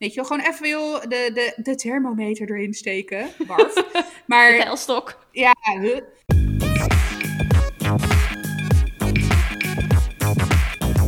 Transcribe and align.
Weet 0.00 0.14
je 0.14 0.20
wel, 0.20 0.24
gewoon 0.24 0.52
even 0.52 0.68
joh, 0.68 1.00
de, 1.00 1.30
de, 1.34 1.52
de 1.56 1.74
thermometer 1.74 2.50
erin 2.50 2.74
steken. 2.74 3.28
Barf. 3.46 3.74
maar, 4.26 4.52
De 4.52 4.56
pijlstok. 4.56 5.26
ja, 5.32 5.54
huh. 5.62 6.00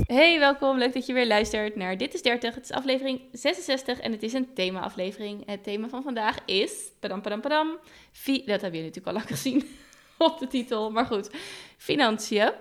Hey, 0.07 0.39
welkom. 0.39 0.79
Leuk 0.79 0.93
dat 0.93 1.07
je 1.07 1.13
weer 1.13 1.27
luistert 1.27 1.77
naar 1.77 1.97
Dit 1.97 2.15
is 2.15 2.23
30. 2.23 2.55
Het 2.55 2.65
is 2.65 2.71
aflevering 2.71 3.21
66 3.33 4.01
en 4.01 4.13
het 4.13 4.23
is 4.23 4.33
een 4.33 4.55
thema-aflevering. 4.55 5.47
Het 5.47 5.65
thema 5.65 5.89
van 5.89 6.03
vandaag 6.03 6.39
is... 6.47 6.73
Padam, 7.01 7.23
padam, 7.23 7.41
padam. 7.41 7.79
Fi 8.13 8.39
dat 8.39 8.61
hebben 8.61 8.81
jullie 8.81 8.95
natuurlijk 8.95 9.07
al 9.07 9.13
lang 9.13 9.27
gezien 9.27 9.69
op 10.29 10.39
de 10.39 10.47
titel. 10.47 10.91
Maar 10.91 11.07
goed, 11.07 11.31
financiën. 11.77 12.53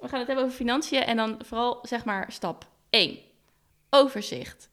We 0.00 0.08
gaan 0.08 0.18
het 0.18 0.26
hebben 0.26 0.44
over 0.44 0.56
financiën 0.56 1.02
en 1.02 1.16
dan 1.16 1.40
vooral 1.44 1.78
zeg 1.82 2.04
maar 2.04 2.32
stap 2.32 2.66
1. 2.90 3.18
Overzicht. 3.90 4.69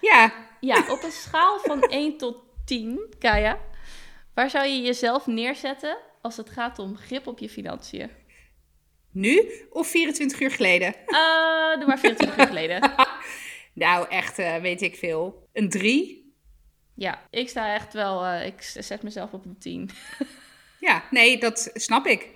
Ja, 0.00 0.32
Ja, 0.60 0.84
op 0.88 1.02
een 1.02 1.12
schaal 1.12 1.58
van 1.58 1.82
1 2.02 2.16
tot 2.16 2.36
10, 2.64 3.14
Kaya, 3.18 3.58
waar 4.34 4.50
zou 4.50 4.66
je 4.66 4.80
jezelf 4.80 5.26
neerzetten 5.26 5.98
als 6.20 6.36
het 6.36 6.50
gaat 6.50 6.78
om 6.78 6.96
grip 6.96 7.26
op 7.26 7.38
je 7.38 7.48
financiën? 7.48 8.10
nu 9.12 9.52
of 9.70 9.88
24 9.88 10.40
uur 10.40 10.50
geleden? 10.50 10.94
Eh, 11.06 11.78
doe 11.78 11.86
maar 11.86 11.98
24 11.98 12.38
uur 12.38 12.46
geleden. 12.46 12.80
Nou, 13.74 14.08
echt, 14.08 14.38
eh, 14.38 14.56
weet 14.56 14.82
ik 14.82 14.96
veel. 14.96 15.48
Een 15.52 15.68
3? 15.68 16.34
Ja, 16.94 17.22
ik 17.30 17.48
sta 17.48 17.74
echt 17.74 17.92
wel, 17.92 18.24
eh, 18.24 18.46
ik 18.46 18.62
zet 18.62 19.02
mezelf 19.02 19.32
op 19.32 19.44
een 19.44 19.58
10. 19.58 19.90
Ja, 20.80 21.02
nee, 21.10 21.38
dat 21.38 21.70
snap 21.74 22.06
ik. 22.06 22.28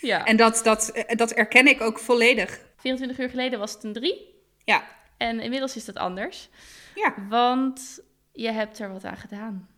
Ja. 0.00 0.24
En 0.24 0.36
dat, 0.36 0.60
dat, 0.64 1.04
dat 1.16 1.30
erken 1.32 1.66
ik 1.66 1.80
ook 1.80 1.98
volledig. 1.98 2.60
24 2.76 3.18
uur 3.18 3.28
geleden 3.28 3.58
was 3.58 3.72
het 3.72 3.84
een 3.84 3.92
3 3.92 4.34
Ja, 4.64 4.97
en 5.18 5.40
inmiddels 5.40 5.76
is 5.76 5.84
dat 5.84 5.96
anders. 5.96 6.48
ja. 6.94 7.14
Want 7.28 8.00
je 8.32 8.50
hebt 8.50 8.78
er 8.78 8.92
wat 8.92 9.04
aan 9.04 9.16
gedaan. 9.16 9.68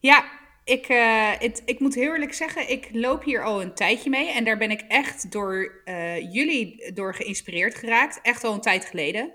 Ja, 0.00 0.24
ik, 0.64 0.88
eh, 0.88 1.30
het, 1.38 1.62
ik 1.64 1.80
moet 1.80 1.94
heel 1.94 2.12
eerlijk 2.12 2.34
zeggen, 2.34 2.70
ik 2.70 2.88
loop 2.92 3.24
hier 3.24 3.44
al 3.44 3.62
een 3.62 3.74
tijdje 3.74 4.10
mee. 4.10 4.30
En 4.30 4.44
daar 4.44 4.58
ben 4.58 4.70
ik 4.70 4.80
echt 4.80 5.32
door 5.32 5.82
eh, 5.84 6.32
jullie 6.32 6.92
door 6.92 7.14
geïnspireerd 7.14 7.74
geraakt. 7.74 8.20
Echt 8.22 8.44
al 8.44 8.54
een 8.54 8.60
tijd 8.60 8.84
geleden. 8.84 9.32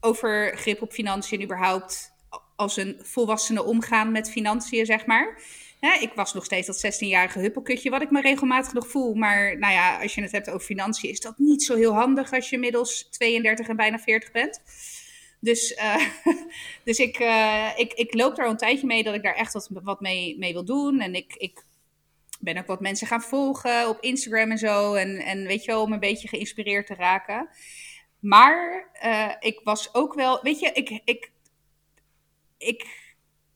Over 0.00 0.56
grip 0.56 0.82
op 0.82 0.92
financiën 0.92 1.42
überhaupt 1.42 2.12
als 2.56 2.76
een 2.76 2.98
volwassene 3.02 3.64
omgaan 3.64 4.12
met 4.12 4.30
financiën, 4.30 4.86
zeg 4.86 5.06
maar. 5.06 5.40
Hè, 5.80 5.92
ik 6.00 6.12
was 6.14 6.34
nog 6.34 6.44
steeds 6.44 6.66
dat 6.66 6.94
16-jarige 6.94 7.38
huppelkutje, 7.38 7.90
wat 7.90 8.02
ik 8.02 8.10
me 8.10 8.20
regelmatig 8.20 8.72
nog 8.72 8.88
voel. 8.88 9.14
Maar 9.14 9.58
nou 9.58 9.72
ja, 9.72 10.02
als 10.02 10.14
je 10.14 10.22
het 10.22 10.32
hebt 10.32 10.48
over 10.48 10.66
financiën, 10.66 11.10
is 11.10 11.20
dat 11.20 11.38
niet 11.38 11.62
zo 11.62 11.76
heel 11.76 11.94
handig 11.94 12.32
als 12.32 12.48
je 12.48 12.54
inmiddels 12.54 13.08
32 13.10 13.68
en 13.68 13.76
bijna 13.76 13.98
40 13.98 14.30
bent. 14.30 14.60
Dus, 15.40 15.74
eh, 15.74 16.06
dus 16.84 16.98
ik, 16.98 17.18
eh, 17.18 17.68
ik, 17.76 17.92
ik 17.92 18.14
loop 18.14 18.36
daar 18.36 18.48
een 18.48 18.56
tijdje 18.56 18.86
mee 18.86 19.02
dat 19.02 19.14
ik 19.14 19.22
daar 19.22 19.34
echt 19.34 19.52
wat, 19.52 19.68
wat 19.72 20.00
mee, 20.00 20.38
mee 20.38 20.52
wil 20.52 20.64
doen. 20.64 21.00
En 21.00 21.14
ik, 21.14 21.34
ik 21.36 21.64
ben 22.40 22.58
ook 22.58 22.66
wat 22.66 22.80
mensen 22.80 23.06
gaan 23.06 23.22
volgen 23.22 23.88
op 23.88 24.00
Instagram 24.00 24.50
en 24.50 24.58
zo. 24.58 24.94
En, 24.94 25.16
en 25.16 25.46
weet 25.46 25.64
je 25.64 25.70
wel, 25.70 25.82
om 25.82 25.92
een 25.92 26.00
beetje 26.00 26.28
geïnspireerd 26.28 26.86
te 26.86 26.94
raken. 26.94 27.48
Maar 28.18 28.88
eh, 28.92 29.32
ik 29.40 29.60
was 29.64 29.94
ook 29.94 30.14
wel, 30.14 30.42
weet 30.42 30.60
je, 30.60 30.70
ik, 30.72 31.00
ik, 31.04 31.30
ik 32.58 33.07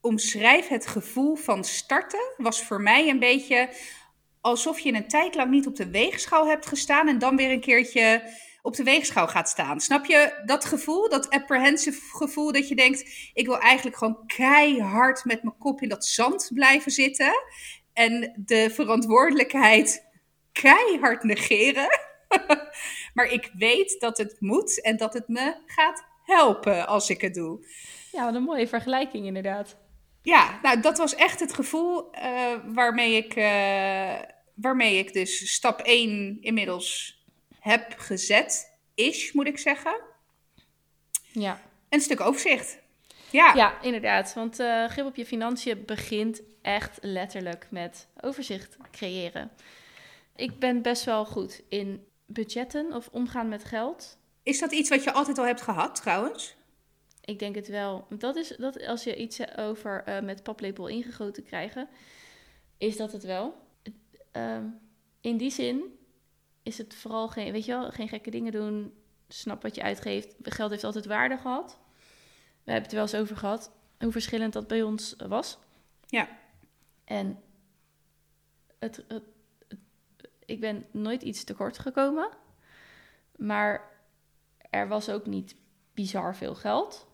omschrijf 0.02 0.68
het 0.68 0.86
gevoel 0.86 1.34
van 1.34 1.64
starten. 1.64 2.32
Was 2.36 2.62
voor 2.62 2.80
mij 2.80 3.08
een 3.08 3.18
beetje 3.18 3.68
alsof 4.40 4.78
je 4.78 4.92
een 4.92 5.08
tijd 5.08 5.34
lang 5.34 5.50
niet 5.50 5.66
op 5.66 5.76
de 5.76 5.90
weegschaal 5.90 6.46
hebt 6.46 6.66
gestaan. 6.66 7.08
En 7.08 7.18
dan 7.18 7.36
weer 7.36 7.50
een 7.50 7.60
keertje 7.60 8.22
op 8.62 8.76
de 8.76 8.82
weegschaal 8.82 9.28
gaat 9.28 9.48
staan. 9.48 9.80
Snap 9.80 10.04
je 10.04 10.42
dat 10.44 10.64
gevoel, 10.64 11.08
dat 11.08 11.30
apprehensive 11.30 12.00
gevoel 12.16 12.52
dat 12.52 12.68
je 12.68 12.74
denkt, 12.74 13.30
ik 13.34 13.46
wil 13.46 13.58
eigenlijk 13.58 13.96
gewoon 13.96 14.26
keihard 14.26 15.24
met 15.24 15.42
mijn 15.42 15.58
kop 15.58 15.80
in 15.80 15.88
dat 15.88 16.06
zand 16.06 16.50
blijven 16.54 16.90
zitten 16.90 17.32
en 17.92 18.42
de 18.46 18.70
verantwoordelijkheid 18.70 20.06
keihard 20.52 21.22
negeren. 21.22 21.88
maar 23.14 23.26
ik 23.26 23.50
weet 23.58 24.00
dat 24.00 24.18
het 24.18 24.36
moet 24.38 24.80
en 24.80 24.96
dat 24.96 25.14
het 25.14 25.28
me 25.28 25.54
gaat 25.66 26.04
helpen 26.24 26.86
als 26.86 27.10
ik 27.10 27.20
het 27.20 27.34
doe. 27.34 27.66
Ja, 28.12 28.24
wat 28.24 28.34
een 28.34 28.42
mooie 28.42 28.68
vergelijking 28.68 29.26
inderdaad. 29.26 29.76
Ja, 30.22 30.58
nou 30.62 30.80
dat 30.80 30.98
was 30.98 31.14
echt 31.14 31.40
het 31.40 31.54
gevoel 31.54 32.14
uh, 32.14 32.54
waarmee, 32.66 33.16
ik, 33.16 33.36
uh, 33.36 34.28
waarmee 34.54 34.98
ik 34.98 35.12
dus 35.12 35.52
stap 35.52 35.80
1 35.80 36.38
inmiddels 36.40 37.20
heb 37.58 37.94
gezet, 37.96 38.72
is, 38.94 39.32
moet 39.32 39.46
ik 39.46 39.58
zeggen. 39.58 40.00
Ja. 41.32 41.60
Een 41.88 42.00
stuk 42.00 42.20
overzicht. 42.20 42.78
Ja, 43.30 43.54
Ja, 43.54 43.82
inderdaad. 43.82 44.34
Want 44.34 44.60
uh, 44.60 44.88
grip 44.88 45.06
op 45.06 45.16
je 45.16 45.26
financiën 45.26 45.82
begint 45.86 46.42
echt 46.62 46.98
letterlijk 47.00 47.66
met 47.70 48.08
overzicht 48.20 48.76
creëren. 48.90 49.50
Ik 50.36 50.58
ben 50.58 50.82
best 50.82 51.04
wel 51.04 51.24
goed 51.24 51.62
in 51.68 52.06
budgetten 52.26 52.92
of 52.92 53.08
omgaan 53.12 53.48
met 53.48 53.64
geld. 53.64 54.18
Is 54.42 54.58
dat 54.58 54.72
iets 54.72 54.88
wat 54.88 55.04
je 55.04 55.12
altijd 55.12 55.38
al 55.38 55.46
hebt 55.46 55.62
gehad, 55.62 55.94
trouwens? 55.94 56.56
Ik 57.24 57.38
denk 57.38 57.54
het 57.54 57.68
wel. 57.68 58.06
Dat 58.18 58.36
is 58.36 58.48
dat 58.48 58.86
als 58.86 59.04
je 59.04 59.16
iets 59.16 59.56
over 59.56 60.04
uh, 60.08 60.20
met 60.20 60.42
paplepel 60.42 60.86
ingegoten 60.86 61.44
krijgen, 61.44 61.88
is 62.78 62.96
dat 62.96 63.12
het 63.12 63.24
wel. 63.24 63.54
Uh, 64.36 64.58
in 65.20 65.36
die 65.36 65.50
zin 65.50 65.98
is 66.62 66.78
het 66.78 66.94
vooral 66.94 67.28
geen, 67.28 67.52
weet 67.52 67.64
je 67.64 67.72
wel, 67.72 67.90
geen 67.90 68.08
gekke 68.08 68.30
dingen 68.30 68.52
doen. 68.52 68.94
Snap 69.28 69.62
wat 69.62 69.74
je 69.74 69.82
uitgeeft. 69.82 70.34
Geld 70.42 70.70
heeft 70.70 70.84
altijd 70.84 71.06
waarde 71.06 71.38
gehad. 71.38 71.78
We 72.64 72.72
hebben 72.72 72.82
het 72.82 72.90
er 72.90 72.96
wel 72.96 73.06
eens 73.06 73.14
over 73.22 73.36
gehad 73.36 73.72
hoe 73.98 74.12
verschillend 74.12 74.52
dat 74.52 74.66
bij 74.66 74.82
ons 74.82 75.14
was. 75.28 75.58
Ja. 76.06 76.28
En 77.04 77.42
het, 78.78 78.96
het, 79.08 79.22
het, 79.68 79.80
ik 80.44 80.60
ben 80.60 80.86
nooit 80.90 81.22
iets 81.22 81.44
tekort 81.44 81.78
gekomen. 81.78 82.28
Maar 83.36 83.90
er 84.70 84.88
was 84.88 85.08
ook 85.08 85.26
niet 85.26 85.56
bizar 85.94 86.36
veel 86.36 86.54
geld 86.54 87.06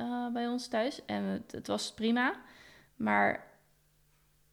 uh, 0.00 0.32
bij 0.32 0.48
ons 0.48 0.68
thuis. 0.68 1.04
En 1.04 1.22
het, 1.22 1.52
het, 1.52 1.66
was 1.66 1.92
prima. 1.92 2.34
Maar 2.96 3.52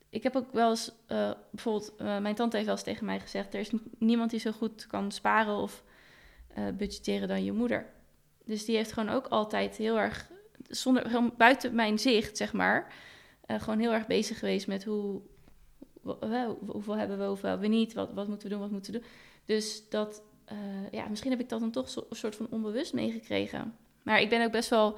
ik 0.10 0.24
heb 0.24 0.36
ook 0.36 0.54
wel 0.54 0.70
eens, 0.70 0.92
uh, 1.08 1.32
bijvoorbeeld, 1.52 1.94
uh, 2.02 2.18
mijn 2.18 2.36
tante 2.36 2.56
heeft 2.56 2.68
wel 2.68 2.76
eens 2.76 2.86
tegen 2.86 3.06
mij 3.06 3.20
gezegd: 3.20 3.54
er 3.54 3.60
is 3.60 3.72
niemand 3.98 4.30
die 4.30 4.40
zo 4.40 4.52
goed 4.52 4.88
kan 4.88 5.12
sparen 5.12 5.56
of 5.56 5.84
budgetteren 6.78 7.28
dan 7.28 7.44
je 7.44 7.52
moeder. 7.52 7.86
Dus 8.46 8.66
die 8.66 8.76
heeft 8.76 8.92
gewoon 8.92 9.10
ook 9.10 9.28
altijd 9.28 9.76
heel 9.76 10.00
erg, 10.00 10.30
zonder, 10.68 11.32
buiten 11.38 11.76
mijn 11.76 12.00
zicht, 12.00 12.38
zeg 12.38 12.54
maar, 12.54 12.94
gewoon 13.48 13.80
heel 13.80 13.94
erg 13.94 14.08
bezig 14.08 14.40
geweest 14.40 14.68
met 14.68 14.84
hoe, 14.84 15.22
hoeveel 16.02 16.98
hebben 16.98 17.18
we, 17.18 17.24
hoeveel 17.24 17.50
hebben 17.50 17.70
we 17.70 17.76
niet, 17.76 17.94
wat, 17.94 18.14
wat 18.14 18.28
moeten 18.28 18.48
we 18.48 18.54
doen, 18.54 18.64
wat 18.64 18.72
moeten 18.72 18.94
we 18.94 19.00
doen. 19.00 19.08
Dus 19.46 19.90
dat, 19.90 20.24
ja, 20.92 21.08
misschien 21.08 21.32
heb 21.32 21.40
ik 21.40 21.50
dat 21.50 21.60
dan 21.60 21.72
toch 21.72 21.96
een 21.96 22.16
soort 22.16 22.36
van 22.36 22.48
onbewust 22.50 22.94
meegekregen. 22.94 23.76
Maar 24.04 24.22
ik 24.22 24.30
ben 24.30 24.46
ook 24.46 24.52
best 24.52 24.70
wel 24.70 24.98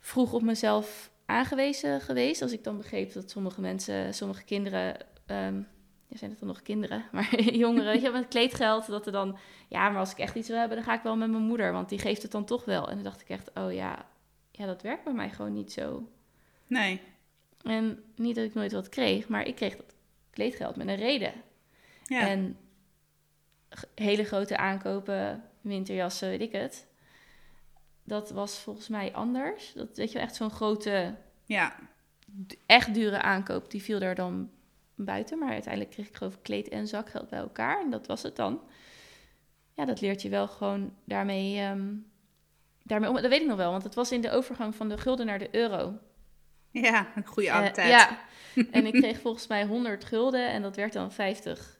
vroeg 0.00 0.32
op 0.32 0.42
mezelf 0.42 1.10
aangewezen 1.26 2.00
geweest. 2.00 2.42
Als 2.42 2.52
ik 2.52 2.64
dan 2.64 2.76
begreep 2.76 3.12
dat 3.12 3.30
sommige 3.30 3.60
mensen, 3.60 4.14
sommige 4.14 4.44
kinderen, 4.44 4.96
um, 5.26 5.68
ja, 6.06 6.16
zijn 6.16 6.30
het 6.30 6.38
dan 6.38 6.48
nog 6.48 6.62
kinderen, 6.62 7.04
maar 7.12 7.40
jongeren, 7.40 7.92
weet 7.92 8.02
je, 8.02 8.10
met 8.10 8.28
kleedgeld, 8.28 8.86
dat 8.86 9.06
er 9.06 9.12
dan, 9.12 9.38
ja, 9.68 9.88
maar 9.88 10.00
als 10.00 10.10
ik 10.10 10.18
echt 10.18 10.34
iets 10.34 10.48
wil 10.48 10.58
hebben, 10.58 10.76
dan 10.76 10.86
ga 10.86 10.94
ik 10.94 11.02
wel 11.02 11.16
met 11.16 11.30
mijn 11.30 11.42
moeder, 11.42 11.72
want 11.72 11.88
die 11.88 11.98
geeft 11.98 12.22
het 12.22 12.32
dan 12.32 12.44
toch 12.44 12.64
wel. 12.64 12.88
En 12.88 12.94
dan 12.94 13.04
dacht 13.04 13.20
ik 13.20 13.28
echt, 13.28 13.50
oh 13.54 13.72
ja, 13.72 14.06
ja, 14.50 14.66
dat 14.66 14.82
werkt 14.82 15.04
bij 15.04 15.12
mij 15.12 15.30
gewoon 15.30 15.52
niet 15.52 15.72
zo. 15.72 16.08
Nee. 16.66 17.00
En 17.62 18.02
niet 18.16 18.34
dat 18.34 18.44
ik 18.44 18.54
nooit 18.54 18.72
wat 18.72 18.88
kreeg, 18.88 19.28
maar 19.28 19.46
ik 19.46 19.54
kreeg 19.54 19.76
dat 19.76 19.94
kleedgeld 20.30 20.76
met 20.76 20.88
een 20.88 20.96
reden. 20.96 21.32
Ja. 22.04 22.28
En 22.28 22.56
hele 23.94 24.24
grote 24.24 24.56
aankopen, 24.56 25.44
winterjassen, 25.60 26.28
weet 26.28 26.40
ik 26.40 26.52
het. 26.52 26.86
Dat 28.10 28.30
was 28.30 28.58
volgens 28.58 28.88
mij 28.88 29.12
anders. 29.12 29.72
Dat 29.72 29.96
weet 29.96 30.08
je 30.08 30.14
wel, 30.18 30.26
echt 30.26 30.34
zo'n 30.36 30.50
grote, 30.50 31.14
Ja. 31.44 31.74
echt 32.66 32.94
dure 32.94 33.22
aankoop, 33.22 33.70
die 33.70 33.82
viel 33.82 33.98
daar 33.98 34.14
dan 34.14 34.50
buiten. 34.94 35.38
Maar 35.38 35.50
uiteindelijk 35.52 35.92
kreeg 35.92 36.08
ik 36.08 36.16
geloof 36.16 36.34
ik 36.34 36.42
kleed 36.42 36.68
en 36.68 36.86
zakgeld 36.88 37.28
bij 37.28 37.38
elkaar. 37.38 37.80
En 37.80 37.90
dat 37.90 38.06
was 38.06 38.22
het 38.22 38.36
dan. 38.36 38.60
Ja, 39.74 39.84
dat 39.84 40.00
leert 40.00 40.22
je 40.22 40.28
wel 40.28 40.48
gewoon 40.48 40.94
daarmee, 41.04 41.60
um, 41.66 42.06
daarmee 42.82 43.08
om. 43.08 43.14
Dat 43.14 43.30
weet 43.30 43.40
ik 43.40 43.46
nog 43.46 43.56
wel, 43.56 43.70
want 43.70 43.82
het 43.82 43.94
was 43.94 44.12
in 44.12 44.20
de 44.20 44.30
overgang 44.30 44.74
van 44.74 44.88
de 44.88 44.98
gulden 44.98 45.26
naar 45.26 45.38
de 45.38 45.48
euro. 45.54 45.98
Ja, 46.70 47.06
een 47.14 47.26
goede 47.26 47.52
oude 47.52 47.68
Uh, 47.68 47.72
tijd. 47.74 47.88
ja, 47.88 48.18
en 48.70 48.86
ik 48.86 48.92
kreeg 48.92 49.20
volgens 49.20 49.46
mij 49.46 49.66
100 49.66 50.04
gulden 50.04 50.48
en 50.48 50.62
dat 50.62 50.76
werd 50.76 50.92
dan 50.92 51.12
50 51.12 51.78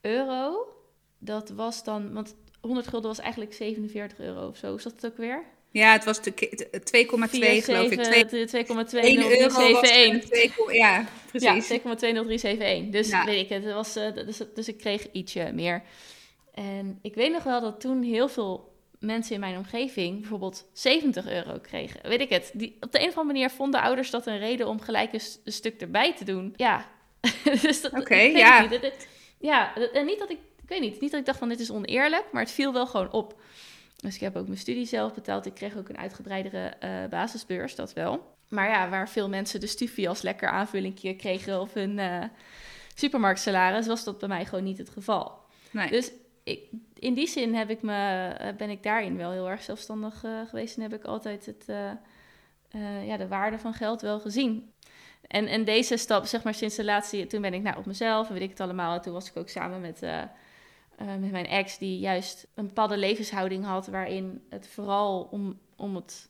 euro. 0.00 0.68
Dat 1.18 1.50
was 1.50 1.84
dan, 1.84 2.12
want 2.12 2.34
100 2.66 2.86
gulden 2.88 3.08
was 3.10 3.18
eigenlijk 3.20 3.52
47 3.54 4.18
euro 4.18 4.48
of 4.48 4.56
zo. 4.56 4.74
Is 4.74 4.82
dat 4.82 4.92
het 4.92 5.06
ook 5.06 5.16
weer? 5.16 5.42
Ja, 5.70 5.92
het 5.92 6.04
was 6.04 6.22
de 6.22 6.30
ke- 6.30 6.68
2,2 6.84 7.62
geloof 7.62 7.90
ik. 7.90 8.02
Twee- 8.02 8.24
1 8.24 8.32
euro 8.32 8.74
was 8.74 8.88
2,20371. 8.88 10.28
twee 10.30 10.52
ko- 10.56 10.72
Ja, 10.72 10.96
Ja, 10.96 11.06
precies. 11.30 11.66
2,20371. 11.66 12.90
Dus 12.90 13.08
Ja. 13.08 13.24
weet 13.24 13.42
ik 13.42 13.48
het. 13.48 13.72
was, 13.72 13.96
eh, 13.96 14.14
dus, 14.14 14.40
dus 14.54 14.68
ik 14.68 14.78
kreeg 14.78 15.06
ietsje 15.12 15.50
meer. 15.54 15.82
En 16.54 16.98
ik 17.02 17.14
weet 17.14 17.32
nog 17.32 17.42
wel 17.42 17.60
dat 17.60 17.80
toen 17.80 18.02
heel 18.02 18.28
veel 18.28 18.74
mensen 18.98 19.34
in 19.34 19.40
mijn 19.40 19.56
omgeving 19.56 20.20
bijvoorbeeld 20.20 20.66
70 20.72 21.28
euro 21.28 21.58
kregen. 21.62 22.00
Weet 22.08 22.20
ik 22.20 22.28
het. 22.30 22.50
Die, 22.54 22.76
op 22.80 22.92
de 22.92 22.98
een 23.00 23.08
of 23.08 23.16
andere 23.16 23.32
manier 23.32 23.50
vonden 23.50 23.80
ouders 23.80 24.10
dat 24.10 24.26
een 24.26 24.38
reden 24.38 24.66
om 24.68 24.80
gelijk 24.80 25.12
een, 25.12 25.20
stuk 25.52 25.80
erbij 25.80 26.14
te 26.14 26.24
doen. 26.24 26.52
Ja. 26.56 26.88
dus 27.62 27.80
dat, 27.80 27.92
Oké, 27.92 28.16
ja. 28.16 28.60
niet. 28.70 29.08
Ja, 29.40 29.76
en 29.92 30.06
niet 30.06 30.18
dat 30.18 30.30
ik, 30.30 30.38
ik 30.66 30.72
weet 30.72 30.80
niet, 30.80 31.00
niet 31.00 31.10
dat 31.10 31.20
ik 31.20 31.26
dacht 31.26 31.38
van 31.38 31.48
dit 31.48 31.60
is 31.60 31.70
oneerlijk, 31.70 32.24
maar 32.32 32.42
het 32.42 32.50
viel 32.50 32.72
wel 32.72 32.86
gewoon 32.86 33.12
op. 33.12 33.40
Dus 33.96 34.14
ik 34.14 34.20
heb 34.20 34.36
ook 34.36 34.46
mijn 34.46 34.58
studie 34.58 34.86
zelf 34.86 35.14
betaald. 35.14 35.46
Ik 35.46 35.54
kreeg 35.54 35.76
ook 35.76 35.88
een 35.88 35.98
uitgebreidere 35.98 36.66
eh, 36.66 36.90
basisbeurs, 37.10 37.74
dat 37.74 37.92
wel. 37.92 38.34
Maar 38.48 38.68
ja, 38.68 38.88
waar 38.88 39.08
veel 39.08 39.28
mensen 39.28 39.60
de 39.60 39.66
stufie 39.66 40.08
als 40.08 40.22
lekker 40.22 40.48
aanvullingje 40.48 41.16
kregen 41.16 41.60
of 41.60 41.74
hun 41.74 41.98
eh, 41.98 42.24
supermarktsalaris, 42.94 43.86
was 43.86 44.04
dat 44.04 44.18
bij 44.18 44.28
mij 44.28 44.44
gewoon 44.44 44.64
niet 44.64 44.78
het 44.78 44.90
geval. 44.90 45.38
Nee. 45.70 45.90
Dus 45.90 46.12
ik, 46.44 46.68
in 46.94 47.14
die 47.14 47.26
zin 47.26 47.54
heb 47.54 47.70
ik 47.70 47.82
me, 47.82 48.28
eh, 48.28 48.56
ben 48.56 48.70
ik 48.70 48.82
daarin 48.82 49.16
wel 49.16 49.30
heel 49.30 49.50
erg 49.50 49.62
zelfstandig 49.62 50.24
geweest. 50.48 50.76
En 50.76 50.82
heb 50.82 50.94
ik 50.94 51.04
altijd 51.04 51.46
het, 51.46 51.64
ja, 53.04 53.16
de 53.16 53.28
waarde 53.28 53.58
van 53.58 53.74
geld 53.74 54.00
wel 54.00 54.20
gezien. 54.20 54.72
En, 55.26 55.46
en 55.46 55.64
deze 55.64 55.96
stap, 55.96 56.26
zeg 56.26 56.42
maar 56.42 56.54
sinds 56.54 56.76
de 56.76 56.84
laatste... 56.84 57.26
Toen 57.26 57.40
ben 57.40 57.54
ik 57.54 57.62
nou, 57.62 57.76
op 57.76 57.86
mezelf 57.86 58.28
en 58.28 58.32
weet 58.32 58.42
ik 58.42 58.50
het 58.50 58.60
allemaal. 58.60 58.94
En 58.94 59.02
toen 59.02 59.12
was 59.12 59.28
ik 59.28 59.36
ook 59.36 59.48
samen 59.48 59.80
met, 59.80 60.02
eh, 60.96 61.06
met 61.06 61.30
mijn 61.30 61.46
ex... 61.46 61.78
die 61.78 61.98
juist 61.98 62.46
een 62.54 62.66
bepaalde 62.66 62.96
levenshouding 62.96 63.64
had... 63.64 63.86
waarin 63.86 64.44
het 64.48 64.68
vooral 64.68 65.28
om, 65.30 65.58
om 65.76 65.94
het 65.94 66.28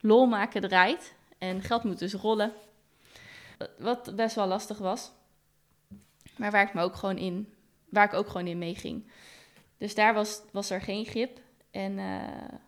lol 0.00 0.26
maken 0.26 0.60
draait. 0.60 1.14
En 1.38 1.62
geld 1.62 1.84
moet 1.84 1.98
dus 1.98 2.12
rollen. 2.12 2.52
Wat 3.78 4.16
best 4.16 4.34
wel 4.34 4.46
lastig 4.46 4.78
was. 4.78 5.12
Maar 6.36 6.50
waar 6.50 6.66
ik 6.66 6.74
me 6.74 6.82
ook 6.82 6.94
gewoon 6.94 7.18
in... 7.18 7.54
Waar 7.88 8.04
ik 8.04 8.14
ook 8.14 8.26
gewoon 8.26 8.46
in 8.46 8.58
meeging. 8.58 9.10
Dus 9.78 9.94
daar 9.94 10.14
was, 10.14 10.42
was 10.52 10.70
er 10.70 10.80
geen 10.80 11.04
grip. 11.04 11.40
En 11.70 11.98
eh, 11.98 12.58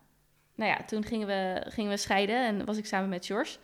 nou 0.55 0.71
ja, 0.71 0.85
toen 0.87 1.05
gingen 1.05 1.27
we, 1.27 1.63
gingen 1.69 1.91
we 1.91 1.97
scheiden 1.97 2.47
en 2.47 2.65
was 2.65 2.77
ik 2.77 2.87
samen 2.87 3.09
met 3.09 3.27
George. 3.27 3.59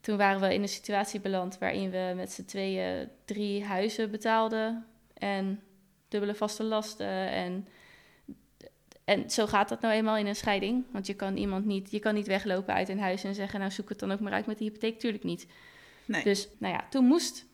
Toen 0.00 0.16
waren 0.16 0.40
we 0.40 0.54
in 0.54 0.62
een 0.62 0.68
situatie 0.68 1.20
beland 1.20 1.58
waarin 1.58 1.90
we 1.90 2.12
met 2.16 2.32
z'n 2.32 2.44
tweeën 2.44 3.10
drie 3.24 3.64
huizen 3.64 4.10
betaalden. 4.10 4.86
En 5.14 5.62
dubbele 6.14 6.38
vaste 6.38 6.62
lasten. 6.62 7.30
En, 7.30 7.68
en 9.04 9.30
zo 9.30 9.46
gaat 9.46 9.68
dat 9.68 9.80
nou 9.80 9.94
eenmaal 9.94 10.16
in 10.16 10.26
een 10.26 10.36
scheiding. 10.36 10.84
Want 10.90 11.06
je 11.06 11.14
kan 11.14 11.36
iemand 11.36 11.64
niet, 11.64 11.90
je 11.90 11.98
kan 11.98 12.14
niet 12.14 12.26
weglopen 12.26 12.74
uit 12.74 12.88
een 12.88 13.00
huis 13.00 13.24
en 13.24 13.34
zeggen, 13.34 13.58
nou 13.60 13.70
zoek 13.70 13.88
het 13.88 13.98
dan 13.98 14.12
ook 14.12 14.20
maar 14.20 14.32
uit 14.32 14.46
met 14.46 14.58
die 14.58 14.66
hypotheek. 14.66 14.98
Tuurlijk 14.98 15.24
niet. 15.24 15.46
Nee. 16.04 16.22
Dus 16.22 16.48
nou 16.58 16.74
ja, 16.74 16.86
toen 16.90 17.04
moest, 17.04 17.46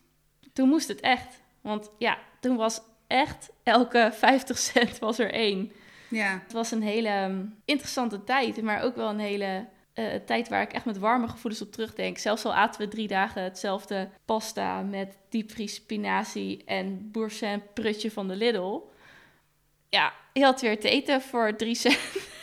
toen 0.53 0.69
moest 0.69 0.87
het 0.87 0.99
echt. 0.99 1.41
Want 1.61 1.91
ja, 1.97 2.17
toen 2.39 2.55
was 2.55 2.81
echt 3.07 3.49
elke 3.63 4.09
50 4.13 4.57
cent 4.57 4.99
was 4.99 5.19
er 5.19 5.31
één. 5.31 5.71
Ja. 6.07 6.41
Het 6.43 6.53
was 6.53 6.71
een 6.71 6.81
hele 6.81 7.23
um, 7.23 7.55
interessante 7.65 8.23
tijd, 8.23 8.61
maar 8.61 8.81
ook 8.81 8.95
wel 8.95 9.09
een 9.09 9.19
hele 9.19 9.67
uh, 9.95 10.15
tijd 10.25 10.49
waar 10.49 10.61
ik 10.61 10.73
echt 10.73 10.85
met 10.85 10.97
warme 10.97 11.27
gevoelens 11.27 11.61
op 11.61 11.71
terugdenk. 11.71 12.17
Zelfs 12.17 12.45
al 12.45 12.53
aten 12.53 12.81
we 12.81 12.87
drie 12.87 13.07
dagen 13.07 13.43
hetzelfde 13.43 14.09
pasta 14.25 14.81
met 14.81 15.17
diepvries 15.29 15.75
spinazie 15.75 16.63
en 16.65 17.11
boursin 17.11 17.63
prutje 17.73 18.11
van 18.11 18.27
de 18.27 18.35
Lidl. 18.35 18.81
Ja, 19.89 20.13
je 20.33 20.43
had 20.43 20.61
weer 20.61 20.79
te 20.79 20.89
eten 20.89 21.21
voor 21.21 21.55
drie 21.55 21.75
cent. 21.75 21.99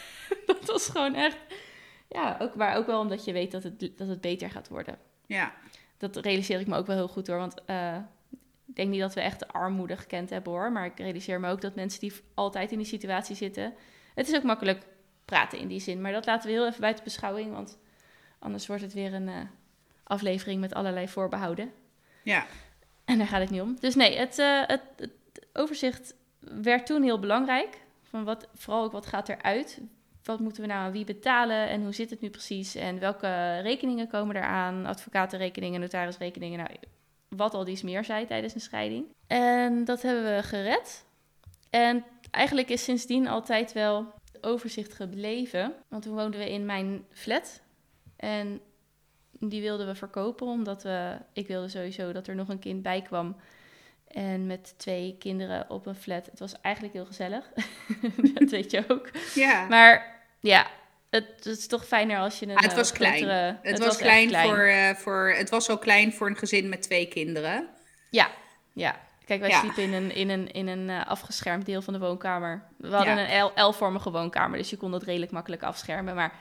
dat 0.46 0.64
was 0.64 0.88
gewoon 0.88 1.14
echt... 1.14 1.38
Ja, 2.08 2.36
ook, 2.38 2.54
maar 2.54 2.76
ook 2.76 2.86
wel 2.86 3.00
omdat 3.00 3.24
je 3.24 3.32
weet 3.32 3.50
dat 3.50 3.62
het, 3.62 3.80
dat 3.80 4.08
het 4.08 4.20
beter 4.20 4.50
gaat 4.50 4.68
worden. 4.68 4.98
Ja. 5.26 5.54
Dat 5.96 6.16
realiseer 6.16 6.60
ik 6.60 6.66
me 6.66 6.76
ook 6.76 6.86
wel 6.86 6.96
heel 6.96 7.08
goed 7.08 7.26
hoor, 7.26 7.38
want... 7.38 7.54
Uh, 7.66 7.96
ik 8.68 8.76
denk 8.76 8.88
niet 8.88 9.00
dat 9.00 9.14
we 9.14 9.20
echt 9.20 9.38
de 9.38 9.48
armoede 9.48 9.96
gekend 9.96 10.30
hebben 10.30 10.52
hoor. 10.52 10.72
Maar 10.72 10.84
ik 10.84 10.98
realiseer 10.98 11.40
me 11.40 11.50
ook 11.50 11.60
dat 11.60 11.74
mensen 11.74 12.00
die 12.00 12.12
altijd 12.34 12.72
in 12.72 12.78
die 12.78 12.86
situatie 12.86 13.36
zitten. 13.36 13.74
Het 14.14 14.28
is 14.28 14.36
ook 14.36 14.42
makkelijk 14.42 14.86
praten 15.28 15.58
in 15.58 15.68
die 15.68 15.80
zin. 15.80 16.00
Maar 16.00 16.12
dat 16.12 16.26
laten 16.26 16.48
we 16.48 16.54
heel 16.54 16.66
even 16.66 16.80
buiten 16.80 17.04
beschouwing. 17.04 17.52
Want 17.52 17.78
anders 18.38 18.66
wordt 18.66 18.82
het 18.82 18.92
weer 18.92 19.14
een 19.14 19.28
uh, 19.28 19.34
aflevering 20.04 20.60
met 20.60 20.74
allerlei 20.74 21.08
voorbehouden. 21.08 21.72
Ja. 22.22 22.46
En 23.04 23.18
daar 23.18 23.26
gaat 23.26 23.40
het 23.40 23.50
niet 23.50 23.60
om. 23.60 23.76
Dus 23.80 23.94
nee, 23.94 24.16
het, 24.16 24.38
uh, 24.38 24.62
het, 24.66 24.82
het, 24.96 25.10
overzicht 25.52 26.14
werd 26.38 26.86
toen 26.86 27.02
heel 27.02 27.18
belangrijk. 27.18 27.80
Van 28.02 28.24
wat, 28.24 28.48
vooral 28.54 28.84
ook 28.84 28.92
wat 28.92 29.06
gaat 29.06 29.28
eruit. 29.28 29.80
Wat 30.22 30.40
moeten 30.40 30.62
we 30.62 30.68
nou 30.68 30.80
aan 30.80 30.92
wie 30.92 31.04
betalen 31.04 31.68
en 31.68 31.82
hoe 31.82 31.92
zit 31.92 32.10
het 32.10 32.20
nu 32.20 32.30
precies? 32.30 32.74
En 32.74 32.98
welke 32.98 33.58
rekeningen 33.58 34.08
komen 34.08 34.36
eraan? 34.36 34.86
Advocatenrekeningen, 34.86 35.80
notarisrekeningen. 35.80 36.58
Nou, 36.58 36.70
wat 37.28 37.54
al 37.54 37.64
dies 37.64 37.82
meer 37.82 38.04
zei 38.04 38.26
tijdens 38.26 38.54
een 38.54 38.60
scheiding. 38.60 39.06
En 39.26 39.84
dat 39.84 40.02
hebben 40.02 40.36
we 40.36 40.42
gered. 40.42 41.04
En 41.70 42.04
eigenlijk 42.30 42.68
is 42.68 42.84
sindsdien 42.84 43.28
altijd 43.28 43.72
wel 43.72 44.12
overzicht 44.40 44.94
gebleven. 44.94 45.74
Want 45.88 46.02
toen 46.02 46.14
woonden 46.14 46.40
we 46.40 46.50
in 46.50 46.66
mijn 46.66 47.04
flat. 47.12 47.60
En 48.16 48.60
die 49.32 49.62
wilden 49.62 49.86
we 49.86 49.94
verkopen, 49.94 50.46
omdat 50.46 50.82
we... 50.82 51.16
Ik 51.32 51.46
wilde 51.46 51.68
sowieso 51.68 52.12
dat 52.12 52.26
er 52.26 52.34
nog 52.34 52.48
een 52.48 52.58
kind 52.58 52.82
bij 52.82 53.02
kwam. 53.02 53.36
En 54.06 54.46
met 54.46 54.74
twee 54.76 55.16
kinderen 55.18 55.70
op 55.70 55.86
een 55.86 55.94
flat. 55.94 56.26
Het 56.26 56.38
was 56.38 56.60
eigenlijk 56.60 56.94
heel 56.94 57.06
gezellig. 57.06 57.50
dat 58.34 58.50
weet 58.50 58.70
je 58.70 58.84
ook. 58.88 59.10
Ja. 59.34 59.66
Maar 59.66 60.22
ja, 60.40 60.66
het, 61.10 61.26
het, 61.36 61.46
is 61.46 61.66
toch 61.66 61.86
fijner 61.86 62.18
als 62.18 62.38
je 62.38 62.46
een. 62.46 62.56
Ah, 62.56 62.62
het 62.62 62.74
was 62.74 62.90
grotere, 62.90 63.24
klein. 63.24 63.54
Het, 63.54 63.58
het 63.62 63.78
was, 63.78 63.86
was 63.86 63.96
klein, 63.96 64.28
klein. 64.28 64.48
Voor, 64.48 64.66
uh, 64.66 64.94
voor. 64.94 65.34
Het 65.36 65.50
was 65.50 65.68
al 65.68 65.78
klein 65.78 66.12
voor 66.12 66.26
een 66.26 66.36
gezin 66.36 66.68
met 66.68 66.82
twee 66.82 67.08
kinderen. 67.08 67.68
Ja, 68.10 68.30
ja. 68.72 69.07
Kijk, 69.28 69.40
wij 69.40 69.50
sliepen 69.50 69.82
in 69.82 69.92
een, 69.92 70.14
in 70.14 70.28
een, 70.28 70.52
in 70.52 70.68
een 70.68 70.88
uh, 70.88 71.06
afgeschermd 71.06 71.66
deel 71.66 71.82
van 71.82 71.92
de 71.92 71.98
woonkamer. 71.98 72.62
We 72.76 72.94
hadden 72.94 73.18
een 73.18 73.50
L-vormige 73.64 74.10
woonkamer, 74.10 74.58
dus 74.58 74.70
je 74.70 74.76
kon 74.76 74.90
dat 74.90 75.02
redelijk 75.02 75.32
makkelijk 75.32 75.62
afschermen. 75.62 76.14
Maar 76.14 76.32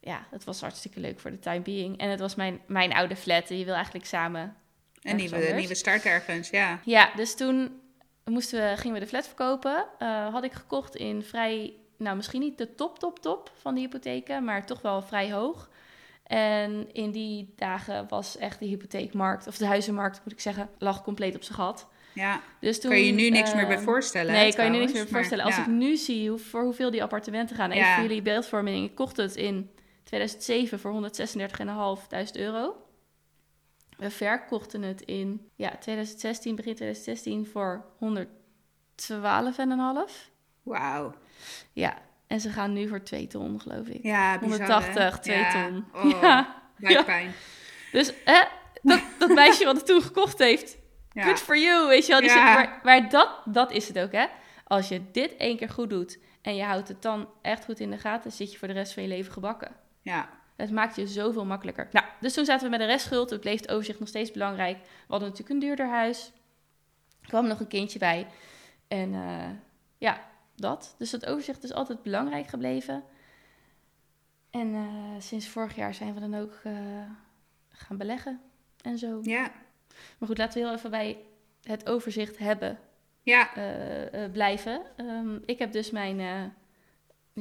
ja, 0.00 0.26
het 0.30 0.44
was 0.44 0.60
hartstikke 0.60 1.00
leuk 1.00 1.20
voor 1.20 1.30
de 1.30 1.38
time 1.38 1.60
being. 1.60 1.98
En 1.98 2.10
het 2.10 2.20
was 2.20 2.34
mijn, 2.34 2.60
mijn 2.66 2.92
oude 2.92 3.16
flat 3.16 3.50
en 3.50 3.58
je 3.58 3.64
wil 3.64 3.74
eigenlijk 3.74 4.06
samen. 4.06 4.56
Een 5.02 5.16
nieuwe, 5.16 5.34
anders. 5.34 5.54
nieuwe 5.54 5.74
start 5.74 6.04
ergens, 6.04 6.50
ja. 6.50 6.80
Ja, 6.84 7.10
dus 7.16 7.36
toen 7.36 7.80
moesten 8.24 8.60
we, 8.60 8.76
gingen 8.76 8.94
we 8.94 9.02
de 9.02 9.10
flat 9.10 9.26
verkopen. 9.26 9.86
Eh, 9.98 10.32
had 10.32 10.44
ik 10.44 10.52
gekocht 10.52 10.96
in 10.96 11.22
vrij, 11.22 11.74
nou 11.98 12.16
misschien 12.16 12.40
niet 12.40 12.58
de 12.58 12.74
top, 12.74 12.98
top, 12.98 13.18
top 13.18 13.52
van 13.60 13.74
de 13.74 13.80
hypotheken, 13.80 14.44
maar 14.44 14.66
toch 14.66 14.82
wel 14.82 15.02
vrij 15.02 15.32
hoog. 15.32 15.68
En 16.22 16.92
in 16.92 17.10
die 17.10 17.52
dagen 17.56 18.08
was 18.08 18.36
echt 18.36 18.58
de 18.58 18.66
hypotheekmarkt, 18.66 19.46
of 19.46 19.56
de 19.56 19.66
huizenmarkt 19.66 20.20
moet 20.24 20.32
ik 20.32 20.40
zeggen, 20.40 20.68
lag 20.78 21.02
compleet 21.02 21.34
op 21.34 21.42
zijn 21.42 21.58
gat. 21.58 21.88
Ja. 22.12 22.40
Dus 22.60 22.80
toen, 22.80 22.90
Kan 22.90 22.98
je 23.00 23.06
je 23.06 23.12
nu 23.12 23.30
niks 23.30 23.54
meer 23.54 23.66
bij 23.66 23.76
eh, 23.76 23.82
voorstellen? 23.82 24.32
Nee, 24.32 24.54
kan 24.54 24.64
je 24.64 24.70
nu 24.70 24.78
niks 24.78 24.92
meer 24.92 25.08
voorstellen. 25.08 25.44
Als 25.44 25.58
ik 25.58 25.66
nu 25.66 25.96
zie 25.96 26.28
hoe, 26.28 26.38
voor 26.38 26.62
hoeveel 26.62 26.90
die 26.90 27.02
appartementen 27.02 27.56
gaan, 27.56 27.70
even 27.70 27.86
Ja. 27.86 27.94
voor 27.94 28.02
jullie 28.02 28.22
beeldvorming. 28.22 28.88
Ik 28.88 28.94
kocht 28.94 29.16
het 29.16 29.36
in 29.36 29.70
2007 30.04 30.80
voor 30.80 30.92
136.500 30.92 32.32
euro. 32.32 32.76
We 33.96 34.10
verkochten 34.10 34.82
het 34.82 35.02
in 35.02 35.48
ja, 35.54 35.76
2016, 35.80 36.54
begin 36.56 36.74
2016 36.74 37.46
voor 37.46 37.84
112,5. 37.98 40.30
Wauw. 40.62 41.14
Ja, 41.72 41.98
en 42.26 42.40
ze 42.40 42.50
gaan 42.50 42.72
nu 42.72 42.88
voor 42.88 43.02
2 43.02 43.26
ton, 43.26 43.60
geloof 43.60 43.86
ik. 43.86 44.02
Ja, 44.02 44.38
bizar, 44.38 44.58
180, 44.58 45.14
hè? 45.14 45.20
2 45.20 45.38
ja. 45.38 45.52
ton. 45.68 45.84
Oh, 45.94 46.10
Ja. 46.20 46.62
buikpijn. 46.78 47.32
Dus 47.92 48.12
hè, 48.24 48.42
dat, 48.82 49.00
dat 49.18 49.28
meisje 49.34 49.64
wat 49.64 49.76
het 49.76 49.86
toen 49.86 50.02
gekocht 50.02 50.38
heeft, 50.38 50.78
Ja. 51.20 51.26
Good 51.26 51.38
for 51.38 51.58
you, 51.58 51.88
weet 51.88 52.06
je 52.06 52.12
wel. 52.12 52.20
Die 52.20 52.30
Ja. 52.30 52.54
maar 52.54 52.80
maar 52.82 53.08
dat, 53.08 53.30
dat 53.44 53.72
is 53.72 53.88
het 53.88 53.98
ook, 53.98 54.12
hè. 54.12 54.26
Als 54.64 54.88
je 54.88 55.10
dit 55.10 55.36
één 55.36 55.56
keer 55.56 55.68
goed 55.68 55.90
doet 55.90 56.18
en 56.42 56.56
je 56.56 56.62
houdt 56.62 56.88
het 56.88 57.02
dan 57.02 57.28
echt 57.42 57.64
goed 57.64 57.80
in 57.80 57.90
de 57.90 57.98
gaten... 57.98 58.32
zit 58.32 58.52
je 58.52 58.58
voor 58.58 58.68
de 58.68 58.74
rest 58.74 58.92
van 58.92 59.02
je 59.02 59.08
leven 59.08 59.32
gebakken. 59.32 59.76
ja. 60.02 60.28
Het 60.56 60.70
maakt 60.70 60.96
je 60.96 61.06
zoveel 61.06 61.44
makkelijker. 61.44 61.88
Nou, 61.92 62.06
dus 62.20 62.34
toen 62.34 62.44
zaten 62.44 62.64
we 62.64 62.70
met 62.70 62.80
de 62.80 62.86
restschuld. 62.86 63.30
Het 63.30 63.40
bleef 63.40 63.60
het 63.60 63.70
overzicht 63.70 63.98
nog 63.98 64.08
steeds 64.08 64.30
belangrijk. 64.30 64.78
We 64.82 64.88
hadden 65.06 65.28
natuurlijk 65.28 65.54
een 65.54 65.68
duurder 65.68 65.88
huis. 65.88 66.32
Er 67.20 67.28
kwam 67.28 67.46
nog 67.46 67.60
een 67.60 67.66
kindje 67.66 67.98
bij. 67.98 68.26
En 68.88 69.14
eh, 69.14 69.50
ja, 69.98 70.20
dat. 70.56 70.94
Dus 70.98 71.12
het 71.12 71.26
overzicht 71.26 71.64
is 71.64 71.72
altijd 71.72 72.02
belangrijk 72.02 72.46
gebleven. 72.46 73.04
En 74.50 74.74
eh, 74.74 75.20
sinds 75.20 75.48
vorig 75.48 75.76
jaar 75.76 75.94
zijn 75.94 76.14
we 76.14 76.20
dan 76.20 76.34
ook 76.34 76.52
eh, 76.62 76.72
gaan 77.68 77.96
beleggen 77.96 78.40
en 78.82 78.98
zo. 78.98 79.18
Ja. 79.22 79.50
Maar 80.18 80.28
goed, 80.28 80.38
laten 80.38 80.60
we 80.60 80.66
heel 80.66 80.76
even 80.76 80.90
bij 80.90 81.18
het 81.62 81.88
overzicht 81.88 82.38
hebben 82.38 82.78
Ja. 83.22 83.54
eh, 83.54 84.24
eh, 84.24 84.32
blijven. 84.32 84.82
Ehm, 84.96 85.36
ik 85.46 85.58
heb 85.58 85.72
dus 85.72 85.90
mijn, 85.90 86.20
eh, 86.20 86.42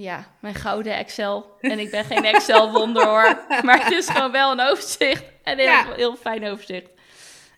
ja, 0.04 0.26
mijn 0.40 0.56
gouden 0.56 0.96
Excel. 0.98 1.56
En 1.62 1.80
ik 1.80 1.92
ben 1.92 2.06
geen 2.06 2.26
Excel-wonder 2.36 3.06
hoor. 3.06 3.44
Maar 3.64 3.84
het 3.84 3.92
is 3.94 4.10
gewoon 4.10 4.32
wel 4.32 4.52
een 4.52 4.60
overzicht. 4.62 5.24
En 5.44 5.54
een 5.54 5.60
heel, 5.60 5.68
Ja. 5.68 5.94
heel 5.96 6.16
fijn 6.16 6.46
overzicht. 6.48 6.90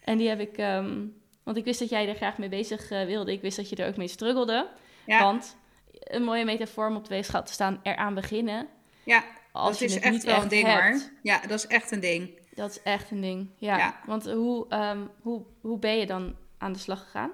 En 0.03 0.17
die 0.17 0.29
heb 0.29 0.39
ik, 0.39 0.58
ehm, 0.58 1.00
want 1.43 1.58
ik 1.58 1.63
wist 1.65 1.79
dat 1.79 1.89
jij 1.89 2.08
er 2.10 2.15
graag 2.15 2.38
mee 2.38 2.50
bezig 2.50 2.89
wilde. 2.89 3.31
Ik 3.31 3.41
wist 3.41 3.58
dat 3.58 3.70
je 3.70 3.75
er 3.75 3.88
ook 3.88 3.98
mee 3.98 4.08
struggelde. 4.08 4.67
Ja. 5.05 5.24
Want 5.24 5.58
een 5.91 6.24
mooie 6.24 6.46
metafoor 6.46 6.88
om 6.88 6.96
op 6.96 7.03
de 7.08 7.13
weegschaal 7.13 7.43
te 7.43 7.51
staan, 7.53 7.79
eraan 7.84 8.13
beginnen. 8.13 8.67
ja. 9.03 9.24
Als 9.53 9.79
dat 9.79 9.89
is 9.89 9.93
het 9.96 10.03
echt 10.03 10.24
wel 10.24 10.41
een 10.41 10.48
ding 10.48 10.67
hebt. 10.67 10.81
hoor. 11.01 11.01
Ja, 11.22 11.39
dat 11.41 11.51
is 11.60 11.67
echt 11.67 11.91
een 11.91 12.00
ding. 12.00 12.39
Dat 12.53 12.72
is 12.72 12.81
echt 12.84 13.12
een 13.12 13.22
ding. 13.22 13.50
Ja. 13.58 13.77
Ja. 13.77 14.01
Want 14.05 14.31
hoe, 14.31 14.65
ehm, 14.70 15.05
hoe, 15.22 15.46
hoe 15.62 15.79
ben 15.79 15.98
je 15.98 16.05
dan 16.05 16.36
aan 16.58 16.74
de 16.74 16.79
slag 16.79 17.03
gegaan? 17.03 17.31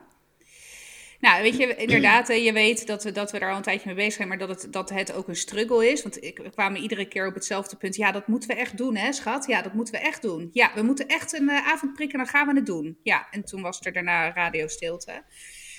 Nou, 1.20 1.42
weet 1.42 1.58
je, 1.58 1.76
inderdaad, 1.76 2.28
je 2.28 2.54
weet 2.54 2.88
dat 2.88 3.04
we, 3.04 3.12
dat 3.12 3.32
we 3.32 3.40
daar 3.40 3.50
al 3.50 3.56
een 3.56 3.62
tijdje 3.62 3.88
mee 3.88 3.96
bezig 3.96 4.14
zijn, 4.14 4.28
maar 4.28 4.38
dat 4.38 4.50
het, 4.50 4.74
dat 4.74 4.90
het 4.90 5.14
ook 5.14 5.28
een 5.28 5.36
struggle 5.36 5.92
is. 5.92 6.04
Want 6.04 6.24
ik, 6.24 6.38
we 6.38 6.50
kwamen 6.50 6.82
iedere 6.82 7.08
keer 7.08 7.28
op 7.28 7.34
hetzelfde 7.34 7.76
punt. 7.76 7.96
Ja, 7.96 8.12
dat 8.12 8.28
moeten 8.28 8.50
we 8.50 8.56
echt 8.56 8.78
doen, 8.78 8.96
hè, 8.96 9.14
schat? 9.14 9.48
Ja, 9.48 9.62
dat 9.62 9.74
moeten 9.74 9.94
we 9.94 10.00
echt 10.00 10.22
doen. 10.22 10.50
Ja, 10.54 10.72
we 10.76 10.82
moeten 10.82 11.08
echt 11.08 11.34
een 11.34 11.50
uh, 11.50 11.68
avond 11.68 11.94
prikken, 11.94 12.18
dan 12.18 12.28
gaan 12.28 12.48
we 12.48 12.56
het 12.56 12.66
doen. 12.66 12.98
Ja, 13.04 13.28
en 13.32 13.44
toen 13.44 13.62
was 13.62 13.80
er 13.82 13.94
daarna 13.94 14.34
radiostilte. 14.34 15.24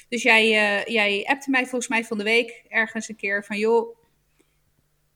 Dus 0.09 0.23
jij, 0.23 0.45
uh, 0.45 0.85
jij 0.85 1.25
appte 1.27 1.51
mij 1.51 1.63
volgens 1.63 1.89
mij 1.89 2.05
van 2.05 2.19
de 2.19 2.25
week 2.25 2.65
ergens 2.69 3.09
een 3.09 3.17
keer 3.17 3.45
van, 3.45 3.59
joh, 3.59 3.98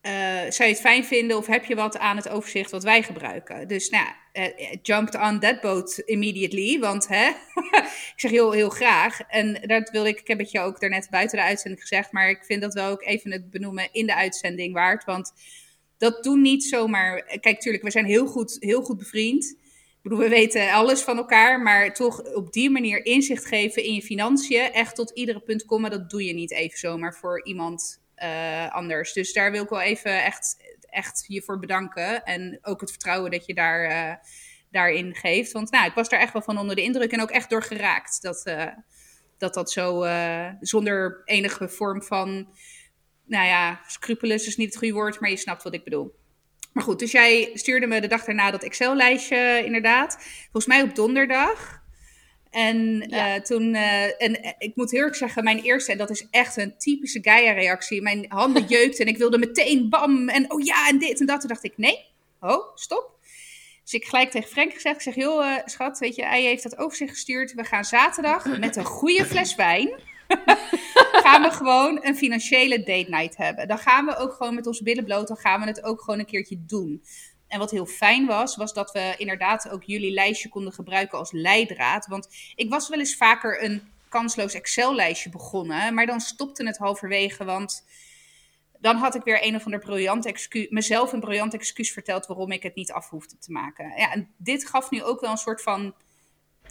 uh, 0.03 0.13
zou 0.51 0.69
je 0.69 0.75
het 0.75 0.81
fijn 0.81 1.05
vinden 1.05 1.37
of 1.37 1.47
heb 1.47 1.65
je 1.65 1.75
wat 1.75 1.99
aan 1.99 2.17
het 2.17 2.29
overzicht 2.29 2.71
wat 2.71 2.83
wij 2.83 3.03
gebruiken? 3.03 3.69
Dus 3.69 3.89
nou, 3.89 4.07
uh, 4.33 4.73
jumped 4.83 5.15
on 5.15 5.41
that 5.41 5.61
boat 5.61 6.03
immediately, 6.05 6.79
want 6.79 7.09
hè, 7.09 7.29
ik 8.13 8.13
zeg 8.17 8.31
heel, 8.31 8.53
heel 8.53 8.71
graag. 8.71 9.21
En 9.21 9.63
dat 9.67 9.91
wil 9.91 10.07
ik, 10.07 10.21
ik 10.21 10.29
heb 10.29 10.39
het 10.39 10.51
je 10.51 10.61
ook 10.61 10.81
daarnet 10.81 11.11
buiten 11.11 11.39
de 11.39 11.45
uitzending 11.45 11.81
gezegd, 11.81 12.13
maar 12.13 12.31
ik 12.31 12.45
vind 12.45 12.63
dat 12.63 12.75
wel 12.75 12.91
ook 12.91 13.03
even 13.03 13.33
het 13.33 13.51
benoemen 13.51 13.89
in 13.93 14.07
de 14.07 14.15
uitzending 14.15 14.75
waard, 14.75 15.05
want 15.05 15.33
dat 15.99 16.23
doen 16.23 16.43
niet 16.43 16.65
zomaar. 16.65 17.39
Kijk, 17.41 17.61
tuurlijk, 17.61 17.85
we 17.85 17.91
zijn 17.91 18.05
heel 18.05 18.27
goed, 18.27 18.57
heel 18.61 18.83
goed 18.83 18.99
bevriend. 18.99 19.45
Ik 20.03 20.09
bedoel, 20.09 20.19
we 20.19 20.29
weten 20.29 20.73
alles 20.73 21.01
van 21.01 21.17
elkaar, 21.17 21.61
maar 21.61 21.95
toch 21.95 22.35
op 22.35 22.53
die 22.53 22.71
manier 22.71 23.05
inzicht 23.05 23.47
geven 23.47 23.85
in 23.85 23.95
je 23.95 24.03
financiën, 24.03 24.73
echt 24.73 24.95
tot 24.95 25.11
iedere 25.11 25.41
punt 25.41 25.65
komen, 25.65 25.91
dat 25.91 26.11
doe 26.11 26.25
je 26.25 26.35
niet 26.35 26.53
even 26.53 26.79
zomaar 26.79 27.15
voor 27.15 27.47
iemand 27.47 28.02
anders. 28.69 29.13
Dus 29.13 29.33
daar 29.33 29.51
wil 29.51 29.63
ik 29.63 29.69
wel 29.69 29.81
even 29.81 30.25
echt, 30.25 30.57
echt 30.81 31.25
je 31.27 31.43
voor 31.43 31.59
bedanken. 31.59 32.25
En 32.25 32.59
ook 32.63 32.81
het 32.81 32.91
vertrouwen 32.91 33.31
dat 33.31 33.47
je 33.47 33.55
daar, 33.55 33.91
uh, 33.91 34.15
daarin 34.71 35.15
geeft. 35.15 35.53
Want 35.53 35.71
nou, 35.71 35.87
ik 35.87 35.95
was 35.95 36.09
daar 36.09 36.21
echt 36.21 36.33
wel 36.33 36.43
van 36.43 36.59
onder 36.59 36.77
de 36.77 36.83
indruk 36.83 37.13
en 37.13 37.23
ook 37.23 37.31
echt 37.31 37.51
door 37.51 37.63
geraakt. 37.63 38.23
Dat 38.23 38.43
uh, 38.47 38.67
dat, 39.39 39.55
dat 39.55 39.71
zo 39.71 40.07
zonder 40.61 41.23
enige 41.25 41.69
vorm 41.69 42.03
van, 42.03 42.49
nou 43.25 43.47
ja, 43.47 43.81
scrupulus 43.87 44.47
is 44.47 44.57
niet 44.57 44.69
het 44.69 44.79
goede 44.79 44.95
woord, 44.95 45.21
maar 45.21 45.31
je 45.31 45.37
snapt 45.37 45.63
wat 45.63 45.75
ik 45.75 45.85
bedoel. 45.85 46.15
Maar 46.73 46.85
goed, 46.85 46.99
dus 46.99 47.13
jij 47.13 47.51
stuurde 47.55 47.87
me 47.87 48.01
de 48.01 48.07
dag 48.07 48.25
daarna 48.25 48.51
dat 48.51 48.63
Excel-lijstje 48.63 49.63
inderdaad. 49.65 50.19
Volgens 50.43 50.67
mij 50.67 50.83
op 50.83 50.95
donderdag. 50.95 51.82
En 52.53 53.05
ja. 53.09 53.37
uh, 53.37 53.43
toen, 53.43 53.75
uh, 53.75 54.23
en 54.23 54.57
ik 54.59 54.73
moet 54.75 54.91
heel 54.91 55.01
erg 55.01 55.17
zeggen, 55.17 55.45
mijn 55.45 55.63
eerste, 55.63 55.93
en 55.93 55.99
dat 55.99 56.11
is 56.11 56.27
echt 56.31 56.57
een 56.57 56.77
typische 56.79 57.19
Gaia-reactie. 57.23 58.03
Mijn 58.03 58.25
handen 58.29 58.67
jeukten 58.77 59.07
en 59.07 59.13
ik 59.13 59.19
wilde 59.19 59.39
meteen 59.39 59.89
bam 59.89 60.29
en 60.29 60.53
oh 60.53 60.63
ja 60.63 60.89
en 60.89 60.99
dit 60.99 61.21
en 61.21 61.27
dat. 61.27 61.41
Toen 61.41 61.49
dacht 61.49 61.65
ik, 61.65 61.73
nee, 61.77 62.05
oh, 62.41 62.75
stop. 62.75 63.11
Dus 63.83 63.93
ik 63.93 64.05
gelijk 64.05 64.31
tegen 64.31 64.49
Frank 64.49 64.73
gezegd, 64.73 64.97
ik 64.97 65.03
zeg, 65.03 65.15
joh 65.15 65.45
uh, 65.45 65.57
schat, 65.65 65.99
weet 65.99 66.15
je, 66.15 66.25
hij 66.25 66.43
heeft 66.43 66.63
dat 66.63 66.79
overzicht 66.79 67.11
gestuurd. 67.11 67.55
We 67.55 67.65
gaan 67.65 67.85
zaterdag 67.85 68.59
met 68.59 68.77
een 68.77 68.85
goede 68.85 69.25
fles 69.25 69.55
wijn, 69.55 70.01
gaan 71.25 71.43
we 71.43 71.51
gewoon 71.51 71.99
een 72.03 72.17
financiële 72.17 72.77
date 72.79 73.11
night 73.11 73.37
hebben. 73.37 73.69
Dan 73.69 73.79
gaan 73.79 74.07
we 74.07 74.17
ook 74.17 74.33
gewoon 74.33 74.55
met 74.55 74.67
onze 74.67 74.83
billen 74.83 75.05
bloot, 75.05 75.29
dan 75.29 75.37
gaan 75.37 75.61
we 75.61 75.67
het 75.67 75.85
ook 75.85 76.01
gewoon 76.01 76.19
een 76.19 76.27
keertje 76.27 76.65
doen. 76.67 77.03
En 77.53 77.59
wat 77.59 77.71
heel 77.71 77.87
fijn 77.87 78.27
was, 78.27 78.57
was 78.57 78.73
dat 78.73 78.93
we 78.93 79.15
inderdaad 79.19 79.69
ook 79.69 79.83
jullie 79.83 80.13
lijstje 80.13 80.49
konden 80.49 80.73
gebruiken 80.73 81.19
als 81.19 81.33
leidraad. 81.33 82.07
Want 82.07 82.29
ik 82.55 82.71
was 82.71 82.89
wel 82.89 82.99
eens 82.99 83.17
vaker 83.17 83.65
een 83.65 83.83
kansloos 84.09 84.55
Excel-lijstje 84.55 85.31
begonnen, 85.31 85.95
maar 85.95 86.07
dan 86.07 86.21
stopte 86.21 86.67
het 86.67 86.79
halverwege, 86.79 87.45
want 87.45 87.85
dan 88.79 88.97
had 88.97 89.15
ik 89.15 89.23
weer 89.23 89.47
een 89.47 89.55
of 89.55 89.65
ander 89.65 89.81
briljant 89.81 90.27
excuus, 90.27 90.67
mezelf 90.69 91.13
een 91.13 91.21
briljant 91.21 91.55
excuus 91.55 91.93
verteld 91.93 92.27
waarom 92.27 92.51
ik 92.53 92.63
het 92.63 92.75
niet 92.75 92.93
af 92.93 93.11
hoefde 93.11 93.39
te 93.39 93.53
maken. 93.53 93.93
Ja, 93.97 94.13
en 94.13 94.29
dit 94.37 94.69
gaf 94.69 94.91
nu 94.91 95.03
ook 95.03 95.21
wel 95.21 95.31
een 95.31 95.37
soort 95.37 95.63
van 95.63 95.95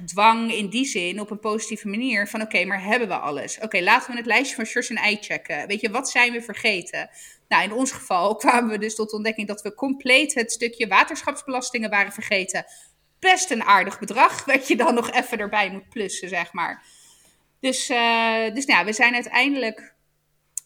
dwang 0.05 0.53
in 0.53 0.69
die 0.69 0.85
zin 0.85 1.19
op 1.19 1.31
een 1.31 1.39
positieve 1.39 1.87
manier. 1.87 2.27
Van 2.27 2.41
oké, 2.41 2.65
maar 2.65 2.83
hebben 2.83 3.07
we 3.07 3.17
alles? 3.17 3.59
Oké, 3.59 3.81
laten 3.81 4.11
we 4.11 4.17
het 4.17 4.25
lijstje 4.25 4.55
van 4.55 4.65
Sjors 4.65 4.89
en 4.89 4.95
Ei 4.95 5.17
checken. 5.21 5.67
Weet 5.67 5.81
je, 5.81 5.91
wat 5.91 6.09
zijn 6.09 6.31
we 6.31 6.41
vergeten? 6.41 7.09
Nou, 7.51 7.63
in 7.63 7.73
ons 7.73 7.91
geval 7.91 8.35
kwamen 8.43 8.69
we 8.69 8.77
dus 8.77 8.95
tot 8.95 9.09
de 9.09 9.15
ontdekking 9.15 9.47
dat 9.47 9.61
we 9.61 9.73
compleet 9.73 10.33
het 10.33 10.51
stukje 10.51 10.87
waterschapsbelastingen 10.87 11.89
waren 11.89 12.11
vergeten. 12.11 12.65
Best 13.19 13.51
een 13.51 13.63
aardig 13.63 13.99
bedrag, 13.99 14.45
wat 14.53 14.67
je 14.67 14.75
dan 14.75 14.93
nog 14.93 15.11
even 15.11 15.37
erbij 15.37 15.71
moet 15.71 15.89
plussen, 15.89 16.29
zeg 16.29 16.53
maar. 16.53 16.83
Dus, 17.59 17.89
uh, 17.89 18.53
dus 18.53 18.65
nou, 18.65 18.85
we 18.85 18.93
zijn 18.93 19.13
uiteindelijk, 19.13 19.93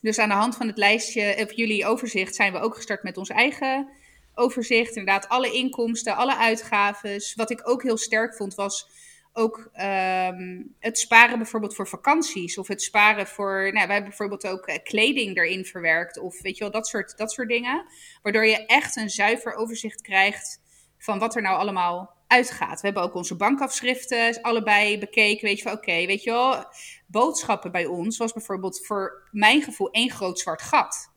dus 0.01 0.18
aan 0.18 0.30
de 0.30 0.36
hand 0.36 0.56
van 0.56 0.68
het 0.68 0.77
lijstje, 0.77 1.36
of 1.38 1.51
jullie 1.51 1.86
overzicht, 1.86 2.36
zijn 2.36 2.54
we 2.54 2.60
ook 2.60 2.75
gestart 2.75 3.04
met 3.04 3.18
ons 3.18 3.30
eigen 3.30 3.89
overzicht. 4.34 4.96
Inderdaad, 4.96 5.30
alle 5.30 5.51
inkomsten, 5.51 6.15
alle 6.15 6.38
uitgaven. 6.38 7.22
Wat 7.36 7.51
ik 7.51 7.70
ook 7.70 7.84
heel 7.84 7.98
sterk 7.98 8.36
vond, 8.36 8.56
was 8.56 8.89
ook 9.38 9.70
um, 9.82 10.75
het 10.80 11.00
sparen 11.00 11.38
bijvoorbeeld 11.38 11.75
voor 11.75 11.88
vakanties. 11.88 12.58
Of 12.58 12.68
het 12.68 12.82
sparen 12.82 13.27
voor. 13.27 13.62
Nou, 13.62 13.72
wij 13.72 13.82
hebben 13.82 14.04
bijvoorbeeld 14.04 14.48
ook 14.48 14.68
uh, 14.68 14.75
kleding 14.84 15.38
erin 15.38 15.65
verwerkt. 15.65 16.18
Of 16.18 16.42
weet 16.42 16.58
je 16.58 16.63
wel, 16.63 16.72
dat 16.72 16.88
soort, 16.88 17.18
dat 17.18 17.32
soort 17.32 17.48
dingen. 17.48 17.86
Waardoor 18.22 18.46
je 18.46 18.65
echt 18.65 18.96
een 18.96 19.10
zuiver 19.10 19.54
overzicht 19.54 20.01
krijgt 20.01 20.62
van 20.98 21.20
wat 21.20 21.36
er 21.36 21.42
nou 21.42 21.58
allemaal 21.58 22.13
uitgaat. 22.27 22.82
We 22.82 22.88
hebben 22.88 23.04
ook 23.04 23.15
onze 23.15 23.36
bankafschriften 23.36 24.42
allebei 24.42 25.00
bekeken. 25.00 25.48
Weet 25.48 25.58
je 25.58 25.63
wel, 25.63 25.74
oké, 25.74 26.06
weet 26.06 26.24
je 26.24 26.32
wel, 26.32 26.65
boodschappen 27.08 27.72
bij 27.72 27.86
ons 27.86 28.18
was 28.18 28.34
bijvoorbeeld 28.34 28.86
voor 28.86 29.27
mijn 29.32 29.62
gevoel 29.62 29.92
één 29.92 30.12
groot 30.12 30.39
zwart 30.39 30.62
gat. 30.62 31.13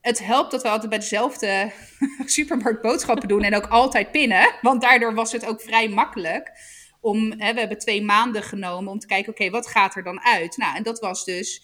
Het 0.00 0.24
helpt 0.24 0.50
dat 0.50 0.62
we 0.62 0.68
altijd 0.68 0.90
bij 0.90 0.98
dezelfde 0.98 1.72
supermarkt 2.24 2.82
boodschappen 2.82 3.28
doen 3.28 3.42
en 3.42 3.56
ook 3.56 3.66
altijd 3.66 4.10
pinnen. 4.10 4.54
Want 4.60 4.80
daardoor 4.80 5.14
was 5.14 5.32
het 5.32 5.46
ook 5.46 5.60
vrij 5.60 5.88
makkelijk 5.88 6.52
om, 7.02 7.30
we 7.30 7.44
hebben 7.44 7.78
twee 7.78 8.02
maanden 8.02 8.42
genomen 8.42 8.92
om 8.92 8.98
te 8.98 9.06
kijken, 9.06 9.32
oké, 9.32 9.50
wat 9.50 9.66
gaat 9.66 9.96
er 9.96 10.02
dan 10.02 10.20
uit? 10.20 10.56
Nou, 10.56 10.76
en 10.76 10.82
dat 10.82 10.98
was 10.98 11.24
dus, 11.24 11.62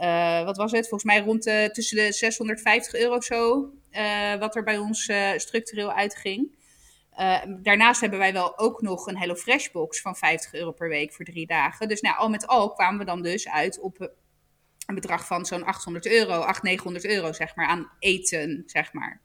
uh, 0.00 0.44
wat 0.44 0.56
was 0.56 0.72
het? 0.72 0.88
Volgens 0.88 1.12
mij 1.12 1.20
rond 1.20 1.42
tussen 1.72 1.96
de 1.96 2.12
650 2.12 2.94
euro 2.94 3.16
of 3.16 3.24
zo, 3.24 3.70
uh, 3.92 4.34
wat 4.34 4.56
er 4.56 4.62
bij 4.62 4.78
ons 4.78 5.08
uh, 5.08 5.30
structureel 5.36 5.92
uitging. 5.92 6.58
daarnaast 7.62 8.00
hebben 8.00 8.18
wij 8.18 8.32
wel 8.32 8.58
ook 8.58 8.80
nog 8.80 9.06
een 9.06 9.18
Hello 9.18 9.34
Fresh 9.34 9.70
box 9.70 10.00
van 10.00 10.16
50 10.16 10.52
euro 10.52 10.72
per 10.72 10.88
week 10.88 11.12
voor 11.12 11.24
drie 11.24 11.46
dagen. 11.46 11.88
Dus 11.88 12.00
nou, 12.00 12.16
al 12.16 12.28
met 12.28 12.46
al 12.46 12.72
kwamen 12.72 12.98
we 12.98 13.04
dan 13.04 13.22
dus 13.22 13.48
uit 13.48 13.80
op 13.80 14.12
een 14.86 14.94
bedrag 14.94 15.26
van 15.26 15.46
zo'n 15.46 15.64
800 15.64 16.06
euro, 16.06 16.32
800, 16.32 16.62
900 16.62 17.04
euro 17.04 17.32
zeg 17.32 17.56
maar, 17.56 17.66
aan 17.66 17.90
eten, 17.98 18.62
zeg 18.66 18.92
maar. 18.92 19.20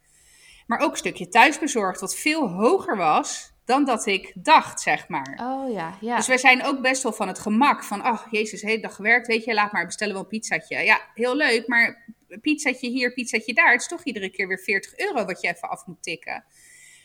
Maar 0.67 0.79
ook 0.79 0.91
een 0.91 0.98
stukje 0.98 1.27
thuisbezorgd, 1.27 2.01
wat 2.01 2.15
veel 2.15 2.50
hoger 2.50 2.98
was 2.98 3.54
dan 3.65 3.86
dat 3.86 4.05
ik 4.05 4.31
dacht, 4.36 4.81
zeg 4.81 5.07
maar. 5.07 5.39
Oh 5.41 5.72
ja, 5.72 5.98
ja. 6.01 6.15
Dus 6.15 6.27
wij 6.27 6.38
zijn 6.38 6.65
ook 6.65 6.81
best 6.81 7.03
wel 7.03 7.13
van 7.13 7.27
het 7.27 7.39
gemak 7.39 7.84
van, 7.84 8.07
oh 8.07 8.22
jezus, 8.31 8.62
hele 8.62 8.81
dag 8.81 8.95
gewerkt, 8.95 9.27
weet 9.27 9.43
je, 9.43 9.53
laat 9.53 9.72
maar 9.72 9.86
bestellen 9.86 10.13
wel 10.13 10.24
een 10.24 10.29
pizzatje. 10.29 10.79
Ja, 10.79 11.01
heel 11.13 11.36
leuk, 11.36 11.67
maar 11.67 12.13
pizzatje 12.41 12.89
hier, 12.89 13.13
pizzatje 13.13 13.53
daar, 13.53 13.72
het 13.72 13.81
is 13.81 13.88
toch 13.88 14.03
iedere 14.03 14.29
keer 14.29 14.48
weer 14.48 14.60
40 14.60 14.98
euro 14.98 15.25
wat 15.25 15.41
je 15.41 15.48
even 15.48 15.69
af 15.69 15.86
moet 15.86 16.03
tikken. 16.03 16.43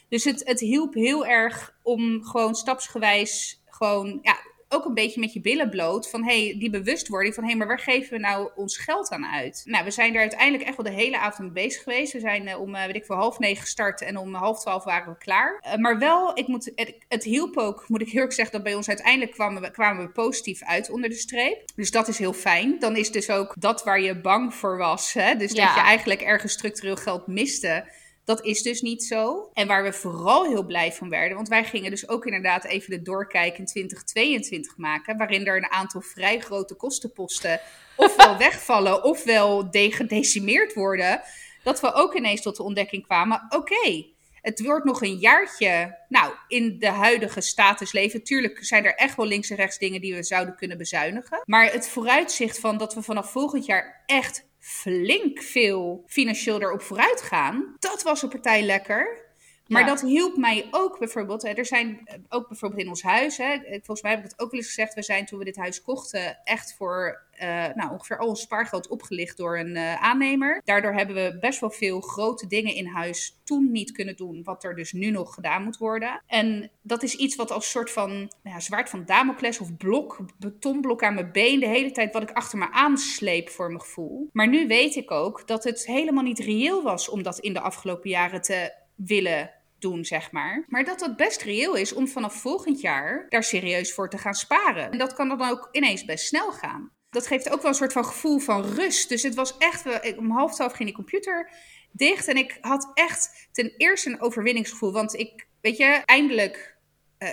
Dus 0.09 0.25
het, 0.25 0.47
het 0.47 0.61
hielp 0.61 0.95
heel 0.95 1.27
erg 1.27 1.77
om 1.83 2.25
gewoon 2.25 2.55
stapsgewijs 2.55 3.63
gewoon, 3.67 4.19
ja, 4.23 4.37
ook 4.73 4.85
een 4.85 4.95
beetje 4.95 5.21
met 5.21 5.33
je 5.33 5.41
billen 5.41 5.71
bloot. 5.71 6.11
Van 6.11 6.25
hey, 6.25 6.57
die 6.59 6.71
bewustwording 6.71 7.35
van 7.35 7.43
hé, 7.43 7.49
hey, 7.49 7.59
maar 7.59 7.67
waar 7.67 7.79
geven 7.79 8.13
we 8.13 8.19
nou 8.19 8.51
ons 8.55 8.77
geld 8.77 9.11
aan 9.11 9.27
uit? 9.27 9.63
Nou, 9.65 9.85
we 9.85 9.91
zijn 9.91 10.15
er 10.15 10.21
uiteindelijk 10.21 10.65
echt 10.65 10.77
wel 10.77 10.87
de 10.87 11.03
hele 11.03 11.19
avond 11.19 11.53
mee 11.53 11.65
bezig 11.65 11.83
geweest. 11.83 12.13
We 12.13 12.21
zijn 12.21 12.49
uh, 12.49 12.61
om, 12.61 12.75
uh, 12.75 12.85
weet 12.85 12.95
ik 12.95 13.05
voor 13.05 13.17
half 13.17 13.39
negen 13.39 13.63
gestart 13.63 14.03
en 14.03 14.17
om 14.17 14.35
half 14.35 14.61
twaalf 14.61 14.85
waren 14.85 15.13
we 15.13 15.19
klaar. 15.19 15.65
Uh, 15.67 15.75
maar 15.75 15.99
wel, 15.99 16.39
ik 16.39 16.47
moet, 16.47 16.73
het, 16.75 16.95
het 17.09 17.25
hielp 17.25 17.57
ook, 17.57 17.85
moet 17.89 18.01
ik 18.01 18.09
heel 18.09 18.23
erg 18.23 18.33
zeggen, 18.33 18.55
dat 18.55 18.65
bij 18.65 18.75
ons 18.75 18.89
uiteindelijk 18.89 19.33
kwamen 19.33 19.63
we, 19.63 19.71
kwamen 19.71 20.07
we 20.07 20.13
positief 20.13 20.63
uit 20.63 20.91
onder 20.91 21.11
de 21.11 21.17
streep. 21.17 21.63
Dus 21.75 21.91
dat 21.91 22.09
is 22.09 22.19
heel 22.19 22.33
fijn. 22.33 22.79
Dan 22.79 22.97
is 22.97 23.11
dus 23.11 23.31
ook 23.31 23.55
dat 23.59 23.85
waar 23.85 24.01
je 24.01 24.21
bang 24.21 24.55
voor 24.55 24.77
was. 24.77 25.13
Hè? 25.13 25.35
Dus 25.35 25.53
ja. 25.53 25.67
dat 25.67 25.75
je 25.75 25.81
eigenlijk 25.81 26.21
ergens 26.21 26.53
structureel 26.53 26.97
geld 26.97 27.27
miste 27.27 27.85
dat 28.25 28.45
is 28.45 28.63
dus 28.63 28.81
niet 28.81 29.05
zo. 29.05 29.51
En 29.53 29.67
waar 29.67 29.83
we 29.83 29.93
vooral 29.93 30.45
heel 30.45 30.65
blij 30.65 30.93
van 30.93 31.09
werden, 31.09 31.37
want 31.37 31.49
wij 31.49 31.65
gingen 31.65 31.91
dus 31.91 32.09
ook 32.09 32.25
inderdaad 32.25 32.65
even 32.65 32.91
de 32.91 33.03
doorkijk 33.03 33.59
in 33.59 33.67
2022 33.67 34.77
maken, 34.77 35.17
waarin 35.17 35.47
er 35.47 35.57
een 35.57 35.71
aantal 35.71 36.01
vrij 36.01 36.41
grote 36.41 36.75
kostenposten 36.75 37.61
ofwel 37.97 38.39
wegvallen 38.39 39.05
ofwel 39.05 39.69
gedecimeerd 39.71 40.75
worden, 40.75 41.21
dat 41.63 41.81
we 41.81 41.93
ook 41.93 42.15
ineens 42.15 42.43
tot 42.43 42.57
de 42.57 42.63
ontdekking 42.63 43.07
kwamen: 43.07 43.47
oké, 43.49 44.05
het 44.43 44.63
wordt 44.63 44.85
nog 44.85 45.03
een 45.03 45.17
jaartje, 45.17 45.99
nou, 46.09 46.35
in 46.49 46.79
de 46.79 46.91
huidige 46.91 47.41
status 47.41 47.93
leven. 47.93 48.25
Tuurlijk 48.25 48.65
zijn 48.65 48.85
er 48.85 48.95
echt 48.95 49.17
wel 49.17 49.27
links 49.27 49.51
en 49.51 49.57
rechts 49.57 49.79
dingen 49.79 50.01
die 50.01 50.15
we 50.15 50.23
zouden 50.23 50.57
kunnen 50.57 50.79
bezuinigen. 50.79 51.43
Maar 51.45 51.73
het 51.73 51.89
vooruitzicht 51.89 52.59
van 52.59 52.79
dat 52.79 52.95
we 52.95 53.03
vanaf 53.03 53.31
volgend 53.31 53.67
jaar 53.67 54.03
echt 54.07 54.49
flink 54.61 55.43
veel 55.43 56.05
financieel 56.07 56.63
erop 56.63 56.83
vooruit 56.83 57.23
gaan. 57.23 57.77
Dat 57.79 58.03
was 58.03 58.23
een 58.23 58.29
partij 58.29 58.63
lekker. 58.63 59.29
Maar 59.71 59.81
Ja. 59.83 59.87
dat 59.89 60.01
hielp 60.01 60.37
mij 60.37 60.69
ook 60.71 60.99
bijvoorbeeld. 60.99 61.43
hè, 61.43 61.49
Er 61.49 61.67
zijn 61.67 62.01
eh, 62.05 62.15
ook 62.29 62.49
bijvoorbeeld 62.49 62.81
in 62.83 62.89
ons 62.89 63.03
huis. 63.03 63.37
Hè, 63.37 63.57
volgens 63.71 64.03
mij 64.03 64.11
heb 64.11 64.25
ik 64.25 64.31
het 64.31 64.41
ook 64.41 64.51
wel 64.51 64.61
eens 64.61 64.69
gezegd. 64.69 64.95
We 64.95 65.03
zijn 65.03 65.27
toen 65.27 65.39
we 65.39 65.45
dit 65.45 65.57
huis 65.57 65.83
kochten 65.83 66.39
echt 66.45 66.75
voor 66.77 67.29
eh, 67.31 67.67
nou, 67.75 67.91
ongeveer 67.93 68.19
al 68.19 68.29
ons 68.29 68.41
spaargeld 68.41 68.89
opgelicht 68.89 69.37
door 69.37 69.59
een 69.59 69.77
eh, 69.77 70.03
aannemer. 70.03 70.61
Daardoor 70.65 70.93
hebben 70.93 71.17
we 71.17 71.39
best 71.41 71.61
wel 71.61 71.71
veel 71.71 72.01
grote 72.01 72.47
dingen 72.47 72.75
in 72.75 72.87
huis 72.87 73.39
toen 73.45 73.71
niet 73.73 73.93
kunnen 73.93 74.17
doen. 74.17 74.43
Wat 74.45 74.65
er 74.65 74.75
dus 74.75 74.93
nu 74.93 75.11
nog 75.11 75.35
gedaan 75.35 75.63
moet 75.65 75.77
worden. 75.77 76.23
En 76.27 76.71
dat 76.83 77.03
is 77.03 77.15
iets 77.15 77.37
wat 77.37 77.51
als 77.51 77.71
soort 77.71 77.91
van 77.91 78.11
nou 78.11 78.29
ja, 78.43 78.61
zwaard 78.61 78.91
van 78.91 79.05
Damocles 79.05 79.59
of 79.61 79.77
blok, 79.77 80.21
betonblok 80.39 81.03
aan 81.03 81.15
mijn 81.15 81.33
been. 81.33 81.61
De 81.61 81.67
hele 81.69 81.91
tijd 81.91 82.13
wat 82.13 82.23
ik 82.23 82.31
achter 82.31 82.59
me 82.59 82.71
aansleep 82.73 83.49
voor 83.51 83.67
mijn 83.67 83.81
gevoel. 83.81 84.29
Maar 84.33 84.49
nu 84.49 84.67
weet 84.67 84.97
ik 84.97 85.11
ook 85.11 85.47
dat 85.47 85.65
het 85.65 85.87
helemaal 85.87 86.25
niet 86.25 86.39
reëel 86.39 86.83
was 86.83 87.09
om 87.09 87.23
dat 87.23 87.39
in 87.39 87.53
de 87.53 87.61
afgelopen 87.61 88.11
jaren 88.11 88.43
te 88.43 88.73
willen 88.95 89.51
doen, 89.81 90.05
zeg 90.05 90.33
maar. 90.33 90.65
Maar 90.69 90.85
dat 90.85 90.99
dat 90.99 91.17
best 91.17 91.43
reëel 91.43 91.75
is 91.75 91.93
om 91.93 92.09
vanaf 92.09 92.35
volgend 92.35 92.81
jaar 92.81 93.27
daar 93.29 93.45
serieus 93.45 93.93
voor 93.93 94.11
te 94.11 94.19
gaan 94.19 94.35
sparen. 94.35 94.91
En 94.93 94.99
dat 94.99 95.15
kan 95.15 95.29
dan 95.29 95.43
ook 95.51 95.69
ineens 95.73 96.05
best 96.05 96.27
snel 96.27 96.53
gaan. 96.53 96.91
Dat 97.11 97.27
geeft 97.27 97.51
ook 97.51 97.61
wel 97.63 97.71
een 97.71 97.77
soort 97.77 97.93
van 97.93 98.05
gevoel 98.05 98.39
van 98.39 98.63
rust. 98.65 99.09
Dus 99.09 99.23
het 99.23 99.35
was 99.35 99.57
echt, 99.59 99.87
ik- 100.05 100.19
om 100.19 100.31
half 100.31 100.55
twaalf 100.55 100.73
ging 100.73 100.89
die 100.89 100.97
computer 100.97 101.51
dicht. 101.93 102.29
En 102.29 102.37
ik 102.37 102.59
had 102.61 102.91
echt 102.95 103.49
ten 103.53 103.73
eerste 103.77 104.11
een 104.11 104.21
overwinningsgevoel. 104.21 104.93
Want 104.93 105.15
ik, 105.15 105.47
weet 105.61 105.77
je, 105.77 105.85
eindelijk 106.05 106.77
eh, 107.19 107.29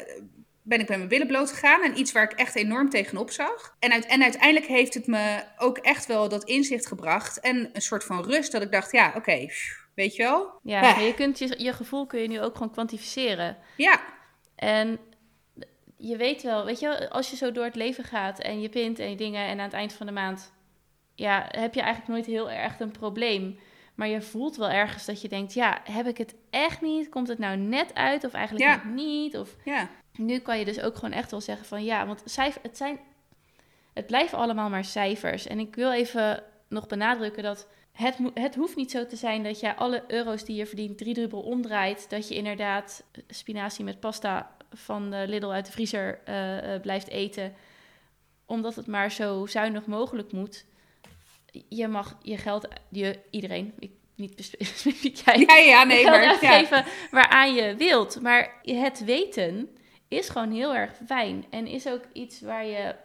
ben 0.62 0.80
ik 0.80 0.88
met 0.88 0.98
mijn 0.98 1.10
billen 1.10 1.28
bloot 1.28 1.50
gegaan. 1.52 1.84
En 1.84 2.00
iets 2.00 2.12
waar 2.12 2.24
ik 2.24 2.32
echt 2.40 2.56
enorm 2.56 2.90
tegenop 2.90 3.32
zag. 3.32 3.76
En, 3.80 3.92
en 4.08 4.24
uiteindelijk 4.24 4.66
heeft 4.66 4.94
het 4.94 5.08
me 5.08 5.44
ook 5.58 5.78
echt 5.78 6.06
wel 6.06 6.30
dat 6.30 6.44
inzicht 6.44 6.88
gebracht. 6.88 7.40
En 7.40 7.70
een 7.74 7.82
soort 7.82 8.04
van 8.04 8.24
rust 8.26 8.52
dat 8.52 8.62
ik 8.62 8.72
dacht, 8.72 8.92
ja, 8.92 9.14
oké, 9.16 9.48
weet 9.98 10.16
je 10.16 10.24
wel? 10.24 10.60
Ja, 10.64 10.98
je 11.00 11.14
kunt 11.14 11.40
je, 11.40 11.54
je 11.64 11.74
gevoel 11.74 12.06
kun 12.06 12.22
je 12.22 12.28
nu 12.28 12.42
ook 12.42 12.54
gewoon 12.54 12.72
kwantificeren. 12.72 13.58
Ja, 13.78 14.00
En 14.56 15.00
je 15.98 16.18
weet 16.18 16.44
wel, 16.44 16.66
weet 16.66 16.80
je, 16.80 16.88
wel, 16.88 17.08
als 17.08 17.30
je 17.30 17.36
zo 17.36 17.52
door 17.52 17.64
het 17.64 17.76
leven 17.76 18.04
gaat 18.04 18.40
en 18.40 18.62
je 18.62 18.70
pint 18.70 19.00
en 19.00 19.10
je 19.10 19.16
dingen 19.16 19.46
en 19.48 19.58
aan 19.58 19.64
het 19.66 19.74
eind 19.74 19.94
van 19.94 20.06
de 20.06 20.12
maand, 20.12 20.54
ja, 21.16 21.46
heb 21.50 21.74
je 21.74 21.82
eigenlijk 21.82 22.12
nooit 22.12 22.26
heel 22.26 22.50
erg 22.52 22.80
een 22.80 22.92
probleem. 22.92 23.60
Maar 23.96 24.08
je 24.08 24.22
voelt 24.22 24.56
wel 24.56 24.70
ergens 24.70 25.06
dat 25.06 25.22
je 25.22 25.28
denkt, 25.28 25.54
ja, 25.54 25.80
heb 25.84 26.08
ik 26.08 26.18
het 26.18 26.36
echt 26.50 26.82
niet? 26.82 27.10
Komt 27.10 27.28
het 27.28 27.38
nou 27.40 27.58
net 27.58 27.94
uit 27.94 28.24
of 28.24 28.34
eigenlijk 28.34 28.66
Ja. 28.66 28.90
niet? 28.90 29.38
Of 29.38 29.56
ja, 29.66 29.90
nu 30.18 30.40
kan 30.40 30.60
je 30.60 30.66
dus 30.66 30.80
ook 30.82 30.96
gewoon 30.96 31.12
echt 31.12 31.32
wel 31.32 31.42
zeggen 31.42 31.66
van 31.66 31.84
ja, 31.84 32.06
want 32.06 32.22
cijfer, 32.26 32.62
het 32.62 32.78
zijn, 32.78 33.00
het 33.94 34.06
blijven 34.08 34.38
allemaal 34.38 34.70
maar 34.70 34.86
cijfers. 34.86 35.48
En 35.48 35.60
ik 35.60 35.76
wil 35.76 35.92
even 35.92 36.44
nog 36.70 36.88
benadrukken 36.88 37.44
dat 37.44 37.68
het, 37.98 38.18
het 38.34 38.56
hoeft 38.56 38.76
niet 38.76 38.92
zo 38.92 39.06
te 39.06 39.16
zijn 39.16 39.44
dat 39.44 39.60
je 39.60 39.76
alle 39.76 40.04
euro's 40.08 40.44
die 40.44 40.56
je 40.56 40.66
verdient 40.66 40.98
driedubbel 40.98 41.42
omdraait. 41.42 42.10
Dat 42.10 42.28
je 42.28 42.36
inderdaad 42.36 43.04
spinazie 43.28 43.86
met 43.86 44.00
pasta 44.00 44.56
van 44.74 45.10
de 45.10 45.24
Lidl 45.28 45.50
uit 45.50 45.66
de 45.66 45.72
vriezer 45.72 46.20
eh, 46.26 46.74
eh, 46.74 46.82
blijft 46.82 47.10
eten. 47.10 47.54
Omdat 48.46 48.76
het 48.76 48.88
maar 48.88 49.12
zo 49.12 49.46
zuinig 49.46 49.86
mogelijk 49.86 50.32
moet. 50.32 50.66
Je 51.70 51.88
mag 51.88 52.18
je 52.22 52.38
geld, 52.38 52.68
je, 52.90 53.20
iedereen, 53.30 53.74
ik, 53.80 53.92
niet 54.16 54.44
specifiek 54.44 55.16
jij, 55.26 55.40
ja, 55.40 55.56
ja 55.58 55.84
nee, 55.84 56.04
geld 56.04 56.10
maar... 56.10 56.24
Ja. 56.24 56.30
uitgeven 56.30 56.86
waaraan 57.12 57.54
je 57.54 57.76
wilt. 57.76 58.22
Maar 58.22 58.54
het 58.64 59.04
weten 59.06 59.78
is 60.08 60.30
gewoon 60.30 60.52
heel 60.52 60.76
erg 60.76 60.92
fijn. 61.06 61.46
En 61.50 61.68
is 61.68 61.88
ook 61.88 62.04
iets 62.14 62.42
waar 62.42 62.66
je. 62.66 62.96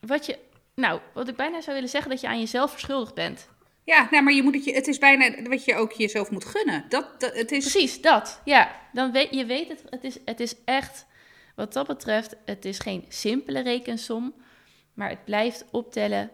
Wat 0.00 0.26
je. 0.26 0.38
Nou, 0.74 1.00
wat 1.14 1.28
ik 1.28 1.36
bijna 1.36 1.60
zou 1.60 1.74
willen 1.74 1.90
zeggen, 1.90 2.10
dat 2.10 2.20
je 2.20 2.28
aan 2.28 2.38
jezelf 2.38 2.70
verschuldigd 2.70 3.14
bent. 3.14 3.48
Ja, 3.88 4.08
nou, 4.10 4.22
maar 4.24 4.32
je 4.32 4.42
moet 4.42 4.54
het, 4.54 4.64
je, 4.64 4.72
het 4.74 4.86
is 4.86 4.98
bijna 4.98 5.42
wat 5.42 5.64
je 5.64 5.74
ook 5.74 5.92
jezelf 5.92 6.30
moet 6.30 6.44
gunnen. 6.44 6.84
Dat, 6.88 7.20
dat, 7.20 7.34
het 7.34 7.52
is, 7.52 7.70
Precies, 7.70 8.00
dat. 8.00 8.40
Ja, 8.44 8.70
dan 8.92 9.12
weet 9.12 9.30
je 9.30 9.44
weet 9.44 9.68
het. 9.68 9.82
Het 9.90 10.04
is, 10.04 10.18
het 10.24 10.40
is 10.40 10.54
echt, 10.64 11.06
wat 11.54 11.72
dat 11.72 11.86
betreft, 11.86 12.36
het 12.44 12.64
is 12.64 12.78
geen 12.78 13.04
simpele 13.08 13.60
rekensom. 13.60 14.34
Maar 14.94 15.08
het 15.08 15.24
blijft 15.24 15.64
optellen 15.70 16.30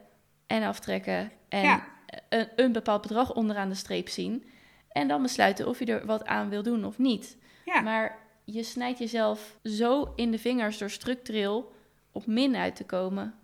en 0.47 0.63
aftrekken. 0.63 1.33
En 1.49 1.63
Ja. 1.63 1.87
een, 2.29 2.49
een 2.57 2.73
bepaald 2.73 3.03
bedrag 3.03 3.35
onderaan 3.35 3.69
de 3.69 3.75
streep 3.75 4.09
zien. 4.09 4.45
En 4.89 5.09
dan 5.09 5.23
besluiten 5.23 5.69
of 5.69 5.79
je 5.79 5.85
er 5.85 6.07
wat 6.07 6.25
aan 6.25 6.49
wil 6.49 6.63
doen 6.63 6.85
of 6.85 6.99
niet. 6.99 7.37
Ja, 7.65 7.81
Maar 7.81 8.19
je 8.45 8.63
snijdt 8.63 8.99
jezelf 8.99 9.57
zo 9.63 10.13
in 10.17 10.31
de 10.31 10.39
vingers 10.39 10.79
door 10.79 10.91
structureel 10.91 11.73
op 12.13 12.27
min 12.27 12.57
uit 12.57 12.77
te 12.77 12.85
komen. 12.85 13.35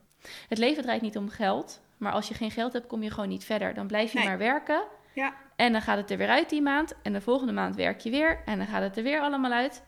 Het 0.48 0.58
leven 0.58 0.82
draait 0.82 1.02
niet 1.02 1.16
om 1.16 1.28
geld, 1.28 1.80
maar 2.00 2.12
als 2.12 2.28
je 2.28 2.34
geen 2.34 2.50
geld 2.50 2.72
hebt, 2.72 2.86
kom 2.86 3.02
je 3.02 3.10
gewoon 3.10 3.28
niet 3.28 3.44
verder. 3.44 3.74
Dan 3.74 3.86
blijf 3.86 4.12
je 4.12 4.18
Nee. 4.18 4.28
maar 4.28 4.38
werken 4.38 4.82
ja, 5.12 5.34
en 5.56 5.72
dan 5.72 5.82
gaat 5.82 5.96
het 5.96 6.10
er 6.10 6.16
weer 6.16 6.28
uit 6.28 6.48
die 6.48 6.62
maand. 6.62 6.94
En 7.02 7.12
de 7.12 7.20
volgende 7.20 7.52
maand 7.52 7.76
werk 7.76 8.00
je 8.00 8.10
weer 8.10 8.42
en 8.44 8.58
dan 8.58 8.66
gaat 8.66 8.82
het 8.82 8.96
er 8.96 9.02
weer 9.02 9.20
allemaal 9.20 9.52
uit. 9.52 9.82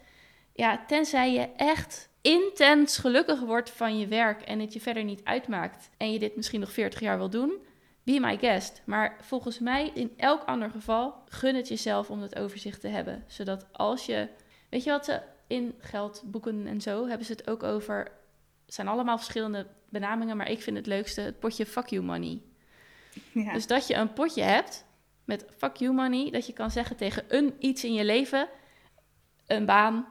Ja, 0.55 0.85
tenzij 0.87 1.33
je 1.33 1.49
echt 1.57 2.09
intens 2.21 2.99
gelukkig 2.99 3.41
wordt 3.41 3.71
van 3.71 3.99
je 3.99 4.07
werk 4.07 4.43
en 4.43 4.61
het 4.61 4.73
je 4.73 4.81
verder 4.81 5.05
niet 5.05 5.25
uitmaakt. 5.25 5.91
En 5.97 6.13
je 6.13 6.19
dit 6.19 6.37
misschien 6.37 6.61
nog 6.61 6.73
40 6.73 7.01
jaar 7.01 7.19
wil 7.19 7.31
doen, 7.31 7.53
be 8.03 8.21
my 8.21 8.39
guest. 8.39 8.83
Maar 8.85 9.17
volgens 9.21 9.59
mij, 9.59 9.91
in 9.95 10.13
elk 10.17 10.43
ander 10.45 10.71
geval, 10.71 11.15
gun 11.29 11.55
het 11.55 11.69
jezelf 11.69 12.11
om 12.11 12.21
het 12.23 12.39
overzicht 12.39 12.81
te 12.81 12.89
hebben. 12.89 13.25
Zodat 13.27 13.67
als 13.73 14.07
je. 14.07 14.29
Weet 14.69 14.85
je 14.85 14.91
wat 14.91 15.05
ze 15.05 15.21
in 15.47 15.75
geldboeken 15.79 16.67
en 16.67 16.81
zo 16.81 17.07
hebben 17.07 17.27
ze 17.27 17.33
het 17.33 17.51
ook 17.51 17.63
over. 17.63 18.11
Het 18.73 18.81
zijn 18.81 18.93
allemaal 18.93 19.17
verschillende 19.17 19.67
benamingen, 19.89 20.37
maar 20.37 20.51
ik 20.51 20.63
vind 20.63 20.77
het 20.77 20.87
leukste 20.87 21.21
het 21.21 21.39
potje 21.39 21.67
fuck 21.67 21.87
you 21.87 22.03
money. 22.03 22.43
ja. 23.33 23.53
Dus 23.53 23.67
dat 23.67 23.87
je 23.87 23.95
een 23.95 24.13
potje 24.13 24.43
hebt 24.43 24.87
met 25.25 25.47
fuck 25.57 25.77
you 25.77 25.93
money, 25.95 26.31
dat 26.31 26.47
je 26.47 26.53
kan 26.53 26.71
zeggen 26.71 26.97
tegen 26.97 27.25
een 27.29 27.55
iets 27.59 27.85
in 27.85 27.95
je 27.95 28.05
leven, 28.05 28.49
een 29.47 29.67
baan, 29.67 30.09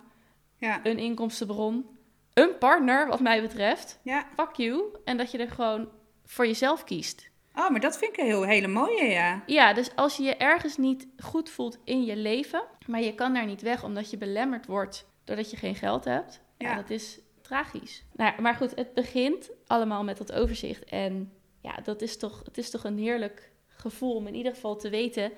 ja, 0.58 0.80
een 0.84 0.98
inkomstenbron, 0.98 1.86
een 2.34 2.58
partner, 2.58 3.08
wat 3.08 3.20
mij 3.20 3.42
betreft, 3.42 4.00
ja. 4.04 4.26
fuck 4.36 4.56
you, 4.56 4.84
en 5.06 5.18
dat 5.18 5.32
je 5.32 5.38
er 5.38 5.52
gewoon 5.52 5.90
voor 6.26 6.48
jezelf 6.48 6.84
kiest. 6.84 7.30
Oh, 7.56 7.70
maar 7.70 7.80
dat 7.80 7.98
vind 7.98 8.12
ik 8.14 8.18
een 8.20 8.26
heel, 8.26 8.44
hele 8.44 8.68
mooie, 8.68 9.04
ja. 9.06 9.44
Ja, 9.46 9.74
dus 9.74 9.96
als 9.96 10.18
je 10.18 10.24
je 10.24 10.36
ergens 10.36 10.78
niet 10.78 11.08
goed 11.18 11.50
voelt 11.50 11.80
in 11.84 12.04
je 12.06 12.16
leven, 12.16 12.64
maar 12.88 13.02
je 13.02 13.16
kan 13.16 13.34
daar 13.34 13.46
niet 13.46 13.62
weg 13.62 13.84
omdat 13.84 14.10
je 14.10 14.18
belemmerd 14.18 14.66
wordt 14.66 15.06
doordat 15.24 15.52
je 15.52 15.58
geen 15.58 15.76
geld 15.76 16.06
hebt, 16.06 16.42
ja, 16.58 16.70
Ja. 16.70 16.76
dat 16.76 16.90
is 16.90 17.20
tragisch. 17.52 18.04
Nou, 18.14 18.42
maar 18.42 18.56
goed, 18.56 18.76
het 18.76 18.94
begint 18.94 19.50
allemaal 19.68 20.04
met 20.04 20.18
dat 20.18 20.32
overzicht 20.32 20.84
en 20.84 21.32
ja, 21.62 21.76
dat 21.84 22.02
is 22.02 22.18
toch, 22.18 22.42
het 22.46 22.58
is 22.58 22.70
toch 22.70 22.84
een 22.84 22.98
heerlijk 22.98 23.52
gevoel 23.68 24.16
om 24.16 24.28
in 24.28 24.36
ieder 24.36 24.54
geval 24.54 24.76
te 24.76 24.90
weten 24.90 25.32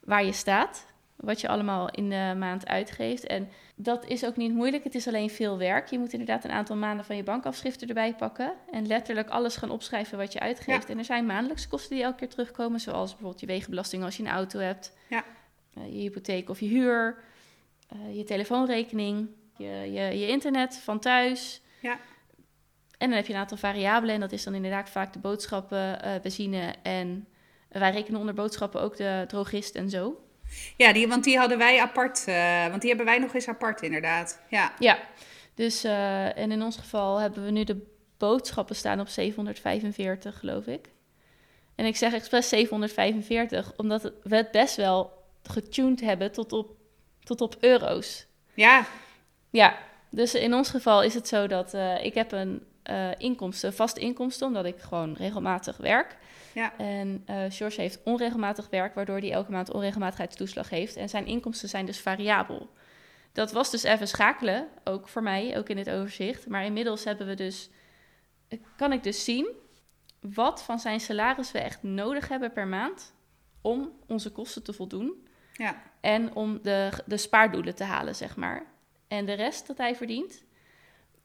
waar 0.00 0.24
je 0.24 0.32
staat, 0.32 0.86
wat 1.16 1.40
je 1.40 1.48
allemaal 1.48 1.90
in 1.90 2.08
de 2.08 2.34
maand 2.38 2.66
uitgeeft. 2.66 3.26
En 3.26 3.48
dat 3.74 4.06
is 4.06 4.24
ook 4.24 4.36
niet 4.36 4.52
moeilijk, 4.54 4.84
het 4.84 4.94
is 4.94 5.06
alleen 5.08 5.30
veel 5.30 5.58
werk. 5.58 5.88
Je 5.88 5.98
moet 5.98 6.12
inderdaad 6.12 6.44
een 6.44 6.50
aantal 6.50 6.76
maanden 6.76 7.04
van 7.04 7.16
je 7.16 7.22
bankafschriften 7.22 7.88
erbij 7.88 8.14
pakken 8.14 8.52
en 8.70 8.86
letterlijk 8.86 9.28
alles 9.28 9.56
gaan 9.56 9.70
opschrijven 9.70 10.18
wat 10.18 10.32
je 10.32 10.40
uitgeeft. 10.40 10.88
En 10.90 10.98
er 10.98 11.04
zijn 11.04 11.26
maandelijkse 11.26 11.68
kosten 11.68 11.94
die 11.96 12.04
elke 12.04 12.16
keer 12.18 12.28
terugkomen, 12.28 12.80
zoals 12.80 13.10
bijvoorbeeld 13.10 13.40
je 13.40 13.46
wegenbelasting 13.46 14.02
als 14.04 14.16
je 14.16 14.22
een 14.22 14.28
auto 14.28 14.58
hebt, 14.58 14.92
Ja. 15.08 15.24
eh, 15.74 15.86
je 15.92 15.98
hypotheek 16.00 16.48
of 16.50 16.60
je 16.60 16.66
huur, 16.68 17.18
eh, 17.88 18.16
je 18.16 18.24
telefoonrekening, 18.24 19.28
je, 19.56 19.92
je, 19.92 20.18
je 20.18 20.28
internet 20.28 20.76
van 20.84 20.98
thuis. 21.00 21.60
Ja. 21.80 21.98
En 22.98 23.08
dan 23.08 23.16
heb 23.16 23.26
je 23.26 23.32
een 23.32 23.38
aantal 23.38 23.56
variabelen 23.56 24.14
en 24.14 24.20
dat 24.20 24.32
is 24.32 24.44
dan 24.44 24.54
inderdaad 24.54 24.90
vaak 24.90 25.12
de 25.12 25.18
boodschappen, 25.18 26.02
eh, 26.02 26.20
benzine 26.22 26.74
en 26.82 27.28
wij 27.68 27.90
rekenen 27.90 28.20
onder 28.20 28.34
boodschappen 28.34 28.80
ook 28.80 28.96
de 28.96 29.24
drogist 29.28 29.74
en 29.74 29.90
zo. 29.90 30.20
Ja, 30.76 30.92
die, 30.92 31.08
want 31.08 31.24
die 31.24 31.38
hadden 31.38 31.58
wij 31.58 31.80
apart. 31.80 32.24
eh, 32.26 32.66
want 32.68 32.80
die 32.80 32.88
hebben 32.88 33.06
wij 33.06 33.18
nog 33.18 33.34
eens 33.34 33.48
apart, 33.48 33.82
inderdaad. 33.82 34.40
Ja, 34.50 34.72
Ja, 34.78 34.98
dus 35.54 35.84
eh, 35.84 36.38
en 36.38 36.52
in 36.52 36.62
ons 36.62 36.76
geval 36.76 37.18
hebben 37.18 37.44
we 37.44 37.50
nu 37.50 37.64
de 37.64 37.86
boodschappen 38.18 38.76
staan 38.76 39.00
op 39.00 39.08
745, 39.08 40.38
geloof 40.38 40.66
ik. 40.66 40.88
En 41.74 41.86
ik 41.86 41.96
zeg 41.96 42.12
expres 42.14 42.48
745, 42.48 43.72
omdat 43.76 44.12
we 44.22 44.36
het 44.36 44.50
best 44.50 44.76
wel 44.76 45.24
getuned 45.42 46.00
hebben 46.00 46.32
tot 46.32 46.52
op, 46.52 46.76
tot 47.22 47.40
op 47.40 47.56
euro's. 47.60 48.26
ja, 48.54 48.86
Ja, 49.56 49.78
dus 50.10 50.34
in 50.34 50.54
ons 50.54 50.70
geval 50.70 51.02
is 51.02 51.14
het 51.14 51.28
zo 51.28 51.46
dat 51.46 51.74
eh, 51.74 52.04
ik 52.04 52.14
heb 52.14 52.32
een 52.32 52.64
eh 52.82 53.10
inkomsten, 53.16 53.74
vast 53.74 53.96
inkomsten, 53.96 54.46
omdat 54.46 54.64
ik 54.64 54.78
gewoon 54.78 55.14
regelmatig 55.14 55.76
werk. 55.76 56.16
ja, 56.54 56.72
En 56.76 57.22
eh 57.26 57.44
George 57.48 57.80
heeft 57.80 57.98
onregelmatig 58.04 58.68
werk, 58.70 58.94
waardoor 58.94 59.18
hij 59.18 59.32
elke 59.32 59.50
maand 59.50 59.72
onregelmatigheidstoeslag 59.72 60.70
heeft. 60.70 60.96
En 60.96 61.08
zijn 61.08 61.26
inkomsten 61.26 61.68
zijn 61.68 61.86
dus 61.86 62.00
variabel. 62.00 62.70
Dat 63.32 63.52
was 63.52 63.70
dus 63.70 63.82
even 63.82 64.08
schakelen, 64.08 64.68
ook 64.84 65.08
voor 65.08 65.22
mij, 65.22 65.58
ook 65.58 65.68
in 65.68 65.78
het 65.78 65.90
overzicht. 65.90 66.46
Maar 66.46 66.64
inmiddels 66.64 67.04
hebben 67.04 67.26
we 67.26 67.34
dus, 67.34 67.70
kan 68.76 68.92
ik 68.92 69.02
dus 69.02 69.24
zien 69.24 69.46
wat 70.20 70.62
van 70.62 70.78
zijn 70.78 71.00
salaris 71.00 71.52
we 71.52 71.58
echt 71.58 71.82
nodig 71.82 72.28
hebben 72.28 72.52
per 72.52 72.66
maand 72.66 73.14
om 73.60 73.92
onze 74.06 74.32
kosten 74.32 74.62
te 74.62 74.72
voldoen. 74.72 75.26
ja. 75.52 75.82
En 76.00 76.34
om 76.34 76.62
de, 76.62 76.90
de 77.06 77.16
spaardoelen 77.16 77.74
te 77.74 77.84
halen, 77.84 78.14
zeg 78.14 78.36
maar. 78.36 78.75
En 79.08 79.24
de 79.24 79.32
rest 79.32 79.66
dat 79.66 79.78
hij 79.78 79.96
verdient, 79.96 80.44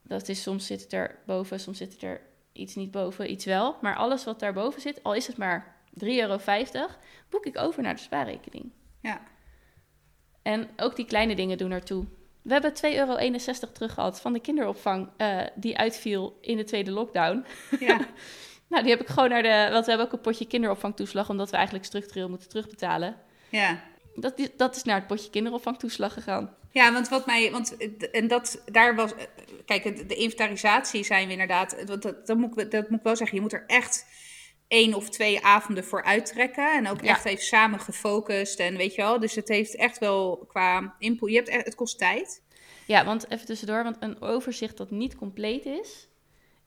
dat 0.01 0.29
is 0.29 0.41
soms 0.41 0.65
zit 0.65 0.81
het 0.81 0.93
er 0.93 1.19
boven, 1.25 1.59
soms 1.59 1.77
zit 1.77 1.93
het 1.93 2.01
er 2.01 2.21
iets 2.53 2.75
niet 2.75 2.91
boven, 2.91 3.31
iets 3.31 3.45
wel. 3.45 3.77
Maar 3.81 3.95
alles 3.95 4.23
wat 4.23 4.39
daarboven 4.39 4.81
zit, 4.81 5.03
al 5.03 5.13
is 5.13 5.27
het 5.27 5.37
maar 5.37 5.75
3,50 6.03 6.05
euro, 6.05 6.39
boek 7.29 7.45
ik 7.45 7.57
over 7.57 7.83
naar 7.83 7.95
de 7.95 8.01
spaarrekening. 8.01 8.71
ja. 8.99 9.21
En 10.41 10.69
ook 10.77 10.95
die 10.95 11.05
kleine 11.05 11.35
dingen 11.35 11.57
doen 11.57 11.71
ertoe. 11.71 12.05
We 12.41 12.53
hebben 12.53 12.73
2,61 12.73 12.79
euro 12.91 13.15
terug 13.73 13.93
gehad 13.93 14.21
van 14.21 14.33
de 14.33 14.39
kinderopvang 14.39 15.09
uh, 15.17 15.41
die 15.55 15.77
uitviel 15.77 16.37
in 16.41 16.57
de 16.57 16.63
tweede 16.63 16.91
lockdown. 16.91 17.45
Ja. 17.79 17.99
nou, 18.69 18.83
die 18.83 18.91
heb 18.91 19.01
ik 19.01 19.07
gewoon 19.07 19.29
naar 19.29 19.41
de... 19.43 19.67
Want 19.71 19.85
we 19.85 19.91
hebben 19.91 20.07
ook 20.07 20.13
een 20.13 20.21
potje 20.21 20.47
kinderopvangtoeslag... 20.47 21.29
omdat 21.29 21.49
we 21.49 21.55
eigenlijk 21.55 21.85
structureel 21.85 22.29
moeten 22.29 22.49
terugbetalen. 22.49 23.15
Ja. 23.49 23.83
Dat, 24.15 24.49
dat 24.57 24.75
is 24.75 24.83
naar 24.83 24.95
het 24.95 25.07
potje 25.07 25.29
kinderopvangtoeslag 25.29 26.13
gegaan. 26.13 26.55
Ja, 26.71 26.93
want 26.93 27.09
wat 27.09 27.25
mij. 27.25 27.51
Want, 27.51 27.77
en 28.11 28.27
dat 28.27 28.61
daar 28.65 28.95
was. 28.95 29.11
Kijk, 29.65 30.09
de 30.09 30.15
inventarisatie 30.15 31.03
zijn 31.03 31.25
we 31.25 31.31
inderdaad. 31.31 31.87
Dat, 31.87 32.01
dat, 32.01 32.27
dat, 32.27 32.37
moet, 32.37 32.59
ik, 32.59 32.71
dat 32.71 32.89
moet 32.89 32.99
ik 32.99 33.05
wel 33.05 33.15
zeggen. 33.15 33.35
Je 33.35 33.41
moet 33.41 33.53
er 33.53 33.63
echt 33.67 34.05
één 34.67 34.93
of 34.93 35.09
twee 35.09 35.45
avonden 35.45 35.83
voor 35.83 36.03
uittrekken. 36.03 36.73
En 36.73 36.87
ook 36.87 37.01
echt 37.01 37.25
even 37.25 37.43
samen 37.43 37.79
gefocust. 37.79 38.59
En 38.59 38.77
weet 38.77 38.95
je 38.95 39.01
wel. 39.01 39.19
Dus 39.19 39.35
het 39.35 39.47
heeft 39.47 39.75
echt 39.75 39.97
wel 39.97 40.45
qua 40.47 40.95
input. 40.99 41.29
Je 41.29 41.35
hebt 41.35 41.49
echt, 41.49 41.65
het 41.65 41.75
kost 41.75 41.97
tijd. 41.97 42.41
Ja, 42.85 43.05
want 43.05 43.25
even 43.29 43.45
tussendoor. 43.45 43.83
Want 43.83 43.97
een 43.99 44.21
overzicht 44.21 44.77
dat 44.77 44.91
niet 44.91 45.15
compleet 45.15 45.65
is. 45.65 46.07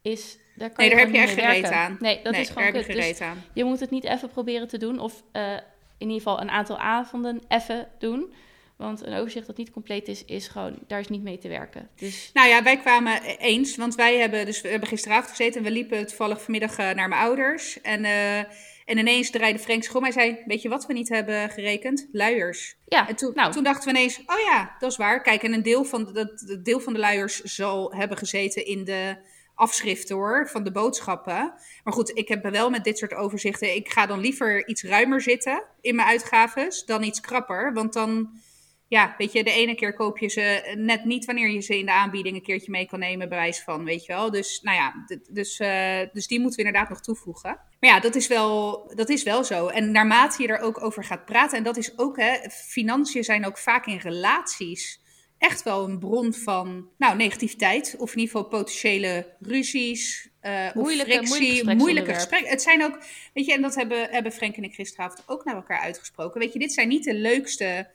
Is, 0.02 0.38
daar 0.56 0.70
kan 0.70 0.84
nee, 0.84 0.94
daar 0.94 1.04
heb 1.04 1.14
je 1.14 1.20
echt 1.20 1.34
gereed 1.34 1.70
aan. 1.70 1.96
Nee, 2.00 2.22
dat 2.22 2.34
is 2.34 2.48
gewoon 2.48 2.72
kut. 2.72 2.86
Dus 2.86 3.20
aan. 3.20 3.44
je 3.54 3.64
moet 3.64 3.80
het 3.80 3.90
niet 3.90 4.04
even 4.04 4.28
proberen 4.28 4.68
te 4.68 4.78
doen. 4.78 4.98
Of 4.98 5.22
uh, 5.32 5.52
in 5.98 6.10
ieder 6.10 6.16
geval 6.16 6.40
een 6.40 6.50
aantal 6.50 6.78
avonden 6.78 7.42
even 7.48 7.88
doen. 7.98 8.34
Want 8.76 9.06
een 9.06 9.18
overzicht 9.18 9.46
dat 9.46 9.56
niet 9.56 9.70
compleet 9.70 10.08
is, 10.08 10.24
is 10.24 10.48
gewoon, 10.48 10.78
daar 10.86 11.00
is 11.00 11.08
niet 11.08 11.22
mee 11.22 11.38
te 11.38 11.48
werken. 11.48 11.88
Dus... 11.96 12.30
Nou 12.32 12.48
ja, 12.48 12.62
wij 12.62 12.78
kwamen 12.78 13.22
eens, 13.22 13.76
want 13.76 13.94
wij 13.94 14.18
hebben, 14.18 14.46
dus 14.46 14.60
we 14.60 14.68
hebben 14.68 14.88
gisteravond 14.88 15.30
gezeten 15.30 15.58
en 15.58 15.66
we 15.66 15.72
liepen 15.72 16.06
toevallig 16.06 16.42
vanmiddag 16.42 16.78
uh, 16.78 16.90
naar 16.90 17.08
mijn 17.08 17.20
ouders. 17.20 17.80
En, 17.80 18.04
uh, 18.04 18.38
en 18.84 18.98
ineens 18.98 19.30
draaide 19.30 19.58
Frank 19.58 19.94
om. 19.94 20.02
Hij 20.02 20.12
zei, 20.12 20.38
weet 20.46 20.62
je 20.62 20.68
wat 20.68 20.86
we 20.86 20.92
niet 20.92 21.08
hebben 21.08 21.50
gerekend? 21.50 22.08
Luiers. 22.12 22.76
Ja, 22.86 23.08
en 23.08 23.16
toen, 23.16 23.32
nou. 23.34 23.52
toen 23.52 23.64
dachten 23.64 23.92
we 23.92 23.98
ineens, 23.98 24.18
oh 24.18 24.40
ja, 24.50 24.76
dat 24.78 24.90
is 24.90 24.96
waar. 24.96 25.22
Kijk, 25.22 25.42
en 25.42 25.52
een 25.52 25.62
deel 25.62 25.84
van, 25.84 26.04
de, 26.04 26.60
deel 26.62 26.80
van 26.80 26.92
de 26.92 26.98
luiers 26.98 27.40
zal 27.40 27.94
hebben 27.94 28.18
gezeten 28.18 28.66
in 28.66 28.84
de 28.84 29.16
afschriften 29.54 30.16
hoor, 30.16 30.48
van 30.48 30.64
de 30.64 30.72
boodschappen. 30.72 31.52
Maar 31.84 31.92
goed, 31.92 32.16
ik 32.18 32.28
heb 32.28 32.42
wel 32.42 32.70
met 32.70 32.84
dit 32.84 32.98
soort 32.98 33.14
overzichten. 33.14 33.74
Ik 33.74 33.88
ga 33.88 34.06
dan 34.06 34.20
liever 34.20 34.68
iets 34.68 34.82
ruimer 34.82 35.20
zitten 35.20 35.62
in 35.80 35.94
mijn 35.94 36.08
uitgaves 36.08 36.84
dan 36.84 37.02
iets 37.02 37.20
krapper. 37.20 37.72
Want 37.72 37.92
dan, 37.92 38.40
ja, 38.88 39.14
weet 39.18 39.32
je, 39.32 39.44
de 39.44 39.50
ene 39.50 39.74
keer 39.74 39.94
koop 39.94 40.18
je 40.18 40.28
ze 40.28 40.74
net 40.78 41.04
niet 41.04 41.24
wanneer 41.24 41.48
je 41.48 41.60
ze 41.60 41.78
in 41.78 41.86
de 41.86 41.92
aanbieding 41.92 42.36
een 42.36 42.42
keertje 42.42 42.70
mee 42.70 42.86
kan 42.86 42.98
nemen, 42.98 43.28
bewijs 43.28 43.60
van, 43.60 43.84
weet 43.84 44.04
je 44.04 44.12
wel. 44.12 44.30
Dus, 44.30 44.60
nou 44.62 44.76
ja, 44.76 44.94
dus, 45.30 45.60
uh, 45.60 46.00
dus 46.12 46.26
die 46.26 46.40
moeten 46.40 46.60
we 46.60 46.66
inderdaad 46.66 46.90
nog 46.90 47.00
toevoegen. 47.00 47.60
Maar 47.80 47.90
ja, 47.90 48.00
dat 48.00 48.14
is, 48.14 48.26
wel, 48.26 48.82
dat 48.94 49.08
is 49.08 49.22
wel 49.22 49.44
zo. 49.44 49.66
En 49.66 49.90
naarmate 49.90 50.42
je 50.42 50.48
er 50.48 50.58
ook 50.58 50.82
over 50.82 51.04
gaat 51.04 51.24
praten, 51.24 51.58
en 51.58 51.64
dat 51.64 51.76
is 51.76 51.98
ook, 51.98 52.16
hè, 52.16 52.50
financiën 52.50 53.24
zijn 53.24 53.46
ook 53.46 53.58
vaak 53.58 53.86
in 53.86 53.98
relaties 53.98 55.02
echt 55.38 55.62
wel 55.62 55.88
een 55.88 55.98
bron 55.98 56.34
van 56.34 56.88
nou, 56.98 57.16
negativiteit. 57.16 57.94
Of 57.98 58.12
in 58.12 58.18
ieder 58.18 58.34
geval 58.34 58.48
potentiële 58.48 59.36
ruzies. 59.40 60.32
Uh, 60.42 60.72
moeilijke, 60.74 61.20
of 61.20 61.28
frictie, 61.28 61.74
moeilijke, 61.74 62.14
gesprekken. 62.14 62.50
Het 62.50 62.62
zijn 62.62 62.84
ook, 62.84 62.98
weet 63.34 63.46
je, 63.46 63.52
en 63.52 63.62
dat 63.62 63.74
hebben, 63.74 64.10
hebben 64.10 64.32
Frank 64.32 64.56
en 64.56 64.62
ik 64.64 64.74
gisteravond 64.74 65.22
ook 65.26 65.44
naar 65.44 65.54
elkaar 65.54 65.80
uitgesproken. 65.80 66.40
Weet 66.40 66.52
je, 66.52 66.58
dit 66.58 66.72
zijn 66.72 66.88
niet 66.88 67.04
de 67.04 67.14
leukste, 67.14 67.90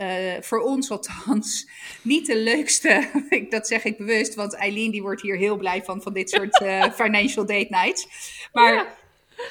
uh, 0.00 0.40
voor 0.40 0.60
ons 0.60 0.90
althans, 0.90 1.68
niet 2.02 2.26
de 2.26 2.36
leukste, 2.36 3.08
dat 3.50 3.66
zeg 3.66 3.84
ik 3.84 3.96
bewust, 3.96 4.34
want 4.34 4.54
Eileen 4.54 4.90
die 4.90 5.02
wordt 5.02 5.22
hier 5.22 5.36
heel 5.36 5.56
blij 5.56 5.84
van, 5.84 6.02
van 6.02 6.12
dit 6.12 6.30
soort 6.30 6.60
uh, 6.60 6.92
financial 7.04 7.46
date 7.46 7.66
nights. 7.70 8.08
Maar, 8.52 8.74
ja. 8.74 8.86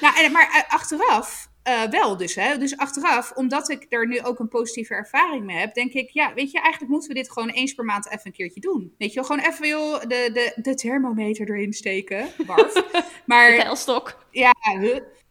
nou, 0.00 0.24
en, 0.24 0.32
maar 0.32 0.66
achteraf 0.68 1.48
uh, 1.68 1.82
wel 1.82 2.16
dus. 2.16 2.34
Hè? 2.34 2.58
Dus 2.58 2.76
achteraf, 2.76 3.32
omdat 3.32 3.68
ik 3.70 3.86
er 3.88 4.06
nu 4.06 4.22
ook 4.22 4.38
een 4.38 4.48
positieve 4.48 4.94
ervaring 4.94 5.44
mee 5.44 5.56
heb, 5.56 5.74
denk 5.74 5.92
ik, 5.92 6.10
ja, 6.10 6.34
weet 6.34 6.50
je, 6.50 6.60
eigenlijk 6.60 6.92
moeten 6.92 7.08
we 7.08 7.14
dit 7.14 7.30
gewoon 7.30 7.48
eens 7.48 7.74
per 7.74 7.84
maand 7.84 8.06
even 8.06 8.20
een 8.22 8.32
keertje 8.32 8.60
doen. 8.60 8.94
Weet 8.98 9.08
je 9.08 9.14
wel, 9.14 9.24
gewoon 9.24 9.52
even 9.52 9.68
joh, 9.68 10.00
de, 10.00 10.30
de, 10.32 10.52
de 10.62 10.74
thermometer 10.74 11.50
erin 11.50 11.72
steken, 11.72 12.28
Barf. 12.46 12.84
maar, 13.26 13.50
de 13.50 13.62
telstok. 13.62 14.26
Ja, 14.30 14.54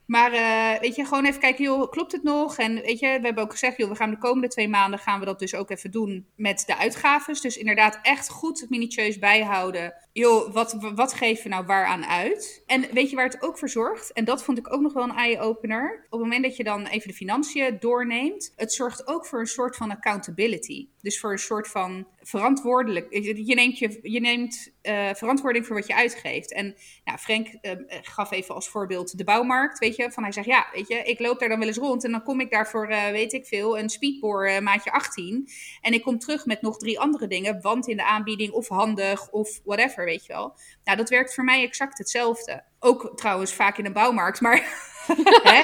maar 0.08 0.34
uh, 0.34 0.80
weet 0.80 0.96
je, 0.96 1.06
gewoon 1.06 1.26
even 1.26 1.40
kijken, 1.40 1.64
joh, 1.64 1.90
klopt 1.90 2.12
het 2.12 2.24
nog? 2.24 2.58
En 2.58 2.76
weet 2.82 3.00
je, 3.00 3.08
we 3.08 3.26
hebben 3.26 3.44
ook 3.44 3.52
gezegd, 3.52 3.78
joh, 3.78 3.90
we 3.90 3.96
gaan 3.96 4.10
de 4.10 4.18
komende 4.18 4.48
twee 4.48 4.68
maanden 4.68 5.00
gaan 5.00 5.20
we 5.20 5.26
dat 5.26 5.40
dus 5.40 5.56
ook 5.56 5.70
even 5.70 5.92
doen 5.92 6.28
met 6.36 6.64
de 6.66 6.78
uitgaves. 6.78 7.42
Dus 7.42 7.58
inderdaad 7.58 8.00
echt 8.02 8.30
goed 8.30 8.66
minutieus 8.70 9.20
bijhouden. 9.20 9.94
Joh, 10.18 10.54
wat, 10.54 10.78
wat 10.96 11.14
geven 11.14 11.44
we 11.44 11.50
nou 11.50 11.66
waaraan 11.66 12.06
uit? 12.06 12.64
En 12.66 12.86
weet 12.94 13.10
je 13.10 13.16
waar 13.16 13.26
het 13.26 13.42
ook 13.42 13.58
voor 13.58 13.70
zorgt? 13.70 14.14
En 14.14 14.26
dat 14.26 14.44
vond 14.44 14.58
ik 14.58 14.74
ook 14.74 14.82
nog 14.82 14.94
wel 14.94 15.04
een 15.04 15.16
eye-opener. 15.16 16.06
Op 16.06 16.12
het 16.12 16.20
moment 16.20 16.44
dat 16.44 16.56
je 16.56 16.64
dan 16.64 16.86
even 16.86 17.08
de 17.08 17.14
financiën 17.14 17.78
doorneemt, 17.80 18.54
het 18.56 18.74
zorgt 18.74 19.08
ook 19.08 19.26
voor 19.26 19.40
een 19.40 19.48
soort 19.48 19.76
van 19.76 19.92
accountability. 19.92 20.88
Dus 21.02 21.20
voor 21.20 21.32
een 21.32 21.38
soort 21.38 21.68
van 21.68 22.08
verantwoordelijk. 22.22 23.08
Je 23.46 23.56
neemt, 23.56 23.80
je, 23.80 24.00
je 24.02 24.20
neemt 24.20 24.72
uh, 24.84 25.10
verantwoording 25.14 25.66
voor 25.66 25.76
wat 25.76 25.88
je 25.88 25.96
uitgeeft. 25.96 26.54
En 26.54 26.76
nou, 27.04 27.18
Frank 27.18 27.48
uh, 27.48 27.72
gaf 27.88 28.32
even 28.32 28.56
als 28.56 28.70
voorbeeld 28.70 29.18
de 29.18 29.24
bouwmarkt. 29.24 29.80
Weet 29.80 29.96
je, 29.96 30.12
van 30.12 30.24
hij 30.24 30.32
zegt: 30.32 30.48
Ja, 30.48 30.68
weet 30.74 30.88
je, 30.88 30.96
ik 30.96 31.20
loop 31.20 31.40
daar 31.40 31.50
dan 31.50 31.60
wel 31.60 31.68
eens 31.68 31.78
rond. 31.78 32.04
En 32.04 32.12
dan 32.12 32.24
kom 32.24 32.40
ik 32.40 32.52
daar 32.52 32.68
voor, 32.68 32.90
uh, 32.90 33.10
weet 33.10 33.34
ik 33.34 33.46
veel, 33.46 33.80
een 33.80 33.90
speedboard 33.90 34.62
maatje 34.62 34.92
18. 34.92 35.50
En 35.82 35.94
ik 35.94 36.02
kom 36.02 36.20
terug 36.20 36.46
met 36.46 36.62
nog 36.62 36.78
drie 36.78 37.00
andere 37.00 37.28
dingen. 37.28 37.62
Want 37.62 37.88
in 37.88 37.98
de 37.98 38.06
aanbieding, 38.06 38.52
of 38.52 38.68
handig, 38.68 39.30
of 39.30 39.60
whatever, 39.64 40.06
weet 40.08 40.26
je 40.26 40.34
wel. 40.34 40.56
Nou, 40.84 40.98
dat 40.98 41.10
werkt 41.10 41.34
voor 41.34 41.44
mij 41.44 41.64
exact 41.64 41.98
hetzelfde. 41.98 42.64
Ook 42.80 43.12
trouwens 43.16 43.54
vaak 43.54 43.78
in 43.78 43.86
een 43.86 43.94
bouwmarkt, 43.94 44.42
maar 44.42 44.86
Hè? 45.44 45.64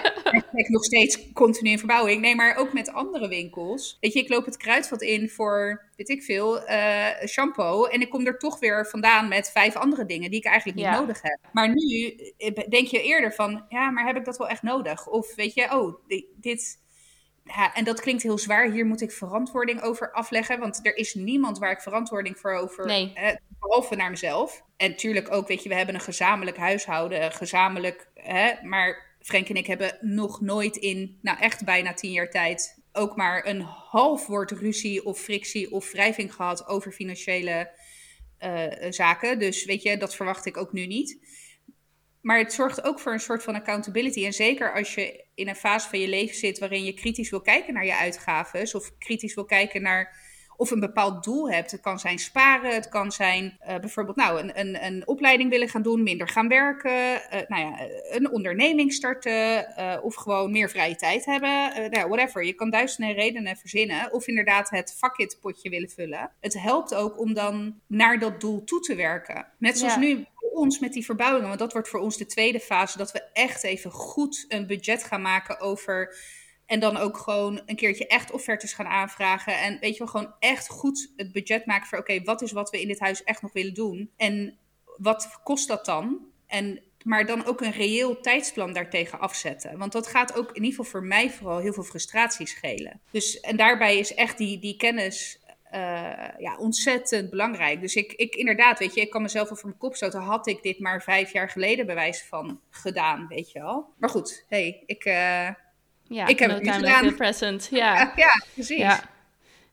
ik 0.53 0.69
nog 0.69 0.83
steeds 0.83 1.31
continu 1.33 1.69
in 1.69 1.77
verbouwing. 1.77 2.21
Nee, 2.21 2.35
maar 2.35 2.55
ook 2.55 2.73
met 2.73 2.93
andere 2.93 3.27
winkels. 3.27 3.97
Weet 3.99 4.13
je, 4.13 4.19
ik 4.19 4.29
loop 4.29 4.45
het 4.45 4.57
kruidvat 4.57 5.01
in 5.01 5.29
voor, 5.29 5.85
weet 5.95 6.09
ik 6.09 6.23
veel, 6.23 6.69
uh, 6.69 7.07
shampoo. 7.25 7.85
En 7.85 8.01
ik 8.01 8.09
kom 8.09 8.25
er 8.25 8.37
toch 8.37 8.59
weer 8.59 8.87
vandaan 8.87 9.27
met 9.27 9.51
vijf 9.51 9.75
andere 9.75 10.05
dingen 10.05 10.29
die 10.29 10.39
ik 10.39 10.45
eigenlijk 10.45 10.77
niet 10.77 10.99
nodig 10.99 11.21
heb. 11.21 11.39
Maar 11.51 11.69
nu 11.73 12.15
eh, 12.37 12.69
denk 12.69 12.87
je 12.87 13.01
eerder 13.01 13.33
van, 13.33 13.65
ja, 13.69 13.89
maar 13.89 14.05
heb 14.05 14.15
ik 14.15 14.25
dat 14.25 14.37
wel 14.37 14.49
echt 14.49 14.61
nodig? 14.61 15.07
Of 15.07 15.35
weet 15.35 15.53
je, 15.53 15.71
oh, 15.71 15.95
dit... 16.35 16.81
Ja, 17.43 17.73
en 17.73 17.83
dat 17.83 18.01
klinkt 18.01 18.23
heel 18.23 18.37
zwaar. 18.37 18.71
Hier 18.71 18.85
moet 18.85 19.01
ik 19.01 19.11
verantwoording 19.11 19.81
over 19.81 20.11
afleggen. 20.11 20.59
Want 20.59 20.79
er 20.83 20.97
is 20.97 21.13
niemand 21.13 21.57
waar 21.57 21.71
ik 21.71 21.81
verantwoording 21.81 22.37
voor 22.37 22.53
over. 22.53 22.85
Nee. 22.85 23.13
Behalve 23.59 23.95
naar 23.95 24.09
mezelf. 24.09 24.63
En 24.77 24.89
natuurlijk 24.89 25.31
ook, 25.31 25.47
weet 25.47 25.63
je, 25.63 25.69
we 25.69 25.75
hebben 25.75 25.95
een 25.95 26.01
gezamenlijk 26.01 26.57
huishouden. 26.57 27.31
Gezamenlijk. 27.31 28.07
Hè, 28.13 28.53
maar 28.61 29.15
Frank 29.19 29.49
en 29.49 29.55
ik 29.55 29.67
hebben 29.67 29.97
nog 30.01 30.41
nooit 30.41 30.75
in, 30.75 31.17
nou 31.21 31.39
echt 31.39 31.65
bijna 31.65 31.93
tien 31.93 32.11
jaar 32.11 32.29
tijd, 32.29 32.81
ook 32.91 33.15
maar 33.15 33.47
een 33.47 33.61
half 33.61 34.27
woord 34.27 34.51
ruzie 34.51 35.05
of 35.05 35.19
frictie 35.19 35.71
of 35.71 35.91
wrijving 35.91 36.33
gehad 36.33 36.67
over 36.67 36.91
financiële 36.91 37.71
uh, 38.39 38.91
zaken. 38.91 39.39
Dus 39.39 39.65
weet 39.65 39.81
je, 39.81 39.97
dat 39.97 40.15
verwacht 40.15 40.45
ik 40.45 40.57
ook 40.57 40.73
nu 40.73 40.85
niet. 40.85 41.19
Maar 42.23 42.37
het 42.37 42.53
zorgt 42.53 42.83
ook 42.83 42.99
voor 42.99 43.13
een 43.13 43.19
soort 43.19 43.43
van 43.43 43.55
accountability. 43.55 44.25
En 44.25 44.33
zeker 44.33 44.73
als 44.73 44.95
je 44.95 45.23
in 45.35 45.47
een 45.47 45.55
fase 45.55 45.89
van 45.89 45.99
je 45.99 46.07
leven 46.07 46.35
zit 46.35 46.59
waarin 46.59 46.83
je 46.83 46.93
kritisch 46.93 47.29
wil 47.29 47.41
kijken 47.41 47.73
naar 47.73 47.85
je 47.85 47.95
uitgaven, 47.95 48.73
of 48.73 48.97
kritisch 48.97 49.33
wil 49.33 49.45
kijken 49.45 49.81
naar 49.81 50.21
of 50.57 50.71
een 50.71 50.79
bepaald 50.79 51.23
doel 51.23 51.51
hebt. 51.51 51.71
Het 51.71 51.81
kan 51.81 51.99
zijn 51.99 52.19
sparen, 52.19 52.73
het 52.73 52.89
kan 52.89 53.11
zijn 53.11 53.57
uh, 53.67 53.79
bijvoorbeeld 53.79 54.15
nou, 54.15 54.39
een, 54.39 54.59
een, 54.59 54.85
een 54.85 55.07
opleiding 55.07 55.49
willen 55.49 55.69
gaan 55.69 55.81
doen, 55.81 56.03
minder 56.03 56.27
gaan 56.27 56.47
werken, 56.47 56.91
uh, 56.91 57.39
nou 57.47 57.61
ja, 57.61 57.87
een 58.09 58.31
onderneming 58.31 58.93
starten 58.93 59.73
uh, 59.77 59.97
of 60.01 60.15
gewoon 60.15 60.51
meer 60.51 60.69
vrije 60.69 60.95
tijd 60.95 61.25
hebben. 61.25 61.71
nou, 61.89 62.09
whatever. 62.09 62.45
Je 62.45 62.53
kan 62.53 62.69
duizenden 62.69 63.13
redenen 63.13 63.57
verzinnen 63.57 64.13
of 64.13 64.27
inderdaad 64.27 64.69
het 64.69 64.95
vakit 64.99 65.37
potje 65.41 65.69
willen 65.69 65.89
vullen. 65.89 66.31
Het 66.39 66.61
helpt 66.61 66.95
ook 66.95 67.19
om 67.19 67.33
dan 67.33 67.79
naar 67.87 68.19
dat 68.19 68.41
doel 68.41 68.63
toe 68.63 68.79
te 68.79 68.95
werken. 68.95 69.47
Net 69.57 69.77
zoals 69.77 69.93
ja. 69.93 69.99
nu 69.99 70.25
ons 70.53 70.79
met 70.79 70.93
die 70.93 71.05
verbouwingen, 71.05 71.47
want 71.47 71.59
dat 71.59 71.73
wordt 71.73 71.89
voor 71.89 71.99
ons 71.99 72.17
de 72.17 72.25
tweede 72.25 72.59
fase, 72.59 72.97
dat 72.97 73.11
we 73.11 73.23
echt 73.33 73.63
even 73.63 73.91
goed 73.91 74.45
een 74.47 74.67
budget 74.67 75.03
gaan 75.03 75.21
maken 75.21 75.59
over 75.59 76.15
en 76.65 76.79
dan 76.79 76.97
ook 76.97 77.17
gewoon 77.17 77.61
een 77.65 77.75
keertje 77.75 78.07
echt 78.07 78.31
offertes 78.31 78.73
gaan 78.73 78.85
aanvragen. 78.85 79.59
En 79.59 79.79
weet 79.79 79.91
je 79.91 79.97
wel, 79.97 80.07
gewoon 80.07 80.33
echt 80.39 80.67
goed 80.67 81.11
het 81.15 81.31
budget 81.31 81.65
maken 81.65 81.87
voor: 81.87 81.97
oké, 81.97 82.23
wat 82.23 82.41
is 82.41 82.51
wat 82.51 82.69
we 82.69 82.81
in 82.81 82.87
dit 82.87 82.99
huis 82.99 83.23
echt 83.23 83.41
nog 83.41 83.53
willen 83.53 83.73
doen? 83.73 84.11
En 84.17 84.57
wat 84.97 85.39
kost 85.43 85.67
dat 85.67 85.85
dan? 85.85 86.25
En, 86.47 86.81
maar 87.03 87.25
dan 87.25 87.45
ook 87.45 87.61
een 87.61 87.71
reëel 87.71 88.21
tijdsplan 88.21 88.73
daartegen 88.73 89.19
afzetten. 89.19 89.77
Want 89.77 89.91
dat 89.91 90.07
gaat 90.07 90.35
ook 90.35 90.47
in 90.47 90.63
ieder 90.63 90.69
geval 90.69 90.85
voor 90.85 91.03
mij 91.03 91.31
vooral 91.31 91.57
heel 91.57 91.73
veel 91.73 91.83
frustratie 91.83 92.47
schelen. 92.47 93.01
Dus, 93.11 93.39
en 93.39 93.57
daarbij 93.57 93.97
is 93.97 94.13
echt 94.13 94.37
die, 94.37 94.59
die 94.59 94.77
kennis 94.77 95.39
ja, 96.37 96.55
ontzettend 96.57 97.29
belangrijk. 97.29 97.81
Dus 97.81 97.95
ik, 97.95 98.13
ik 98.13 98.35
inderdaad, 98.35 98.79
weet 98.79 98.93
je, 98.93 99.01
ik 99.01 99.09
kan 99.09 99.21
mezelf 99.21 99.51
over 99.51 99.65
mijn 99.65 99.77
kop 99.77 99.95
stoten. 99.95 100.21
Had 100.21 100.47
ik 100.47 100.63
dit 100.63 100.79
maar 100.79 101.01
vijf 101.01 101.33
jaar 101.33 101.49
geleden 101.49 101.85
bewijs 101.85 102.23
van 102.23 102.59
gedaan, 102.69 103.27
weet 103.27 103.51
je 103.51 103.59
wel. 103.59 103.93
Maar 103.97 104.09
goed, 104.09 104.45
hey, 104.49 104.83
ik, 104.85 105.05
uh, 105.05 105.13
ja, 106.03 106.27
ik 106.27 106.39
heb 106.39 106.49
no 106.49 106.55
het 106.55 106.63
niet 106.63 106.73
gedaan. 106.73 107.15
present. 107.15 107.67
Ja. 107.71 108.13
ja, 108.15 108.45
precies. 108.53 108.77
Ja. 108.77 109.11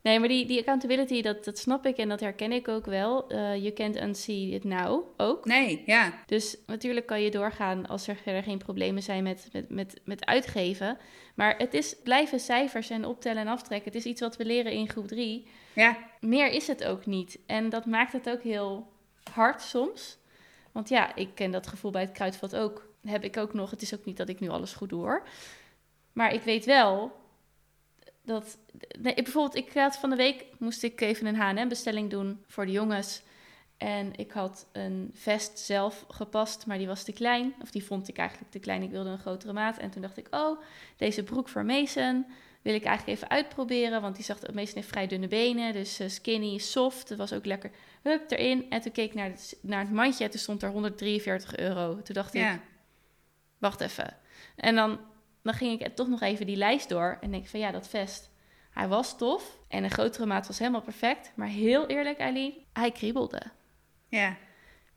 Nee, 0.03 0.19
maar 0.19 0.29
die, 0.29 0.47
die 0.47 0.59
accountability, 0.59 1.23
dat, 1.23 1.45
dat 1.45 1.59
snap 1.59 1.87
ik 1.87 1.97
en 1.97 2.09
dat 2.09 2.21
herken 2.21 2.53
ik 2.53 2.69
ook 2.69 2.87
wel. 2.87 3.33
Uh, 3.33 3.57
you 3.57 3.73
can't 3.73 4.01
unsee 4.01 4.51
it 4.51 4.65
now 4.65 5.05
ook. 5.17 5.45
Nee, 5.45 5.83
ja. 5.87 6.13
Dus 6.27 6.57
natuurlijk 6.67 7.07
kan 7.07 7.23
je 7.23 7.31
doorgaan 7.31 7.87
als 7.87 8.07
er 8.07 8.17
verder 8.17 8.43
geen 8.43 8.59
problemen 8.59 9.03
zijn 9.03 9.23
met, 9.23 9.49
met, 9.53 9.71
met, 9.71 10.01
met 10.05 10.27
uitgeven. 10.27 10.99
Maar 11.35 11.57
het 11.59 11.75
is 11.75 11.97
blijven 12.03 12.41
cijfers 12.41 12.91
en 12.91 13.05
optellen 13.05 13.43
en 13.43 13.49
aftrekken. 13.49 13.93
Het 13.93 14.01
is 14.01 14.11
iets 14.11 14.21
wat 14.21 14.37
we 14.37 14.45
leren 14.45 14.73
in 14.73 14.89
groep 14.89 15.07
3. 15.07 15.47
Ja. 15.75 15.99
Meer 16.21 16.51
is 16.51 16.67
het 16.67 16.85
ook 16.85 17.07
niet. 17.07 17.39
En 17.47 17.69
dat 17.69 17.87
maakt 17.87 18.13
het 18.13 18.31
ook 18.31 18.43
heel 18.43 18.93
hard 19.33 19.63
soms. 19.63 20.19
Want 20.73 20.89
ja, 20.89 21.15
ik 21.15 21.35
ken 21.35 21.51
dat 21.51 21.67
gevoel 21.67 21.91
bij 21.91 22.03
het 22.03 22.13
kruidvat 22.13 22.57
ook. 22.57 22.89
Heb 23.07 23.25
ik 23.25 23.37
ook 23.37 23.55
nog. 23.55 23.71
Het 23.71 23.83
is 23.83 23.95
ook 23.95 24.05
niet 24.05 24.17
dat 24.17 24.29
ik 24.29 24.41
nu 24.41 24.49
alles 24.49 24.73
goed 24.73 24.89
doe 24.89 25.01
hoor. 25.01 25.23
Maar 26.13 26.35
ik 26.35 26.43
weet 26.43 26.65
wel 26.65 27.20
dat. 28.25 28.59
Nee, 28.99 29.15
bijvoorbeeld, 29.15 29.67
ik 29.67 29.73
had 29.73 29.97
van 29.97 30.11
de 30.11 30.17
week 30.17 30.45
moest 30.59 30.83
ik 30.83 31.01
even 31.01 31.27
een 31.27 31.37
HM-bestelling 31.37 32.11
doen 32.11 32.45
voor 32.47 32.67
de 32.67 32.73
jongens. 32.73 33.23
En 33.77 34.13
ik 34.17 34.31
had 34.31 34.67
een 34.73 35.11
vest 35.15 35.59
zelf 35.59 36.05
gepast, 36.09 36.67
maar 36.67 36.79
die 36.79 36.87
was 36.87 37.03
te 37.03 37.13
klein. 37.13 37.55
Of 37.63 37.71
die 37.71 37.85
vond 37.85 38.09
ik 38.09 38.19
eigenlijk 38.19 38.51
te 38.51 38.59
klein. 38.59 38.83
Ik 38.83 38.91
wilde 38.91 39.11
een 39.11 39.19
grotere 39.19 39.53
maat. 39.53 39.79
En 39.79 39.91
toen 39.91 40.03
dacht 40.03 40.17
ik, 40.17 40.27
oh, 40.31 40.61
deze 40.97 41.23
broek 41.23 41.49
voor 41.49 41.65
Mason 41.65 42.27
wil 42.63 42.75
ik 42.75 42.85
eigenlijk 42.85 43.17
even 43.17 43.31
uitproberen. 43.31 44.01
Want 44.01 44.15
die 44.15 44.25
zag, 44.25 44.39
Mason 44.53 44.75
heeft 44.75 44.89
vrij 44.89 45.07
dunne 45.07 45.29
benen. 45.29 45.73
Dus 45.73 46.01
uh, 46.01 46.09
skinny, 46.09 46.59
soft. 46.59 47.09
Het 47.09 47.19
was 47.19 47.33
ook 47.33 47.47
lekker. 47.47 47.71
Hup, 48.03 48.31
erin. 48.31 48.71
En 48.71 48.81
toen 48.81 48.93
keek 48.93 49.09
ik 49.09 49.15
naar 49.15 49.31
het, 49.31 49.57
naar 49.63 49.81
het 49.81 49.93
mandje. 49.93 50.25
En 50.25 50.31
toen 50.31 50.41
stond 50.41 50.63
er 50.63 50.71
143 50.71 51.57
euro. 51.57 52.03
Toen 52.03 52.15
dacht 52.15 52.35
ik, 52.35 52.59
wacht 53.59 53.81
even. 53.81 54.17
En 54.57 54.75
dan 54.75 54.99
dan 55.43 55.55
ging 55.55 55.81
ik 55.81 55.97
toch 55.97 56.09
nog 56.09 56.21
even 56.21 56.47
die 56.47 56.57
lijst 56.57 56.89
door 56.89 57.19
en 57.21 57.31
denk 57.31 57.47
van 57.47 57.61
ja, 57.61 57.71
dat 57.71 57.89
vest. 57.89 58.31
Hij 58.71 58.89
was 58.89 59.17
tof 59.17 59.59
en 59.69 59.85
een 59.85 59.91
grotere 59.91 60.27
maat 60.27 60.47
was 60.47 60.59
helemaal 60.59 60.83
perfect. 60.83 61.33
Maar 61.35 61.49
heel 61.49 61.87
eerlijk, 61.87 62.19
Eileen, 62.19 62.55
hij 62.73 62.93
kriebelde. 62.93 63.43
Ja. 64.09 64.37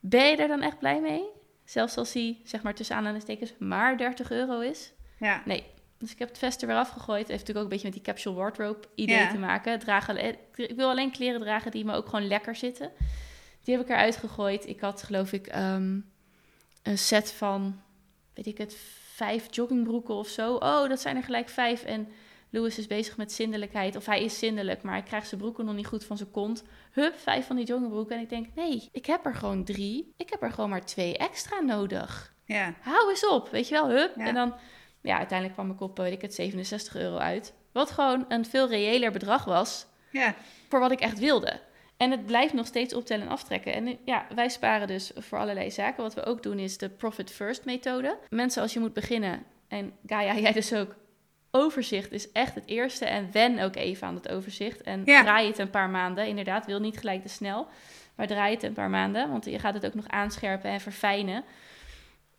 Ben 0.00 0.26
je 0.26 0.36
er 0.36 0.48
dan 0.48 0.62
echt 0.62 0.78
blij 0.78 1.00
mee? 1.00 1.22
Zelfs 1.64 1.96
als 1.96 2.12
hij, 2.12 2.40
zeg 2.44 2.62
maar 2.62 2.74
tussen 2.74 2.96
aanhalingstekens, 2.96 3.54
maar 3.58 3.96
30 3.96 4.30
euro 4.30 4.60
is? 4.60 4.92
Ja. 5.18 5.42
Nee. 5.44 5.64
Dus 5.98 6.12
ik 6.12 6.18
heb 6.18 6.28
het 6.28 6.38
vest 6.38 6.60
er 6.60 6.66
weer 6.66 6.76
afgegooid. 6.76 7.20
Het 7.20 7.28
heeft 7.28 7.40
natuurlijk 7.40 7.58
ook 7.58 7.72
een 7.72 7.82
beetje 7.82 7.86
met 7.86 7.94
die 7.94 8.14
capsule 8.14 8.34
wardrobe 8.34 8.88
idee 8.94 9.28
te 9.28 9.38
maken. 9.38 9.78
Dragen, 9.78 10.24
ik 10.24 10.76
wil 10.76 10.88
alleen 10.88 11.10
kleren 11.10 11.40
dragen 11.40 11.70
die 11.70 11.84
me 11.84 11.94
ook 11.94 12.08
gewoon 12.08 12.26
lekker 12.26 12.56
zitten. 12.56 12.90
Die 13.62 13.76
heb 13.76 13.84
ik 13.84 13.90
eruit 13.90 14.16
gegooid. 14.16 14.66
Ik 14.66 14.80
had 14.80 15.02
geloof 15.02 15.32
ik 15.32 15.46
ehm, 15.46 15.98
een 16.82 16.98
set 16.98 17.32
van, 17.32 17.80
weet 18.34 18.46
ik 18.46 18.58
het, 18.58 18.76
vijf 19.14 19.46
joggingbroeken 19.54 20.14
of 20.14 20.28
zo. 20.28 20.54
Oh, 20.54 20.88
dat 20.88 21.00
zijn 21.00 21.16
er 21.16 21.22
gelijk 21.22 21.48
vijf. 21.48 21.82
En 21.82 22.08
Louis 22.50 22.78
is 22.78 22.86
bezig 22.86 23.16
met 23.16 23.32
zindelijkheid. 23.32 23.96
Of 23.96 24.06
hij 24.06 24.24
is 24.24 24.38
zindelijk, 24.38 24.82
maar 24.82 24.92
hij 24.92 25.02
krijgt 25.02 25.28
zijn 25.28 25.40
broeken 25.40 25.64
nog 25.64 25.74
niet 25.74 25.86
goed 25.86 26.04
van 26.04 26.16
zijn 26.16 26.30
kont. 26.30 26.64
Hup, 26.92 27.18
vijf 27.18 27.46
van 27.46 27.56
die 27.56 27.64
joggingbroeken. 27.64 28.16
En 28.16 28.22
ik 28.22 28.28
denk, 28.28 28.46
nee, 28.54 28.88
ik 28.92 29.06
heb 29.06 29.26
er 29.26 29.34
gewoon 29.34 29.64
drie. 29.64 30.14
Ik 30.16 30.30
heb 30.30 30.42
er 30.42 30.52
gewoon 30.52 30.70
maar 30.70 30.84
twee 30.84 31.18
extra 31.18 31.60
nodig. 31.60 32.34
Ja. 32.44 32.74
Hou 32.80 33.10
eens 33.10 33.28
op, 33.28 33.48
weet 33.48 33.68
je 33.68 33.74
wel, 33.74 33.88
hup. 33.88 34.16
En 34.16 34.34
dan, 34.34 34.54
ja, 35.00 35.16
uiteindelijk 35.18 35.58
kwam 35.58 35.70
ik 35.70 35.80
op, 35.80 35.96
weet 35.96 36.12
ik 36.12 36.22
het, 36.22 36.34
67 36.34 36.96
euro 36.96 37.16
uit. 37.16 37.54
Wat 37.72 37.90
gewoon 37.90 38.24
een 38.28 38.44
veel 38.44 38.68
reëler 38.68 39.12
bedrag 39.12 39.44
was. 39.44 39.86
Ja. 40.10 40.34
Voor 40.68 40.80
wat 40.80 40.90
ik 40.90 41.00
echt 41.00 41.18
wilde. 41.18 41.60
En 42.04 42.10
het 42.10 42.26
blijft 42.26 42.52
nog 42.52 42.66
steeds 42.66 42.94
optellen 42.94 43.24
en 43.24 43.32
aftrekken. 43.32 43.72
En 43.72 43.86
eh, 43.86 43.94
ja, 44.04 44.26
wij 44.34 44.48
sparen 44.48 44.86
dus 44.86 45.12
voor 45.16 45.38
allerlei 45.38 45.70
zaken. 45.70 46.02
Wat 46.02 46.14
we 46.14 46.24
ook 46.24 46.42
doen 46.42 46.58
is 46.58 46.78
de 46.78 46.88
Profit 46.88 47.30
First 47.30 47.64
methode. 47.64 48.18
Mensen, 48.30 48.62
als 48.62 48.72
je 48.72 48.80
moet 48.80 48.92
beginnen, 48.92 49.42
en 49.68 49.92
Gaia, 50.06 50.36
jij 50.46 50.52
dus 50.52 50.74
ook, 50.74 50.94
overzicht 51.50 52.12
is 52.12 52.32
echt 52.32 52.54
het 52.54 52.66
eerste. 52.66 53.04
En 53.04 53.28
wen 53.32 53.58
ook 53.58 53.76
even 53.76 54.06
aan 54.06 54.14
het 54.14 54.28
overzicht. 54.28 54.82
En 54.82 55.04
draai 55.04 55.46
het 55.46 55.58
een 55.58 55.70
paar 55.70 55.90
maanden. 55.90 56.26
Inderdaad, 56.26 56.66
wil 56.66 56.80
niet 56.80 56.98
gelijk 56.98 57.22
te 57.22 57.28
snel. 57.28 57.66
Maar 58.14 58.26
draai 58.26 58.54
het 58.54 58.62
een 58.62 58.72
paar 58.72 58.90
maanden. 58.90 59.30
Want 59.30 59.44
je 59.44 59.58
gaat 59.58 59.74
het 59.74 59.86
ook 59.86 59.94
nog 59.94 60.08
aanscherpen 60.08 60.70
en 60.70 60.80
verfijnen. 60.80 61.44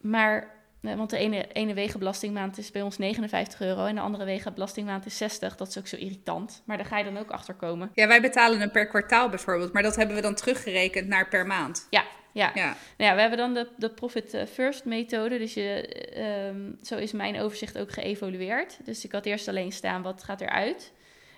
Maar 0.01 0.54
want 0.95 1.09
de 1.09 1.17
ene, 1.17 1.47
ene 1.53 1.73
wegenbelastingmaand 1.73 2.57
is 2.57 2.71
bij 2.71 2.81
ons 2.81 2.97
59 2.97 3.61
euro 3.61 3.85
en 3.85 3.95
de 3.95 4.01
andere 4.01 4.25
wegenbelastingmaand 4.25 5.05
is 5.05 5.17
60. 5.17 5.55
Dat 5.55 5.67
is 5.67 5.77
ook 5.77 5.87
zo 5.87 5.95
irritant. 5.95 6.61
Maar 6.65 6.77
daar 6.77 6.85
ga 6.85 6.97
je 6.97 7.03
dan 7.03 7.17
ook 7.17 7.31
achter 7.31 7.53
komen. 7.53 7.91
Ja, 7.93 8.07
wij 8.07 8.21
betalen 8.21 8.59
hem 8.59 8.71
per 8.71 8.87
kwartaal 8.87 9.29
bijvoorbeeld, 9.29 9.73
maar 9.73 9.83
dat 9.83 9.95
hebben 9.95 10.15
we 10.15 10.21
dan 10.21 10.35
teruggerekend 10.35 11.07
naar 11.07 11.27
per 11.27 11.45
maand. 11.45 11.87
Ja, 11.89 12.03
ja. 12.31 12.51
ja. 12.53 12.75
Nou 12.97 13.09
ja 13.09 13.15
we 13.15 13.21
hebben 13.21 13.37
dan 13.37 13.53
de, 13.53 13.67
de 13.77 13.89
Profit 13.89 14.33
eh, 14.33 14.45
First 14.45 14.85
methode. 14.85 15.37
Dus 15.37 15.53
je, 15.53 15.87
ehm, 16.13 16.85
zo 16.85 16.95
is 16.95 17.11
mijn 17.11 17.39
overzicht 17.39 17.77
ook 17.77 17.91
geëvolueerd. 17.91 18.77
Dus 18.83 19.05
ik 19.05 19.11
had 19.11 19.25
eerst 19.25 19.47
alleen 19.47 19.71
staan 19.71 20.01
wat 20.01 20.23
gaat 20.23 20.41
eruit 20.41 20.91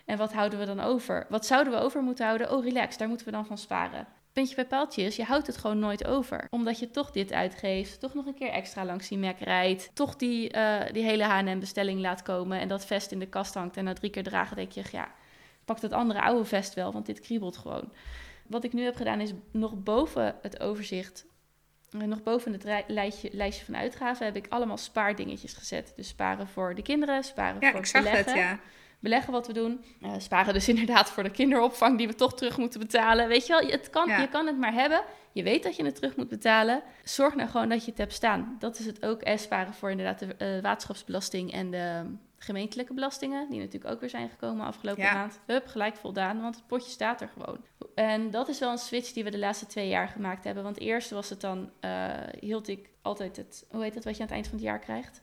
en 0.05 0.17
wat 0.17 0.33
houden 0.33 0.59
we 0.59 0.65
dan 0.65 0.79
over. 0.79 1.25
Wat 1.29 1.45
zouden 1.45 1.73
we 1.73 1.79
over 1.79 2.01
moeten 2.01 2.25
houden? 2.25 2.51
Oh, 2.51 2.63
relax, 2.63 2.97
daar 2.97 3.07
moeten 3.07 3.25
we 3.25 3.31
dan 3.31 3.45
van 3.45 3.57
sparen 3.57 4.07
puntje 4.37 4.55
bij 4.55 4.65
paaltjes, 4.65 5.15
je 5.15 5.23
houdt 5.23 5.47
het 5.47 5.57
gewoon 5.57 5.79
nooit 5.79 6.05
over. 6.05 6.47
Omdat 6.49 6.79
je 6.79 6.89
toch 6.89 7.11
dit 7.11 7.33
uitgeeft, 7.33 7.99
toch 7.99 8.13
nog 8.13 8.25
een 8.25 8.33
keer 8.33 8.49
extra 8.49 8.85
langs 8.85 9.07
die 9.07 9.17
Mac 9.17 9.39
rijdt, 9.39 9.91
toch 9.93 10.15
die, 10.15 10.55
uh, 10.55 10.81
die 10.91 11.03
hele 11.03 11.23
H&M-bestelling 11.23 11.99
laat 11.99 12.21
komen 12.21 12.59
en 12.59 12.67
dat 12.67 12.85
vest 12.85 13.11
in 13.11 13.19
de 13.19 13.27
kast 13.27 13.53
hangt 13.53 13.77
en 13.77 13.83
na 13.83 13.93
drie 13.93 14.11
keer 14.11 14.23
dragen 14.23 14.55
denk 14.55 14.71
je, 14.71 14.83
ja, 14.91 15.11
pak 15.65 15.81
dat 15.81 15.91
andere 15.91 16.21
oude 16.21 16.45
vest 16.45 16.73
wel, 16.73 16.93
want 16.93 17.05
dit 17.05 17.19
kriebelt 17.19 17.57
gewoon. 17.57 17.91
Wat 18.47 18.63
ik 18.63 18.73
nu 18.73 18.83
heb 18.83 18.95
gedaan 18.95 19.21
is 19.21 19.31
nog 19.51 19.83
boven 19.83 20.35
het 20.41 20.59
overzicht, 20.59 21.25
eh, 21.91 22.01
nog 22.01 22.23
boven 22.23 22.51
het 22.51 22.83
lijstje, 22.87 23.29
lijstje 23.33 23.65
van 23.65 23.75
uitgaven, 23.75 24.25
heb 24.25 24.35
ik 24.35 24.45
allemaal 24.49 24.77
spaardingetjes 24.77 25.53
gezet. 25.53 25.93
Dus 25.95 26.07
sparen 26.07 26.47
voor 26.47 26.75
de 26.75 26.81
kinderen, 26.81 27.23
sparen 27.23 27.61
ja, 27.61 27.71
voor 27.71 27.79
ik 27.79 27.85
zag 27.85 28.03
beleggen. 28.03 28.31
Het, 28.31 28.41
ja 28.41 28.59
beleggen 28.99 29.33
wat 29.33 29.47
we 29.47 29.53
doen. 29.53 29.83
Uh, 30.01 30.11
sparen 30.17 30.53
dus 30.53 30.69
inderdaad 30.73 31.09
voor 31.09 31.23
de 31.23 31.31
kinderopvang 31.31 31.97
die 31.97 32.07
we 32.07 32.15
toch 32.15 32.33
terug 32.33 32.57
moeten 32.57 32.79
betalen. 32.79 33.27
Weet 33.27 33.47
je 33.47 33.53
wel, 33.53 33.69
het 33.71 33.89
kan, 33.89 34.21
je 34.21 34.27
kan 34.29 34.47
het 34.47 34.57
maar 34.57 34.73
hebben. 34.73 35.01
Je 35.31 35.43
weet 35.43 35.63
dat 35.63 35.75
je 35.75 35.85
het 35.85 35.95
terug 35.95 36.15
moet 36.15 36.27
betalen. 36.27 36.81
Zorg 37.03 37.35
nou 37.35 37.49
gewoon 37.49 37.69
dat 37.69 37.83
je 37.83 37.89
het 37.89 37.99
hebt 37.99 38.13
staan. 38.13 38.55
Dat 38.59 38.79
is 38.79 38.85
het 38.85 39.05
ook. 39.05 39.21
En 39.21 39.39
sparen 39.39 39.73
voor 39.73 39.91
inderdaad 39.91 40.19
de 40.19 40.55
uh, 40.55 40.61
waterschapsbelasting 40.61 41.53
en 41.53 41.71
de 41.71 42.15
gemeentelijke 42.37 42.93
belastingen. 42.93 43.49
Die 43.49 43.59
natuurlijk 43.59 43.93
ook 43.93 43.99
weer 43.99 44.09
zijn 44.09 44.29
gekomen 44.29 44.65
afgelopen 44.65 45.03
maand. 45.03 45.39
Hup, 45.45 45.67
gelijk 45.67 45.95
voldaan, 45.95 46.41
want 46.41 46.55
het 46.55 46.67
potje 46.67 46.89
staat 46.89 47.21
er 47.21 47.27
gewoon. 47.27 47.57
En 47.95 48.31
dat 48.31 48.47
is 48.47 48.59
wel 48.59 48.71
een 48.71 48.77
switch 48.77 49.11
die 49.11 49.23
we 49.23 49.29
de 49.29 49.39
laatste 49.39 49.65
twee 49.65 49.87
jaar 49.87 50.07
gemaakt 50.07 50.43
hebben. 50.43 50.63
Want 50.63 50.79
eerst 50.79 51.09
was 51.09 51.29
het 51.29 51.41
dan, 51.41 51.69
uh, 51.81 52.09
hield 52.39 52.67
ik 52.67 52.89
altijd 53.01 53.37
het, 53.37 53.65
hoe 53.69 53.83
heet 53.83 53.93
dat 53.93 54.03
wat 54.03 54.15
je 54.15 54.21
aan 54.21 54.27
het 54.27 54.35
eind 54.35 54.47
van 54.47 54.57
het 54.57 54.65
jaar 54.65 54.79
krijgt? 54.79 55.21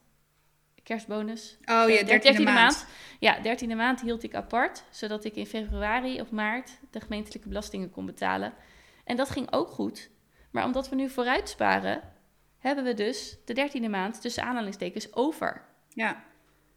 Kerstbonus. 0.85 1.57
Oh 1.61 1.89
ja, 1.89 1.99
eh, 1.99 2.07
dertiende, 2.07 2.43
maand. 2.43 2.87
Ja, 3.19 3.41
dertiende 3.41 3.75
maand 3.75 4.01
hield 4.01 4.23
ik 4.23 4.35
apart, 4.35 4.85
zodat 4.91 5.25
ik 5.25 5.37
in 5.37 5.47
februari 5.47 6.21
of 6.21 6.31
maart 6.31 6.79
de 6.91 7.01
gemeentelijke 7.01 7.49
belastingen 7.49 7.91
kon 7.91 8.07
betalen. 8.07 8.53
En 9.05 9.17
dat 9.17 9.31
ging 9.31 9.53
ook 9.53 9.69
goed. 9.69 10.11
Maar 10.51 10.65
omdat 10.65 10.89
we 10.89 10.97
nu 10.97 11.09
vooruit 11.09 11.49
sparen, 11.49 12.03
hebben 12.59 12.85
we 12.85 12.95
dus 12.95 13.37
de 13.45 13.55
dertiende 13.55 13.89
maand 13.89 14.21
tussen 14.21 14.43
aanhalingstekens 14.43 15.15
over. 15.15 15.65
Ja. 15.89 16.25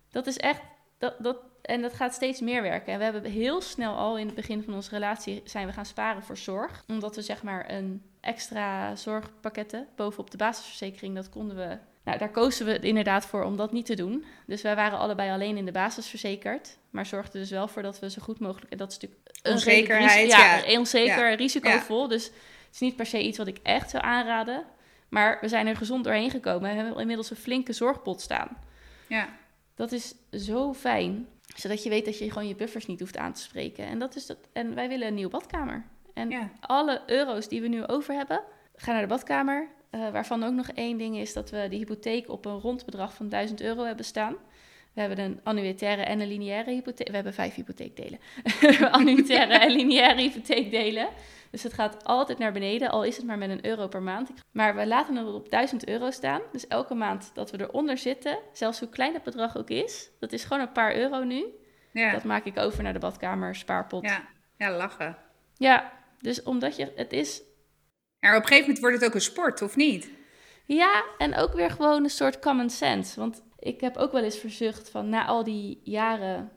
Dat 0.09 0.27
is 0.27 0.37
echt, 0.37 0.61
dat, 0.97 1.15
dat, 1.19 1.37
en 1.61 1.81
dat 1.81 1.93
gaat 1.93 2.13
steeds 2.13 2.41
meer 2.41 2.61
werken. 2.61 2.93
En 2.93 2.97
we 2.97 3.03
hebben 3.03 3.23
heel 3.23 3.61
snel 3.61 3.95
al 3.95 4.17
in 4.17 4.25
het 4.25 4.35
begin 4.35 4.63
van 4.63 4.73
onze 4.73 4.89
relatie 4.89 5.41
zijn 5.45 5.67
we 5.67 5.73
gaan 5.73 5.85
sparen 5.85 6.23
voor 6.23 6.37
zorg. 6.37 6.83
Omdat 6.87 7.15
we 7.15 7.21
zeg 7.21 7.43
maar 7.43 7.71
een 7.71 8.03
extra 8.21 8.95
zorgpakketten 8.95 9.87
bovenop 9.95 10.31
de 10.31 10.37
basisverzekering, 10.37 11.15
dat 11.15 11.29
konden 11.29 11.55
we 11.55 11.77
nou, 12.07 12.19
daar 12.19 12.31
kozen 12.31 12.65
we 12.65 12.79
inderdaad 12.79 13.25
voor 13.25 13.43
om 13.43 13.57
dat 13.57 13.71
niet 13.71 13.85
te 13.85 13.95
doen. 13.95 14.25
Dus 14.45 14.61
wij 14.61 14.75
waren 14.75 14.97
allebei 14.97 15.31
alleen 15.31 15.57
in 15.57 15.65
de 15.65 15.71
basis 15.71 16.07
verzekerd. 16.07 16.77
Maar 16.89 17.05
zorgden 17.05 17.41
dus 17.41 17.49
wel 17.49 17.67
voor 17.67 17.81
dat 17.81 17.99
we 17.99 18.09
zo 18.09 18.21
goed 18.21 18.39
mogelijk... 18.39 18.71
En 18.71 18.77
dat 18.77 18.91
is 18.91 18.97
natuurlijk 18.97 19.31
Onzekerheid, 19.43 20.29
ja, 20.29 20.55
ja. 20.55 20.79
onzeker, 20.79 21.33
risicovol. 21.33 22.07
Dus 22.07 22.25
het 22.25 22.33
is 22.73 22.79
niet 22.79 22.95
per 22.95 23.05
se 23.05 23.21
iets 23.21 23.37
wat 23.37 23.47
ik 23.47 23.57
echt 23.63 23.89
zou 23.89 24.03
aanraden. 24.03 24.65
Maar 25.09 25.37
we 25.41 25.47
zijn 25.47 25.67
er 25.67 25.75
gezond 25.75 26.03
doorheen 26.03 26.29
gekomen. 26.29 26.69
We 26.69 26.75
hebben 26.75 26.99
inmiddels 27.01 27.29
een 27.29 27.35
flinke 27.35 27.73
zorgpot 27.73 28.21
staan. 28.21 28.57
Ja. 29.07 29.29
Dat 29.75 29.91
is 29.91 30.15
zo 30.31 30.73
fijn. 30.73 31.27
Zodat 31.55 31.83
je 31.83 31.89
weet 31.89 32.05
dat 32.05 32.17
je 32.17 32.31
gewoon 32.31 32.47
je 32.47 32.55
buffers 32.55 32.85
niet 32.85 32.99
hoeft 32.99 33.17
aan 33.17 33.33
te 33.33 33.41
spreken. 33.41 33.85
En, 33.85 33.99
dat 33.99 34.15
is 34.15 34.25
dat, 34.25 34.37
en 34.53 34.75
wij 34.75 34.87
willen 34.87 35.07
een 35.07 35.13
nieuwe 35.13 35.31
badkamer. 35.31 35.83
En 36.13 36.51
alle 36.59 37.01
euro's 37.05 37.47
die 37.47 37.61
we 37.61 37.67
nu 37.67 37.85
over 37.85 38.13
hebben, 38.13 38.43
gaan 38.75 38.93
naar 38.93 39.03
de 39.03 39.09
badkamer. 39.09 39.67
Uh, 39.97 40.09
waarvan 40.09 40.43
ook 40.43 40.53
nog 40.53 40.67
één 40.67 40.97
ding 40.97 41.17
is 41.17 41.33
dat 41.33 41.49
we 41.49 41.67
de 41.69 41.75
hypotheek 41.75 42.29
op 42.29 42.45
een 42.45 42.59
rond 42.59 42.85
bedrag 42.85 43.13
van 43.13 43.29
1000 43.29 43.61
euro 43.61 43.83
hebben 43.83 44.05
staan. 44.05 44.35
We 44.93 44.99
hebben 45.03 45.19
een 45.19 45.39
annuitaire 45.43 46.01
en 46.01 46.19
een 46.19 46.27
lineaire 46.27 46.71
hypotheek. 46.71 47.07
We 47.07 47.15
hebben 47.15 47.33
vijf 47.33 47.55
hypotheekdelen. 47.55 48.19
annuitaire 48.91 49.53
en 49.53 49.71
lineaire 49.71 50.21
hypotheekdelen. 50.21 51.07
Dus 51.51 51.63
het 51.63 51.73
gaat 51.73 52.03
altijd 52.03 52.37
naar 52.37 52.51
beneden, 52.51 52.89
al 52.89 53.03
is 53.03 53.17
het 53.17 53.25
maar 53.25 53.37
met 53.37 53.49
een 53.49 53.65
euro 53.65 53.87
per 53.87 54.01
maand. 54.01 54.29
Maar 54.51 54.75
we 54.75 54.87
laten 54.87 55.15
het 55.15 55.27
op 55.27 55.49
1000 55.49 55.87
euro 55.87 56.11
staan. 56.11 56.41
Dus 56.51 56.67
elke 56.67 56.93
maand 56.93 57.31
dat 57.33 57.51
we 57.51 57.61
eronder 57.61 57.97
zitten, 57.97 58.39
zelfs 58.53 58.79
hoe 58.79 58.89
klein 58.89 59.13
het 59.13 59.23
bedrag 59.23 59.57
ook 59.57 59.69
is, 59.69 60.09
dat 60.19 60.31
is 60.31 60.43
gewoon 60.43 60.61
een 60.61 60.71
paar 60.71 60.95
euro 60.95 61.23
nu. 61.23 61.45
Ja. 61.91 62.11
Dat 62.11 62.23
maak 62.23 62.45
ik 62.45 62.57
over 62.57 62.83
naar 62.83 62.93
de 62.93 62.99
badkamer, 62.99 63.55
spaarpot. 63.55 64.03
Ja, 64.03 64.27
ja 64.57 64.71
lachen. 64.71 65.17
Ja, 65.57 65.91
dus 66.19 66.43
omdat 66.43 66.75
je, 66.75 66.91
het 66.95 67.13
is 67.13 67.41
maar 68.19 68.35
op 68.35 68.41
een 68.41 68.47
gegeven 68.47 68.61
moment 68.61 68.79
wordt 68.79 68.95
het 68.95 69.05
ook 69.05 69.15
een 69.15 69.21
sport, 69.21 69.61
of 69.61 69.75
niet? 69.75 70.09
Ja, 70.65 71.05
en 71.17 71.35
ook 71.35 71.53
weer 71.53 71.71
gewoon 71.71 72.03
een 72.03 72.09
soort 72.09 72.39
common 72.39 72.69
sense. 72.69 73.19
Want 73.19 73.43
ik 73.59 73.81
heb 73.81 73.97
ook 73.97 74.11
wel 74.11 74.23
eens 74.23 74.37
verzucht 74.37 74.89
van 74.89 75.09
na 75.09 75.25
al 75.25 75.43
die 75.43 75.81
jaren 75.83 76.51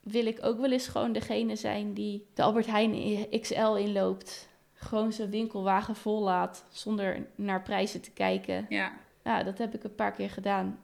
wil 0.00 0.26
ik 0.26 0.38
ook 0.42 0.60
wel 0.60 0.72
eens 0.72 0.88
gewoon 0.88 1.12
degene 1.12 1.56
zijn 1.56 1.94
die 1.94 2.26
de 2.34 2.42
Albert 2.42 2.66
Heijn 2.66 3.26
XL 3.40 3.74
inloopt. 3.74 4.48
Gewoon 4.72 5.12
zijn 5.12 5.30
winkelwagen 5.30 5.96
vol 5.96 6.22
laat 6.22 6.64
zonder 6.70 7.26
naar 7.34 7.62
prijzen 7.62 8.00
te 8.00 8.10
kijken. 8.10 8.66
Ja. 8.68 8.92
Ja, 9.24 9.42
dat 9.42 9.58
heb 9.58 9.74
ik 9.74 9.84
een 9.84 9.94
paar 9.94 10.12
keer 10.12 10.30
gedaan. 10.30 10.80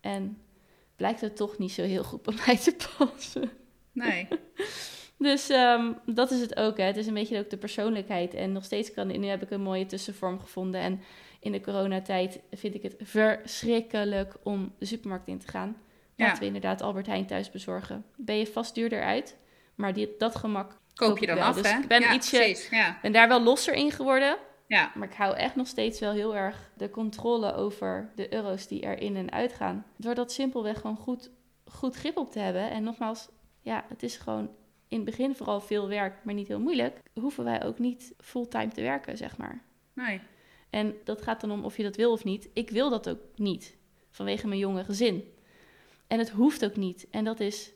En 0.00 0.42
blijkt 0.96 1.20
het 1.20 1.36
toch 1.36 1.58
niet 1.58 1.72
zo 1.72 1.82
heel 1.82 2.04
goed 2.04 2.22
bij 2.22 2.34
mij 2.46 2.56
te 2.56 2.76
passen. 2.98 3.50
Nee. 3.92 4.28
Dus 5.18 5.48
ehm, 5.48 5.92
dat 6.06 6.30
is 6.30 6.40
het 6.40 6.56
ook. 6.56 6.76
Hè. 6.76 6.84
Het 6.84 6.96
is 6.96 7.06
een 7.06 7.14
beetje 7.14 7.38
ook 7.38 7.50
de 7.50 7.56
persoonlijkheid. 7.56 8.34
En 8.34 8.52
nog 8.52 8.64
steeds 8.64 8.92
kan. 8.94 9.06
Nu 9.20 9.26
heb 9.26 9.42
ik 9.42 9.50
een 9.50 9.60
mooie 9.60 9.86
tussenvorm 9.86 10.40
gevonden. 10.40 10.80
En 10.80 11.00
in 11.40 11.52
de 11.52 11.60
coronatijd 11.60 12.40
vind 12.52 12.74
ik 12.74 12.82
het 12.82 12.96
verschrikkelijk 13.00 14.34
om 14.42 14.72
de 14.78 14.84
supermarkt 14.86 15.28
in 15.28 15.38
te 15.38 15.48
gaan. 15.48 15.76
Laten 16.16 16.34
Ja. 16.34 16.40
we 16.40 16.46
inderdaad 16.46 16.82
Albert 16.82 17.06
Heijn 17.06 17.26
thuis 17.26 17.50
bezorgen. 17.50 18.04
Ben 18.16 18.36
je 18.38 18.46
vast 18.46 18.74
duurder 18.74 19.02
uit. 19.02 19.36
Maar 19.74 19.92
die, 19.92 20.14
dat 20.18 20.36
gemak 20.36 20.76
Koop 20.94 21.18
je 21.18 21.26
dan 21.26 21.36
wel. 21.36 21.44
af, 21.44 21.56
Dus 21.56 21.72
hè? 21.72 21.78
ik 21.78 21.88
ben 21.88 22.00
ja, 22.00 22.12
ietsje-. 22.14 22.66
Ja. 22.70 22.98
ben 23.02 23.12
daar 23.12 23.28
wel 23.28 23.42
losser 23.42 23.74
in 23.74 23.90
geworden. 23.90 24.36
ja. 24.66 24.92
Maar 24.94 25.08
ik 25.08 25.14
hou 25.14 25.36
echt 25.36 25.56
nog 25.56 25.66
steeds 25.66 26.00
wel 26.00 26.12
heel 26.12 26.36
erg 26.36 26.70
de 26.76 26.90
controle 26.90 27.54
over 27.54 28.10
de 28.14 28.34
euro's 28.34 28.66
die 28.66 28.82
er 28.82 29.00
in 29.00 29.16
en 29.16 29.32
uit 29.32 29.52
gaan. 29.52 29.84
Door 29.96 30.14
dat 30.14 30.32
simpelweg 30.32 30.80
gewoon 30.80 30.96
goed, 30.96 31.30
goed 31.64 31.96
grip 31.96 32.16
op 32.16 32.30
te 32.30 32.38
hebben. 32.38 32.70
En 32.70 32.82
nogmaals, 32.82 33.28
ja, 33.60 33.84
het 33.88 34.02
is 34.02 34.16
gewoon 34.16 34.50
in 34.88 34.96
het 34.96 35.04
begin 35.04 35.34
vooral 35.36 35.60
veel 35.60 35.88
werk, 35.88 36.24
maar 36.24 36.34
niet 36.34 36.48
heel 36.48 36.60
moeilijk. 36.60 37.00
Hoeven 37.20 37.44
wij 37.44 37.64
ook 37.64 37.78
niet 37.78 38.12
fulltime 38.18 38.68
te 38.68 38.80
werken, 38.82 39.16
zeg 39.16 39.36
maar. 39.36 39.62
Nee. 39.92 40.20
En 40.70 40.94
dat 41.04 41.22
gaat 41.22 41.40
dan 41.40 41.50
om 41.50 41.64
of 41.64 41.76
je 41.76 41.82
dat 41.82 41.96
wil 41.96 42.12
of 42.12 42.24
niet. 42.24 42.48
Ik 42.52 42.70
wil 42.70 42.90
dat 42.90 43.08
ook 43.08 43.18
niet, 43.36 43.76
vanwege 44.10 44.46
mijn 44.48 44.60
jonge 44.60 44.84
gezin. 44.84 45.32
En 46.06 46.18
het 46.18 46.30
hoeft 46.30 46.64
ook 46.64 46.76
niet. 46.76 47.06
En 47.10 47.24
dat 47.24 47.40
is, 47.40 47.72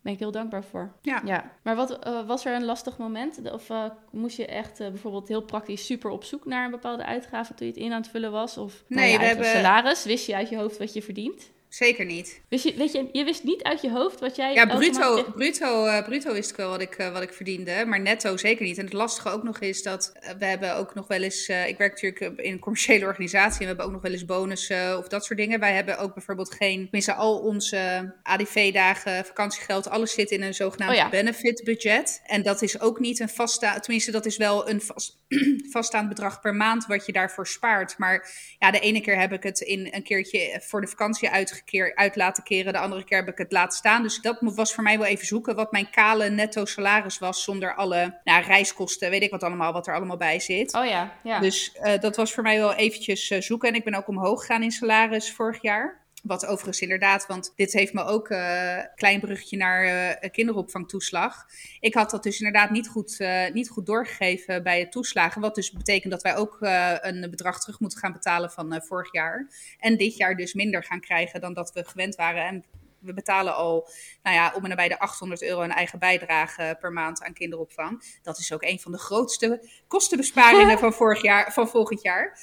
ben 0.00 0.12
ik 0.12 0.18
heel 0.18 0.30
dankbaar 0.30 0.64
voor. 0.64 0.92
Ja. 1.02 1.22
Ja, 1.24 1.56
maar 1.62 1.76
wat, 1.76 1.98
eh, 1.98 2.26
was 2.26 2.44
er 2.44 2.54
een 2.54 2.64
lastig 2.64 2.98
moment? 2.98 3.52
Of 3.52 3.70
eh, 3.70 3.84
moest 4.10 4.36
je 4.36 4.46
echt 4.46 4.80
eh, 4.80 4.88
bijvoorbeeld 4.88 5.28
heel 5.28 5.42
praktisch 5.42 5.86
super 5.86 6.10
op 6.10 6.24
zoek 6.24 6.44
naar 6.44 6.64
een 6.64 6.70
bepaalde 6.70 7.04
uitgave 7.04 7.54
toen 7.54 7.66
je 7.66 7.72
het 7.72 7.82
in 7.82 7.92
aan 7.92 8.00
het 8.00 8.10
vullen 8.10 8.32
was? 8.32 8.58
Of 8.58 8.84
Nee, 8.86 9.12
je 9.12 9.18
we 9.18 9.24
hebben- 9.24 9.46
salaris? 9.46 10.04
Wist 10.04 10.26
je 10.26 10.34
uit 10.34 10.48
je 10.48 10.56
hoofd 10.56 10.78
wat 10.78 10.92
je 10.92 11.02
verdient? 11.02 11.50
Zeker 11.74 12.04
niet. 12.04 12.40
Wist 12.48 12.64
je, 12.64 12.74
weet 12.74 12.92
je, 12.92 13.08
je 13.12 13.24
wist 13.24 13.44
niet 13.44 13.62
uit 13.62 13.80
je 13.80 13.90
hoofd 13.90 14.20
wat 14.20 14.36
jij. 14.36 14.54
Ja, 14.54 14.64
maand 14.64 14.78
bruto, 14.78 15.22
bruto, 15.22 15.86
eh, 15.86 16.04
bruto 16.04 16.32
wist 16.32 16.50
ik 16.50 16.56
wel 16.56 16.70
wat 16.70 16.80
ik, 16.80 16.94
eh, 16.94 17.12
wat 17.12 17.22
ik 17.22 17.32
verdiende, 17.32 17.84
maar 17.86 18.00
netto 18.00 18.36
zeker 18.36 18.64
niet. 18.64 18.78
En 18.78 18.84
het 18.84 18.92
lastige 18.92 19.28
ook 19.28 19.42
nog 19.42 19.58
is 19.58 19.82
dat 19.82 20.12
eh, 20.14 20.30
we 20.38 20.44
hebben 20.44 20.76
ook 20.76 20.94
nog 20.94 21.06
wel 21.06 21.22
eens... 21.22 21.48
ik 21.48 21.78
werk 21.78 22.02
natuurlijk 22.02 22.40
in 22.40 22.52
een 22.52 22.58
commerciële 22.58 23.06
organisatie 23.06 23.52
en 23.52 23.60
we 23.60 23.66
hebben 23.66 23.84
ook 23.84 23.92
nog 23.92 24.02
wel 24.02 24.12
eens 24.12 24.24
bonussen 24.24 24.98
of 24.98 25.08
dat 25.08 25.24
soort 25.24 25.38
dingen. 25.38 25.60
Wij 25.60 25.72
hebben 25.72 25.98
ook 25.98 26.14
bijvoorbeeld 26.14 26.54
geen... 26.54 26.82
Tenminste, 26.82 27.14
al 27.14 27.38
onze 27.38 28.12
ADV-dagen, 28.22 29.24
vakantiegeld, 29.24 29.88
alles 29.88 30.12
zit 30.12 30.30
in 30.30 30.42
een 30.42 30.54
zogenaamd 30.54 30.90
Oh 30.90 30.96
ja. 30.96 31.08
benefit 31.08 31.64
budget. 31.64 32.22
En 32.24 32.42
dat 32.42 32.62
is 32.62 32.80
ook 32.80 33.00
niet 33.00 33.20
een 33.20 33.28
vaststa... 33.28 33.80
Tenminste, 33.80 34.10
dat 34.10 34.26
is 34.26 34.36
wel 34.36 34.68
een 34.68 34.80
vast, 34.80 35.18
vaststaand 35.72 36.08
bedrag 36.08 36.40
per 36.40 36.54
maand 36.54 36.86
wat 36.86 37.06
je 37.06 37.12
daarvoor 37.12 37.46
spaart. 37.46 37.98
Maar 37.98 38.30
ja, 38.58 38.70
de 38.70 38.80
ene 38.80 39.00
keer 39.00 39.18
heb 39.20 39.32
ik 39.32 39.42
het 39.42 39.60
in 39.60 39.88
een 39.90 40.02
keertje 40.02 40.60
voor 40.64 40.80
de 40.80 40.86
vakantie 40.86 41.28
uitgekeer, 41.62 41.94
uit 41.94 42.16
laten 42.16 42.42
keren. 42.42 42.72
De 42.72 42.78
andere 42.78 43.04
keer 43.04 43.18
heb 43.18 43.28
ik 43.28 43.38
het 43.38 43.52
laten 43.52 43.78
staan. 43.78 44.02
Dus 44.02 44.20
dat 44.20 44.38
was 44.40 44.74
voor 44.74 44.84
mij 44.84 44.98
wel 44.98 45.06
even 45.06 45.26
zoeken 45.26 45.54
wat 45.54 45.72
mijn 45.72 45.90
kale 45.90 46.30
netto 46.30 46.64
salaris 46.64 47.18
was 47.18 47.44
zonder 47.44 47.74
alle 47.74 48.20
nou, 48.24 48.44
reiskosten, 48.44 49.10
weet 49.10 49.22
ik 49.22 49.30
wat 49.30 49.42
allemaal, 49.42 49.72
wat 49.72 49.86
er 49.86 49.94
allemaal 49.94 50.16
bij 50.16 50.40
zit. 50.40 50.74
Oh 50.74 50.86
ja, 50.86 51.12
ja. 51.22 51.40
Dus 51.40 51.72
eh, 51.72 52.00
dat 52.00 52.16
was 52.16 52.32
voor 52.32 52.42
mij 52.42 52.58
wel 52.58 52.74
eventjes 52.74 53.30
eh, 53.30 53.40
zoeken. 53.40 53.68
En 53.68 53.74
ik 53.74 53.84
ben 53.84 53.94
ook 53.94 54.08
omhoog 54.08 54.40
gegaan 54.40 54.62
in 54.62 54.70
salaris 54.70 55.32
vorig 55.32 55.62
jaar. 55.62 56.01
Wat 56.22 56.46
overigens 56.46 56.80
inderdaad, 56.80 57.26
want 57.26 57.52
dit 57.56 57.72
heeft 57.72 57.92
me 57.92 58.04
ook 58.04 58.30
een 58.30 58.90
klein 58.94 59.20
bruggetje 59.20 59.56
naar 59.56 59.84
eh, 59.84 60.30
kinderopvangtoeslag. 60.30 61.46
Ik 61.80 61.94
had 61.94 62.10
dat 62.10 62.22
dus 62.22 62.38
inderdaad 62.38 62.70
niet 62.70 62.88
goed, 62.88 63.20
eh, 63.20 63.52
niet 63.52 63.68
goed 63.68 63.86
doorgegeven 63.86 64.62
bij 64.62 64.80
het 64.80 64.92
toeslagen. 64.92 65.40
Wat 65.40 65.54
dus 65.54 65.72
betekent 65.72 66.12
dat 66.12 66.22
wij 66.22 66.36
ook 66.36 66.56
eh, 66.60 66.94
een 67.00 67.30
bedrag 67.30 67.60
terug 67.60 67.80
moeten 67.80 67.98
gaan 67.98 68.12
betalen 68.12 68.50
van 68.50 68.72
eh, 68.72 68.80
vorig 68.80 69.12
jaar. 69.12 69.50
En 69.78 69.96
dit 69.96 70.16
jaar 70.16 70.36
dus 70.36 70.54
minder 70.54 70.84
gaan 70.84 71.00
krijgen 71.00 71.40
dan 71.40 71.54
dat 71.54 71.72
we 71.72 71.84
gewend 71.84 72.14
waren. 72.14 72.46
En 72.46 72.64
we 72.98 73.12
betalen 73.14 73.54
al, 73.54 73.88
nou 74.22 74.36
ja, 74.36 74.52
om 74.54 74.62
en 74.62 74.68
nabij 74.68 74.88
de 74.88 74.98
800 74.98 75.42
euro 75.42 75.62
een 75.62 75.70
eigen 75.70 75.98
bijdrage 75.98 76.76
per 76.80 76.92
maand 76.92 77.22
aan 77.22 77.32
kinderopvang. 77.32 78.18
Dat 78.22 78.38
is 78.38 78.52
ook 78.52 78.62
een 78.62 78.80
van 78.80 78.92
de 78.92 78.98
grootste 78.98 79.68
kostenbesparingen 79.86 80.78
van 80.84 80.92
vorig 80.92 81.22
jaar, 81.22 81.52
van 81.52 81.68
volgend 81.68 82.02
jaar. 82.02 82.38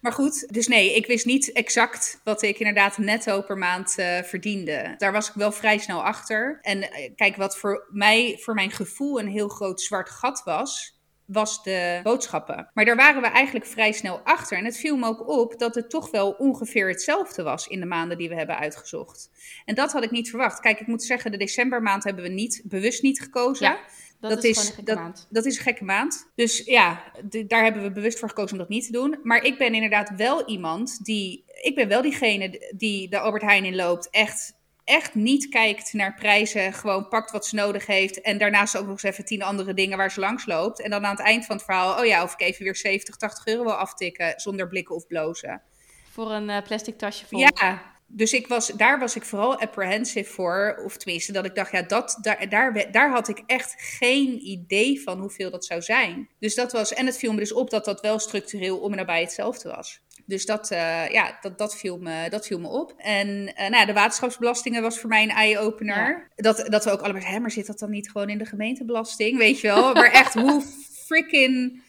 Maar 0.00 0.12
goed, 0.12 0.54
dus 0.54 0.66
nee, 0.66 0.94
ik 0.94 1.06
wist 1.06 1.26
niet 1.26 1.52
exact 1.52 2.20
wat 2.24 2.42
ik 2.42 2.58
inderdaad 2.58 2.98
netto 2.98 3.42
per 3.42 3.58
maand 3.58 3.98
eh, 3.98 4.22
verdiende. 4.22 4.94
Daar 4.98 5.12
was 5.12 5.28
ik 5.28 5.34
wel 5.34 5.52
vrij 5.52 5.78
snel 5.78 6.04
achter. 6.04 6.58
En 6.62 6.82
eh, 6.82 7.10
kijk, 7.14 7.36
wat 7.36 7.58
voor 7.58 7.86
mij, 7.90 8.38
voor 8.40 8.54
mijn 8.54 8.70
gevoel 8.70 9.20
een 9.20 9.28
heel 9.28 9.48
groot 9.48 9.80
zwart 9.80 10.10
gat 10.10 10.42
was, 10.44 11.00
was 11.32 11.62
de 11.62 12.00
boodschappen. 12.02 12.70
Maar 12.74 12.84
daar 12.84 12.96
waren 12.96 13.22
we 13.22 13.28
eigenlijk 13.28 13.66
vrij 13.66 13.92
snel 13.92 14.20
achter. 14.24 14.58
En 14.58 14.64
het 14.64 14.76
viel 14.76 14.96
me 14.96 15.06
ook 15.06 15.28
op 15.28 15.58
dat 15.58 15.74
het 15.74 15.90
toch 15.90 16.10
wel 16.10 16.30
ongeveer 16.30 16.88
hetzelfde 16.88 17.42
was 17.42 17.66
in 17.66 17.80
de 17.80 17.86
maanden 17.86 18.18
die 18.18 18.28
we 18.28 18.34
hebben 18.34 18.58
uitgezocht. 18.58 19.30
En 19.64 19.74
dat 19.74 19.92
had 19.92 20.04
ik 20.04 20.10
niet 20.10 20.30
verwacht. 20.30 20.60
Kijk, 20.60 20.80
ik 20.80 20.86
moet 20.86 21.02
zeggen, 21.02 21.30
de 21.30 21.36
decembermaand 21.36 22.04
hebben 22.04 22.22
we 22.22 22.28
niet, 22.28 22.62
bewust 22.64 23.02
niet 23.02 23.20
gekozen. 23.20 23.66
Ja, 23.66 23.80
dat, 24.20 24.30
dat 24.30 24.44
is, 24.44 24.58
gekke 24.58 24.82
dat- 24.82 24.96
maand. 24.96 25.26
Dat 25.30 25.44
is 25.44 25.56
een 25.56 25.62
gekke 25.62 25.84
maand. 25.84 26.30
Dus 26.34 26.64
ja, 26.64 27.12
daar 27.46 27.62
hebben 27.62 27.82
we 27.82 27.90
bewust 27.92 28.18
voor 28.18 28.28
gekozen 28.28 28.52
om 28.52 28.58
dat 28.58 28.68
niet 28.68 28.86
te 28.86 28.92
doen. 28.92 29.20
Maar 29.22 29.44
ik 29.44 29.58
ben 29.58 29.74
inderdaad 29.74 30.12
wel 30.16 30.48
iemand 30.48 31.04
die. 31.04 31.44
Ik 31.62 31.74
ben 31.74 31.88
wel 31.88 32.02
diegene 32.02 32.72
die 32.76 33.08
de 33.08 33.18
Albert 33.18 33.42
Heijn 33.42 33.64
inloopt. 33.64 34.10
Echt, 34.10 34.52
echt 34.84 35.14
niet 35.14 35.48
kijkt 35.48 35.92
naar 35.92 36.14
prijzen. 36.14 36.72
Gewoon 36.72 37.08
pakt 37.08 37.30
wat 37.30 37.46
ze 37.46 37.54
nodig 37.54 37.86
heeft. 37.86 38.20
En 38.20 38.38
daarnaast 38.38 38.76
ook 38.76 38.82
nog 38.82 38.92
eens 38.92 39.02
even 39.02 39.24
tien 39.24 39.42
andere 39.42 39.74
dingen 39.74 39.96
waar 39.96 40.10
ze 40.10 40.20
langs 40.20 40.46
loopt. 40.46 40.80
En 40.82 40.90
dan 40.90 41.04
aan 41.04 41.16
het 41.16 41.26
eind 41.26 41.46
van 41.46 41.56
het 41.56 41.64
verhaal. 41.64 41.98
Oh 42.00 42.06
ja, 42.06 42.22
of 42.22 42.32
ik 42.32 42.40
even 42.40 42.64
weer 42.64 42.76
70, 42.76 43.16
80 43.16 43.46
euro 43.46 43.62
wil 43.62 43.74
aftikken. 43.74 44.32
Zonder 44.36 44.68
blikken 44.68 44.94
of 44.94 45.06
blozen. 45.06 45.62
Voor 46.10 46.30
een 46.30 46.50
eh, 46.50 46.62
plastic 46.62 46.98
tasje 46.98 47.26
vol. 47.26 47.38
Ja, 47.38 47.82
dus 48.12 48.32
ik 48.32 48.46
was, 48.46 48.66
daar 48.66 48.98
was 48.98 49.16
ik 49.16 49.22
vooral 49.22 49.60
apprehensive 49.60 50.32
voor. 50.32 50.82
Of 50.84 50.96
tenminste, 50.96 51.32
dat 51.32 51.44
ik 51.44 51.54
dacht, 51.54 51.72
ja, 51.72 51.82
dat, 51.82 52.18
daar, 52.22 52.48
daar, 52.48 52.92
daar 52.92 53.10
had 53.10 53.28
ik 53.28 53.42
echt 53.46 53.74
geen 53.76 54.46
idee 54.46 55.02
van 55.02 55.20
hoeveel 55.20 55.50
dat 55.50 55.64
zou 55.64 55.82
zijn. 55.82 56.28
Dus 56.38 56.54
dat 56.54 56.72
was, 56.72 56.92
en 56.92 57.06
het 57.06 57.18
viel 57.18 57.32
me 57.32 57.38
dus 57.38 57.52
op 57.52 57.70
dat 57.70 57.84
dat 57.84 58.00
wel 58.00 58.18
structureel 58.18 58.78
om 58.78 58.90
en 58.90 58.96
nabij 58.96 59.20
hetzelfde 59.20 59.68
was. 59.68 60.00
Dus 60.26 60.46
dat, 60.46 60.70
eh, 60.70 61.08
ja, 61.08 61.38
dat, 61.40 61.58
dat, 61.58 61.76
viel 61.76 61.98
me, 61.98 62.30
dat 62.30 62.46
viel 62.46 62.58
me 62.58 62.68
op. 62.68 62.94
En 62.96 63.54
eh, 63.54 63.68
nou, 63.68 63.80
ja, 63.80 63.84
de 63.84 63.92
waterschapsbelastingen 63.92 64.82
was 64.82 64.98
voor 64.98 65.08
mij 65.08 65.22
een 65.22 65.30
eye-opener. 65.30 66.30
Dat, 66.36 66.66
dat 66.68 66.84
we 66.84 66.90
ook 66.90 67.00
allemaal 67.00 67.22
hè, 67.22 67.40
maar 67.40 67.50
zit 67.50 67.66
dat 67.66 67.78
dan 67.78 67.90
niet 67.90 68.10
gewoon 68.10 68.28
in 68.28 68.38
de 68.38 68.46
gemeentebelasting? 68.46 69.38
Weet 69.38 69.60
je 69.60 69.66
wel? 69.66 69.92
Maar 69.92 70.10
echt, 70.10 70.34
hoe 70.34 70.62
freaking... 71.06 71.88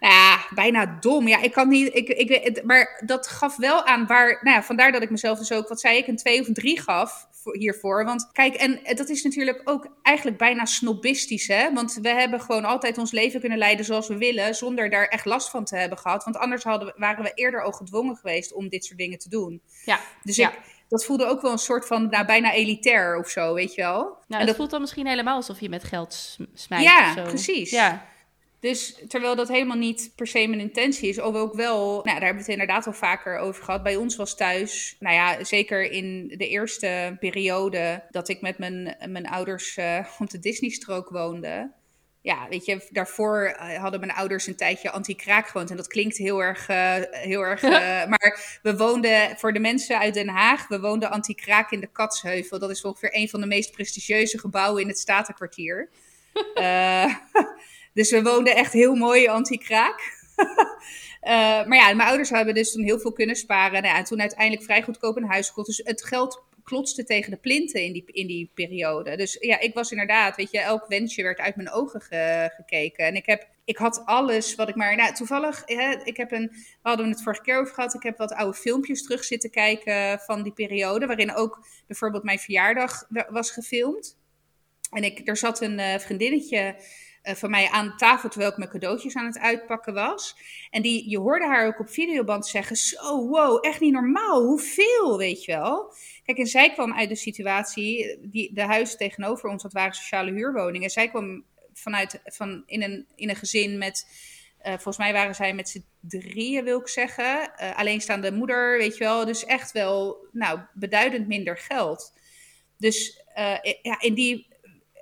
Ja, 0.00 0.38
bijna 0.54 0.96
dom. 1.00 1.28
Ja, 1.28 1.42
ik 1.42 1.52
kan 1.52 1.68
niet. 1.68 1.94
Ik, 1.94 2.08
ik, 2.08 2.28
weet 2.28 2.62
maar 2.64 3.02
dat 3.06 3.26
gaf 3.26 3.56
wel 3.56 3.84
aan 3.86 4.06
waar. 4.06 4.38
Nou 4.42 4.56
ja, 4.56 4.62
vandaar 4.62 4.92
dat 4.92 5.02
ik 5.02 5.10
mezelf 5.10 5.38
dus 5.38 5.52
ook, 5.52 5.68
wat 5.68 5.80
zei 5.80 5.96
ik, 5.96 6.06
een 6.06 6.16
2 6.16 6.40
of 6.40 6.46
een 6.48 6.54
3 6.54 6.80
gaf 6.80 7.26
voor, 7.30 7.56
hiervoor. 7.56 8.04
Want 8.04 8.28
kijk, 8.32 8.54
en 8.54 8.80
dat 8.96 9.08
is 9.08 9.22
natuurlijk 9.22 9.60
ook 9.64 9.86
eigenlijk 10.02 10.38
bijna 10.38 10.64
snobistisch, 10.64 11.46
hè? 11.46 11.72
Want 11.72 11.98
we 12.02 12.08
hebben 12.08 12.40
gewoon 12.40 12.64
altijd 12.64 12.98
ons 12.98 13.10
leven 13.10 13.40
kunnen 13.40 13.58
leiden 13.58 13.84
zoals 13.84 14.08
we 14.08 14.16
willen, 14.18 14.54
zonder 14.54 14.90
daar 14.90 15.06
echt 15.06 15.24
last 15.24 15.50
van 15.50 15.64
te 15.64 15.76
hebben 15.76 15.98
gehad. 15.98 16.24
Want 16.24 16.36
anders 16.36 16.62
hadden, 16.64 16.94
waren 16.96 17.24
we 17.24 17.32
eerder 17.34 17.62
al 17.62 17.72
gedwongen 17.72 18.16
geweest 18.16 18.52
om 18.52 18.68
dit 18.68 18.84
soort 18.84 18.98
dingen 18.98 19.18
te 19.18 19.28
doen. 19.28 19.60
Ja, 19.84 20.00
Dus 20.22 20.36
Ja. 20.36 20.48
ik, 20.52 20.58
dat 20.88 21.04
voelde 21.04 21.26
ook 21.26 21.40
wel 21.42 21.52
een 21.52 21.58
soort 21.58 21.86
van, 21.86 22.08
nou, 22.10 22.26
bijna 22.26 22.52
elitair 22.52 23.16
of 23.18 23.28
zo, 23.28 23.54
weet 23.54 23.74
je 23.74 23.82
wel? 23.82 24.00
nou, 24.02 24.16
En 24.28 24.36
het 24.38 24.46
dat- 24.46 24.56
voelt 24.56 24.70
dan 24.70 24.80
misschien 24.80 25.06
helemaal 25.06 25.36
alsof 25.36 25.60
je 25.60 25.68
met 25.68 25.84
geld 25.84 26.14
sm- 26.14 26.44
smijt 26.54 26.82
Ja, 26.82 27.08
of 27.08 27.14
zo. 27.16 27.22
precies. 27.22 27.70
Ja, 27.70 28.04
Dus 28.60 29.02
terwijl 29.08 29.36
dat 29.36 29.48
helemaal 29.48 29.76
niet 29.76 30.12
per 30.14 30.26
se 30.26 30.46
mijn 30.46 30.60
intentie 30.60 31.08
is, 31.08 31.20
of 31.20 31.34
ook 31.34 31.54
wel, 31.54 31.86
nou, 31.86 32.02
daar 32.02 32.12
hebben 32.12 32.32
we 32.32 32.38
het 32.40 32.48
inderdaad 32.48 32.86
al 32.86 32.92
vaker 32.92 33.38
over 33.38 33.64
gehad. 33.64 33.82
Bij 33.82 33.96
ons 33.96 34.16
was 34.16 34.36
thuis, 34.36 34.96
nou 34.98 35.14
ja, 35.14 35.44
zeker 35.44 35.90
in 35.90 36.28
de 36.36 36.48
eerste 36.48 37.16
periode 37.20 38.04
dat 38.10 38.28
ik 38.28 38.40
met 38.40 38.58
mijn, 38.58 38.96
mijn 39.06 39.28
ouders 39.28 39.76
eh, 39.76 40.06
op 40.18 40.30
de 40.30 40.38
Disney-strook 40.38 41.08
woonde. 41.08 41.72
Ja, 42.22 42.48
weet 42.48 42.64
je, 42.64 42.88
daarvoor 42.90 43.44
eh, 43.44 43.80
hadden 43.80 44.00
mijn 44.00 44.12
ouders 44.12 44.46
een 44.46 44.56
tijdje 44.56 44.90
anti-kraak 44.90 45.46
gewoond. 45.46 45.70
En 45.70 45.76
dat 45.76 45.88
klinkt 45.88 46.16
heel 46.16 46.42
erg, 46.42 46.68
eh, 46.68 46.94
heel 47.10 47.42
erg 47.42 47.62
maar 48.12 48.58
we 48.62 48.76
woonden, 48.76 49.36
voor 49.36 49.52
de 49.52 49.60
mensen 49.60 49.98
uit 49.98 50.14
Den 50.14 50.28
Haag, 50.28 50.68
we 50.68 50.80
woonden 50.80 51.10
anti-kraak 51.10 51.70
in 51.70 51.80
de 51.80 51.92
Katsheuvel. 51.92 52.58
Dat 52.58 52.70
is 52.70 52.84
ongeveer 52.84 53.14
een 53.14 53.28
van 53.28 53.40
de 53.40 53.46
meest 53.46 53.72
prestigieuze 53.72 54.38
gebouwen 54.38 54.82
in 54.82 54.88
het 54.88 54.98
Statenkwartier. 54.98 55.88
Eh, 57.98 58.04
dus 58.04 58.10
we 58.10 58.22
woonden 58.22 58.54
echt 58.56 58.72
heel 58.72 58.94
mooi 58.94 59.28
anti-kraak. 59.28 60.00
Eh, 61.20 61.34
maar 61.66 61.76
ja, 61.76 61.94
mijn 61.94 62.08
ouders 62.08 62.30
hebben 62.30 62.54
dus 62.54 62.72
toen 62.72 62.84
heel 62.84 62.98
veel 62.98 63.12
kunnen 63.12 63.36
sparen. 63.36 63.82
Nou 63.82 63.96
en 63.96 64.04
toen 64.04 64.20
uiteindelijk 64.20 64.62
vrij 64.62 64.82
goedkoop 64.82 65.16
een 65.16 65.24
huis 65.28 65.48
gekocht. 65.48 65.66
Dus 65.66 65.80
het 65.84 66.04
geld 66.04 66.42
klotste 66.64 67.04
tegen 67.04 67.30
de 67.30 67.36
plinten 67.36 67.82
in 67.82 67.92
die, 67.92 68.04
in 68.06 68.26
die 68.26 68.50
periode. 68.54 69.16
Dus 69.16 69.36
ja, 69.40 69.60
ik 69.60 69.74
was 69.74 69.90
inderdaad, 69.90 70.36
weet 70.36 70.50
je, 70.50 70.60
elk 70.60 70.86
wensje 70.88 71.22
werd 71.22 71.38
uit 71.38 71.56
mijn 71.56 71.70
ogen 71.70 72.00
ge- 72.00 72.50
gekeken. 72.56 73.06
En 73.06 73.14
ik 73.14 73.26
heb, 73.26 73.48
ik 73.64 73.76
had 73.76 74.02
alles 74.04 74.54
wat 74.54 74.68
ik 74.68 74.74
maar, 74.74 74.96
nou 74.96 75.14
toevallig, 75.14 75.62
hè, 75.66 75.96
ik 76.04 76.16
heb 76.16 76.32
een, 76.32 76.48
we 76.52 76.88
hadden 76.88 77.08
het 77.10 77.22
vorige 77.22 77.42
keer 77.42 77.58
over 77.58 77.74
gehad. 77.74 77.94
Ik 77.94 78.02
heb 78.02 78.18
wat 78.18 78.32
oude 78.32 78.58
filmpjes 78.58 79.02
terug 79.02 79.24
zitten 79.24 79.50
kijken 79.50 80.18
van 80.18 80.42
die 80.42 80.52
periode. 80.52 81.06
Waarin 81.06 81.34
ook 81.34 81.66
bijvoorbeeld 81.86 82.22
mijn 82.24 82.38
verjaardag 82.38 83.06
wa- 83.08 83.28
was 83.30 83.50
gefilmd. 83.50 84.18
En 84.90 85.04
ik, 85.04 85.28
er 85.28 85.36
zat 85.36 85.60
een 85.60 85.78
uh, 85.78 85.98
vriendinnetje 85.98 86.76
uh, 87.22 87.34
van 87.34 87.50
mij 87.50 87.68
aan 87.68 87.96
tafel 87.96 88.28
terwijl 88.28 88.50
ik 88.50 88.58
mijn 88.58 88.70
cadeautjes 88.70 89.14
aan 89.14 89.26
het 89.26 89.38
uitpakken 89.38 89.94
was. 89.94 90.36
En 90.70 90.82
die, 90.82 91.10
je 91.10 91.18
hoorde 91.18 91.46
haar 91.46 91.66
ook 91.66 91.80
op 91.80 91.90
videoband 91.90 92.46
zeggen: 92.46 92.76
Zo, 92.76 93.28
wow, 93.28 93.66
echt 93.66 93.80
niet 93.80 93.92
normaal. 93.92 94.42
Hoeveel, 94.42 95.18
weet 95.18 95.44
je 95.44 95.52
wel? 95.52 95.94
Kijk, 96.24 96.38
en 96.38 96.46
zij 96.46 96.72
kwam 96.72 96.94
uit 96.94 97.08
de 97.08 97.16
situatie, 97.16 98.18
die, 98.22 98.54
de 98.54 98.62
huizen 98.62 98.98
tegenover 98.98 99.48
ons, 99.48 99.62
dat 99.62 99.72
waren 99.72 99.94
sociale 99.94 100.32
huurwoningen. 100.32 100.90
Zij 100.90 101.08
kwam 101.08 101.44
vanuit, 101.72 102.20
van, 102.24 102.62
in, 102.66 102.82
een, 102.82 103.06
in 103.14 103.28
een 103.28 103.36
gezin 103.36 103.78
met 103.78 104.26
uh, 104.58 104.72
volgens 104.72 104.96
mij 104.96 105.12
waren 105.12 105.34
zij 105.34 105.54
met 105.54 105.68
z'n 105.68 105.84
drieën, 106.00 106.64
wil 106.64 106.80
ik 106.80 106.88
zeggen. 106.88 107.56
Alleenstaande 107.74 108.32
moeder, 108.32 108.78
weet 108.78 108.96
je 108.96 109.04
wel. 109.04 109.24
Dus 109.24 109.44
echt 109.44 109.72
wel, 109.72 110.26
nou, 110.32 110.60
beduidend 110.74 111.26
minder 111.26 111.56
geld. 111.56 112.12
Dus 112.76 113.24
ja, 113.82 114.00
in 114.00 114.14
die, 114.14 114.47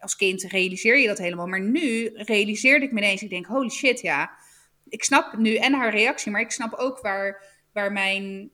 als 0.00 0.16
kind 0.16 0.42
realiseer 0.42 0.98
je 0.98 1.06
dat 1.06 1.18
helemaal. 1.18 1.46
Maar 1.46 1.60
nu 1.60 2.10
realiseerde 2.14 2.84
ik 2.84 2.92
me 2.92 3.00
ineens, 3.00 3.22
ik 3.22 3.30
denk, 3.30 3.46
holy 3.46 3.70
shit, 3.70 4.00
ja. 4.00 4.30
Ik 4.88 5.04
snap 5.04 5.36
nu 5.36 5.54
en 5.54 5.72
haar 5.72 5.90
reactie, 5.90 6.32
maar 6.32 6.40
ik 6.40 6.50
snap 6.50 6.74
ook 6.74 7.00
waar, 7.00 7.44
waar 7.72 7.92
mijn 7.92 8.50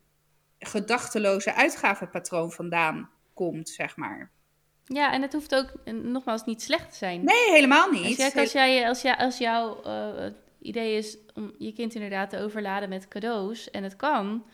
gedachteloze 0.58 1.54
uitgavenpatroon 1.54 2.52
vandaan 2.52 3.10
komt, 3.34 3.68
zeg 3.68 3.96
maar. 3.96 4.30
Ja, 4.84 5.12
en 5.12 5.22
het 5.22 5.32
hoeft 5.32 5.54
ook 5.54 5.72
nogmaals 5.84 6.44
niet 6.44 6.62
slecht 6.62 6.90
te 6.90 6.96
zijn. 6.96 7.24
Nee, 7.24 7.50
helemaal 7.50 7.90
niet. 7.90 8.04
Als, 8.04 8.16
jij, 8.16 8.42
als, 8.42 8.52
jij, 8.52 8.88
als, 8.88 9.02
jij, 9.02 9.16
als 9.16 9.38
jouw 9.38 9.86
uh, 9.86 10.26
idee 10.60 10.96
is 10.96 11.18
om 11.34 11.54
je 11.58 11.72
kind 11.72 11.94
inderdaad 11.94 12.30
te 12.30 12.38
overladen 12.38 12.88
met 12.88 13.08
cadeaus 13.08 13.70
en 13.70 13.82
het 13.82 13.96
kan, 13.96 14.46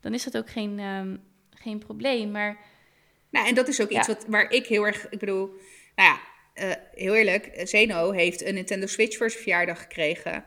dan 0.00 0.14
is 0.14 0.24
dat 0.24 0.36
ook 0.36 0.50
geen, 0.50 0.78
um, 0.78 1.22
geen 1.50 1.78
probleem. 1.78 2.30
Maar. 2.30 2.58
Nou, 3.30 3.48
en 3.48 3.54
dat 3.54 3.68
is 3.68 3.80
ook 3.80 3.90
ja. 3.90 3.98
iets 3.98 4.06
wat, 4.06 4.26
waar 4.26 4.50
ik 4.50 4.66
heel 4.66 4.86
erg, 4.86 5.08
ik 5.10 5.18
bedoel, 5.18 5.46
nou 5.94 6.08
ja, 6.08 6.20
uh, 6.54 6.72
heel 6.94 7.14
eerlijk, 7.14 7.50
Zeno 7.62 8.10
heeft 8.10 8.44
een 8.44 8.54
Nintendo 8.54 8.86
Switch 8.86 9.16
voor 9.16 9.30
zijn 9.30 9.42
verjaardag 9.42 9.80
gekregen. 9.80 10.44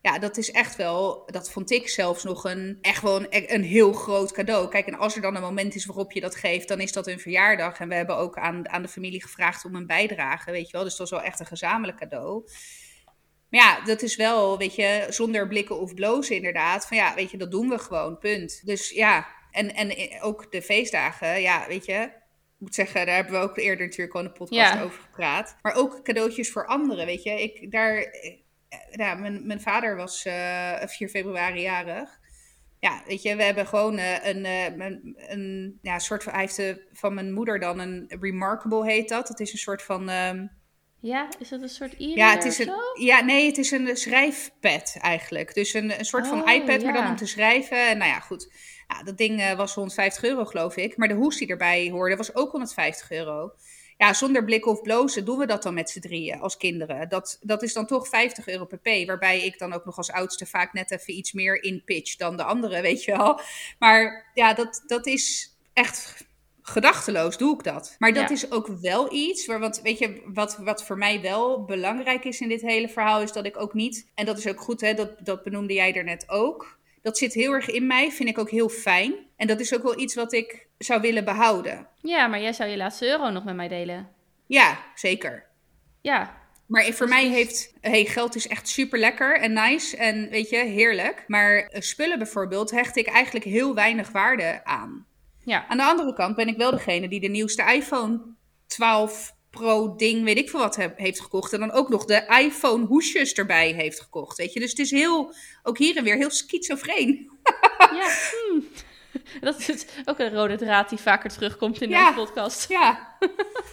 Ja, 0.00 0.18
dat 0.18 0.36
is 0.36 0.50
echt 0.50 0.76
wel, 0.76 1.26
dat 1.26 1.50
vond 1.50 1.70
ik 1.70 1.88
zelfs 1.88 2.24
nog 2.24 2.44
een, 2.44 2.78
echt 2.80 3.02
wel 3.02 3.20
een, 3.20 3.54
een 3.54 3.62
heel 3.62 3.92
groot 3.92 4.32
cadeau. 4.32 4.68
Kijk, 4.68 4.86
en 4.86 4.98
als 4.98 5.16
er 5.16 5.22
dan 5.22 5.36
een 5.36 5.42
moment 5.42 5.74
is 5.74 5.86
waarop 5.86 6.12
je 6.12 6.20
dat 6.20 6.34
geeft, 6.34 6.68
dan 6.68 6.80
is 6.80 6.92
dat 6.92 7.06
een 7.06 7.20
verjaardag. 7.20 7.78
En 7.78 7.88
we 7.88 7.94
hebben 7.94 8.16
ook 8.16 8.38
aan, 8.38 8.68
aan 8.68 8.82
de 8.82 8.88
familie 8.88 9.22
gevraagd 9.22 9.64
om 9.64 9.74
een 9.74 9.86
bijdrage, 9.86 10.50
weet 10.50 10.66
je 10.66 10.72
wel. 10.72 10.84
Dus 10.84 10.96
dat 10.96 11.06
is 11.06 11.12
wel 11.12 11.22
echt 11.22 11.40
een 11.40 11.46
gezamenlijk 11.46 11.98
cadeau. 11.98 12.42
Maar 13.50 13.60
ja, 13.60 13.84
dat 13.84 14.02
is 14.02 14.16
wel, 14.16 14.58
weet 14.58 14.74
je, 14.74 15.06
zonder 15.08 15.48
blikken 15.48 15.80
of 15.80 15.94
blozen 15.94 16.36
inderdaad. 16.36 16.86
Van 16.86 16.96
ja, 16.96 17.14
weet 17.14 17.30
je, 17.30 17.36
dat 17.36 17.50
doen 17.50 17.68
we 17.68 17.78
gewoon, 17.78 18.18
punt. 18.18 18.66
Dus 18.66 18.90
ja, 18.90 19.26
en, 19.50 19.74
en 19.74 20.20
ook 20.20 20.52
de 20.52 20.62
feestdagen, 20.62 21.40
ja, 21.40 21.66
weet 21.68 21.84
je. 21.84 22.22
Moet 22.64 22.74
zeggen, 22.74 23.06
daar 23.06 23.14
hebben 23.14 23.32
we 23.32 23.38
ook 23.38 23.56
eerder 23.56 23.86
natuurlijk 23.86 24.14
al 24.14 24.20
in 24.20 24.26
de 24.26 24.32
podcast 24.32 24.72
ja. 24.72 24.82
over 24.82 25.00
gepraat. 25.02 25.56
Maar 25.62 25.74
ook 25.74 26.02
cadeautjes 26.02 26.50
voor 26.50 26.66
anderen, 26.66 27.06
weet 27.06 27.22
je. 27.22 27.42
Ik, 27.42 27.70
daar, 27.70 28.06
ja, 28.90 29.14
mijn, 29.14 29.46
mijn 29.46 29.60
vader 29.60 29.96
was 29.96 30.26
uh, 30.26 30.86
4 30.86 31.08
februari 31.08 31.60
jarig. 31.60 32.20
Ja, 32.80 33.02
weet 33.06 33.22
je, 33.22 33.36
we 33.36 33.42
hebben 33.42 33.66
gewoon 33.66 33.98
uh, 33.98 34.24
een, 34.24 34.44
een, 34.44 35.16
een 35.16 35.78
ja, 35.82 35.98
soort 35.98 36.22
van... 36.22 36.32
Hij 36.32 36.40
heeft 36.40 36.58
uh, 36.58 36.74
van 36.92 37.14
mijn 37.14 37.32
moeder 37.32 37.58
dan 37.58 37.78
een 37.78 38.06
Remarkable 38.20 38.84
heet 38.84 39.08
dat. 39.08 39.26
Dat 39.26 39.40
is 39.40 39.52
een 39.52 39.58
soort 39.58 39.82
van... 39.82 40.08
Um, 40.08 40.50
ja, 41.00 41.28
is 41.38 41.48
dat 41.48 41.62
een 41.62 41.68
soort 41.68 41.94
e 41.98 42.06
Ja, 42.06 42.30
het 42.30 42.44
is 42.44 42.58
een, 42.58 42.72
ja, 43.00 43.20
nee, 43.20 43.46
het 43.46 43.58
is 43.58 43.70
een 43.70 43.96
schrijfpad 43.96 44.96
eigenlijk. 45.00 45.54
Dus 45.54 45.74
een, 45.74 45.98
een 45.98 46.04
soort 46.04 46.24
oh, 46.24 46.30
van 46.30 46.48
iPad, 46.48 46.80
ja. 46.80 46.90
maar 46.90 47.02
dan 47.02 47.10
om 47.10 47.16
te 47.16 47.26
schrijven. 47.26 47.88
En 47.88 47.98
nou 47.98 48.10
ja, 48.10 48.20
goed. 48.20 48.52
Ja, 48.88 49.02
dat 49.02 49.16
ding 49.16 49.40
uh, 49.40 49.52
was 49.56 49.74
150 49.74 50.24
euro, 50.24 50.44
geloof 50.44 50.76
ik. 50.76 50.96
Maar 50.96 51.08
de 51.08 51.14
hoes 51.14 51.36
die 51.36 51.48
erbij 51.48 51.90
hoorde 51.90 52.16
was 52.16 52.34
ook 52.34 52.50
150 52.50 53.10
euro. 53.10 53.52
Ja, 53.96 54.12
zonder 54.12 54.44
blikken 54.44 54.70
of 54.70 54.82
blozen 54.82 55.24
doen 55.24 55.38
we 55.38 55.46
dat 55.46 55.62
dan 55.62 55.74
met 55.74 55.90
z'n 55.90 56.00
drieën 56.00 56.40
als 56.40 56.56
kinderen. 56.56 57.08
Dat, 57.08 57.38
dat 57.40 57.62
is 57.62 57.72
dan 57.72 57.86
toch 57.86 58.08
50 58.08 58.48
euro 58.48 58.64
per 58.64 58.78
p. 58.78 59.06
Waarbij 59.06 59.44
ik 59.44 59.58
dan 59.58 59.72
ook 59.72 59.84
nog 59.84 59.96
als 59.96 60.12
oudste 60.12 60.46
vaak 60.46 60.72
net 60.72 60.90
even 60.90 61.16
iets 61.16 61.32
meer 61.32 61.62
in 61.62 61.82
pitch 61.84 62.16
dan 62.16 62.36
de 62.36 62.44
andere, 62.44 62.80
weet 62.80 63.04
je 63.04 63.16
wel. 63.16 63.40
Maar 63.78 64.30
ja, 64.34 64.54
dat, 64.54 64.82
dat 64.86 65.06
is 65.06 65.56
echt 65.72 66.24
gedachteloos 66.62 67.36
doe 67.36 67.54
ik 67.54 67.64
dat. 67.64 67.96
Maar 67.98 68.12
dat 68.12 68.28
ja. 68.28 68.34
is 68.34 68.50
ook 68.50 68.66
wel 68.66 69.12
iets, 69.12 69.46
waar, 69.46 69.60
want 69.60 69.80
weet 69.82 69.98
je, 69.98 70.22
wat, 70.24 70.56
wat 70.56 70.84
voor 70.84 70.98
mij 70.98 71.20
wel 71.20 71.64
belangrijk 71.64 72.24
is 72.24 72.40
in 72.40 72.48
dit 72.48 72.60
hele 72.60 72.88
verhaal, 72.88 73.22
is 73.22 73.32
dat 73.32 73.44
ik 73.44 73.60
ook 73.60 73.74
niet, 73.74 74.10
en 74.14 74.26
dat 74.26 74.38
is 74.38 74.46
ook 74.46 74.60
goed, 74.60 74.80
hè, 74.80 74.94
dat, 74.94 75.10
dat 75.18 75.42
benoemde 75.42 75.72
jij 75.72 75.94
er 75.94 76.04
net 76.04 76.28
ook. 76.28 76.78
Dat 77.04 77.18
zit 77.18 77.34
heel 77.34 77.52
erg 77.52 77.70
in 77.70 77.86
mij, 77.86 78.10
vind 78.10 78.28
ik 78.28 78.38
ook 78.38 78.50
heel 78.50 78.68
fijn. 78.68 79.14
En 79.36 79.46
dat 79.46 79.60
is 79.60 79.74
ook 79.74 79.82
wel 79.82 79.98
iets 79.98 80.14
wat 80.14 80.32
ik 80.32 80.66
zou 80.78 81.00
willen 81.00 81.24
behouden. 81.24 81.88
Ja, 82.02 82.26
maar 82.26 82.40
jij 82.40 82.52
zou 82.52 82.70
je 82.70 82.76
laatste 82.76 83.06
euro 83.06 83.30
nog 83.30 83.44
met 83.44 83.54
mij 83.54 83.68
delen. 83.68 84.08
Ja, 84.46 84.78
zeker. 84.94 85.46
Ja, 86.00 86.42
maar 86.66 86.84
voor 86.84 87.08
mij 87.08 87.28
heeft, 87.28 87.74
hey, 87.80 88.04
geld 88.04 88.34
is 88.34 88.48
echt 88.48 88.68
super 88.68 88.98
lekker 88.98 89.40
en 89.40 89.52
nice 89.52 89.96
en 89.96 90.28
weet 90.30 90.48
je, 90.50 90.56
heerlijk. 90.56 91.24
Maar 91.26 91.70
spullen 91.72 92.18
bijvoorbeeld 92.18 92.70
hecht 92.70 92.96
ik 92.96 93.06
eigenlijk 93.06 93.44
heel 93.44 93.74
weinig 93.74 94.10
waarde 94.10 94.64
aan. 94.64 95.06
Ja. 95.38 95.66
Aan 95.68 95.76
de 95.76 95.84
andere 95.84 96.14
kant 96.14 96.36
ben 96.36 96.48
ik 96.48 96.56
wel 96.56 96.70
degene 96.70 97.08
die 97.08 97.20
de 97.20 97.28
nieuwste 97.28 97.72
iPhone 97.72 98.20
12 98.66 99.33
Pro 99.54 99.96
ding, 99.96 100.24
weet 100.24 100.38
ik 100.38 100.50
veel 100.50 100.60
wat, 100.60 100.76
heb, 100.76 100.98
heeft 100.98 101.20
gekocht. 101.20 101.52
En 101.52 101.60
dan 101.60 101.72
ook 101.72 101.88
nog 101.88 102.04
de 102.04 102.40
iPhone 102.40 102.86
hoesjes 102.86 103.32
erbij 103.32 103.72
heeft 103.72 104.00
gekocht. 104.00 104.36
Weet 104.36 104.52
je, 104.52 104.60
dus 104.60 104.70
het 104.70 104.78
is 104.78 104.90
heel, 104.90 105.34
ook 105.62 105.78
hier 105.78 105.96
en 105.96 106.04
weer 106.04 106.16
heel 106.16 106.30
schizofreen. 106.30 107.30
ja, 107.78 108.08
hmm. 108.30 108.64
dat 109.40 109.68
is 109.68 109.86
ook 110.04 110.18
een 110.18 110.34
rode 110.34 110.56
draad 110.56 110.88
die 110.88 110.98
vaker 110.98 111.30
terugkomt 111.30 111.82
in 111.82 111.88
ja. 111.88 112.10
deze 112.10 112.24
podcast. 112.24 112.68
Ja. 112.68 113.16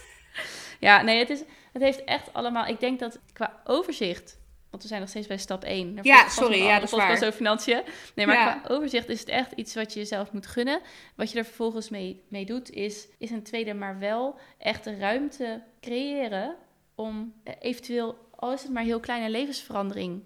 ja, 0.80 1.02
nee, 1.02 1.18
het, 1.18 1.30
is, 1.30 1.42
het 1.72 1.82
heeft 1.82 2.04
echt 2.04 2.32
allemaal, 2.32 2.66
ik 2.66 2.80
denk 2.80 2.98
dat 2.98 3.18
qua 3.32 3.60
overzicht 3.64 4.40
want 4.72 4.84
we 4.84 4.88
zijn 4.88 5.00
nog 5.00 5.10
steeds 5.10 5.26
bij 5.26 5.38
stap 5.38 5.64
1. 5.64 5.94
Daar 5.94 6.04
ja, 6.04 6.28
sorry, 6.28 6.62
ja, 6.62 6.74
dat 6.74 6.92
is 6.92 6.96
waar. 6.96 7.10
over 7.10 7.32
financiën. 7.32 7.82
Nee, 8.14 8.26
maar 8.26 8.36
ja. 8.36 8.54
qua 8.54 8.74
overzicht 8.74 9.08
is 9.08 9.20
het 9.20 9.28
echt 9.28 9.52
iets 9.52 9.74
wat 9.74 9.92
je 9.92 9.98
jezelf 9.98 10.32
moet 10.32 10.46
gunnen. 10.46 10.80
Wat 11.14 11.32
je 11.32 11.38
er 11.38 11.44
vervolgens 11.44 11.88
mee, 11.88 12.22
mee 12.28 12.44
doet, 12.44 12.70
is, 12.70 13.08
is 13.18 13.30
een 13.30 13.42
tweede, 13.42 13.74
maar 13.74 13.98
wel 13.98 14.38
echt 14.58 14.84
de 14.84 14.96
ruimte 14.96 15.62
creëren 15.80 16.56
om 16.94 17.34
eh, 17.44 17.54
eventueel, 17.60 18.28
al 18.36 18.52
is 18.52 18.62
het 18.62 18.72
maar 18.72 18.82
heel 18.82 19.00
kleine 19.00 19.30
levensverandering. 19.30 20.22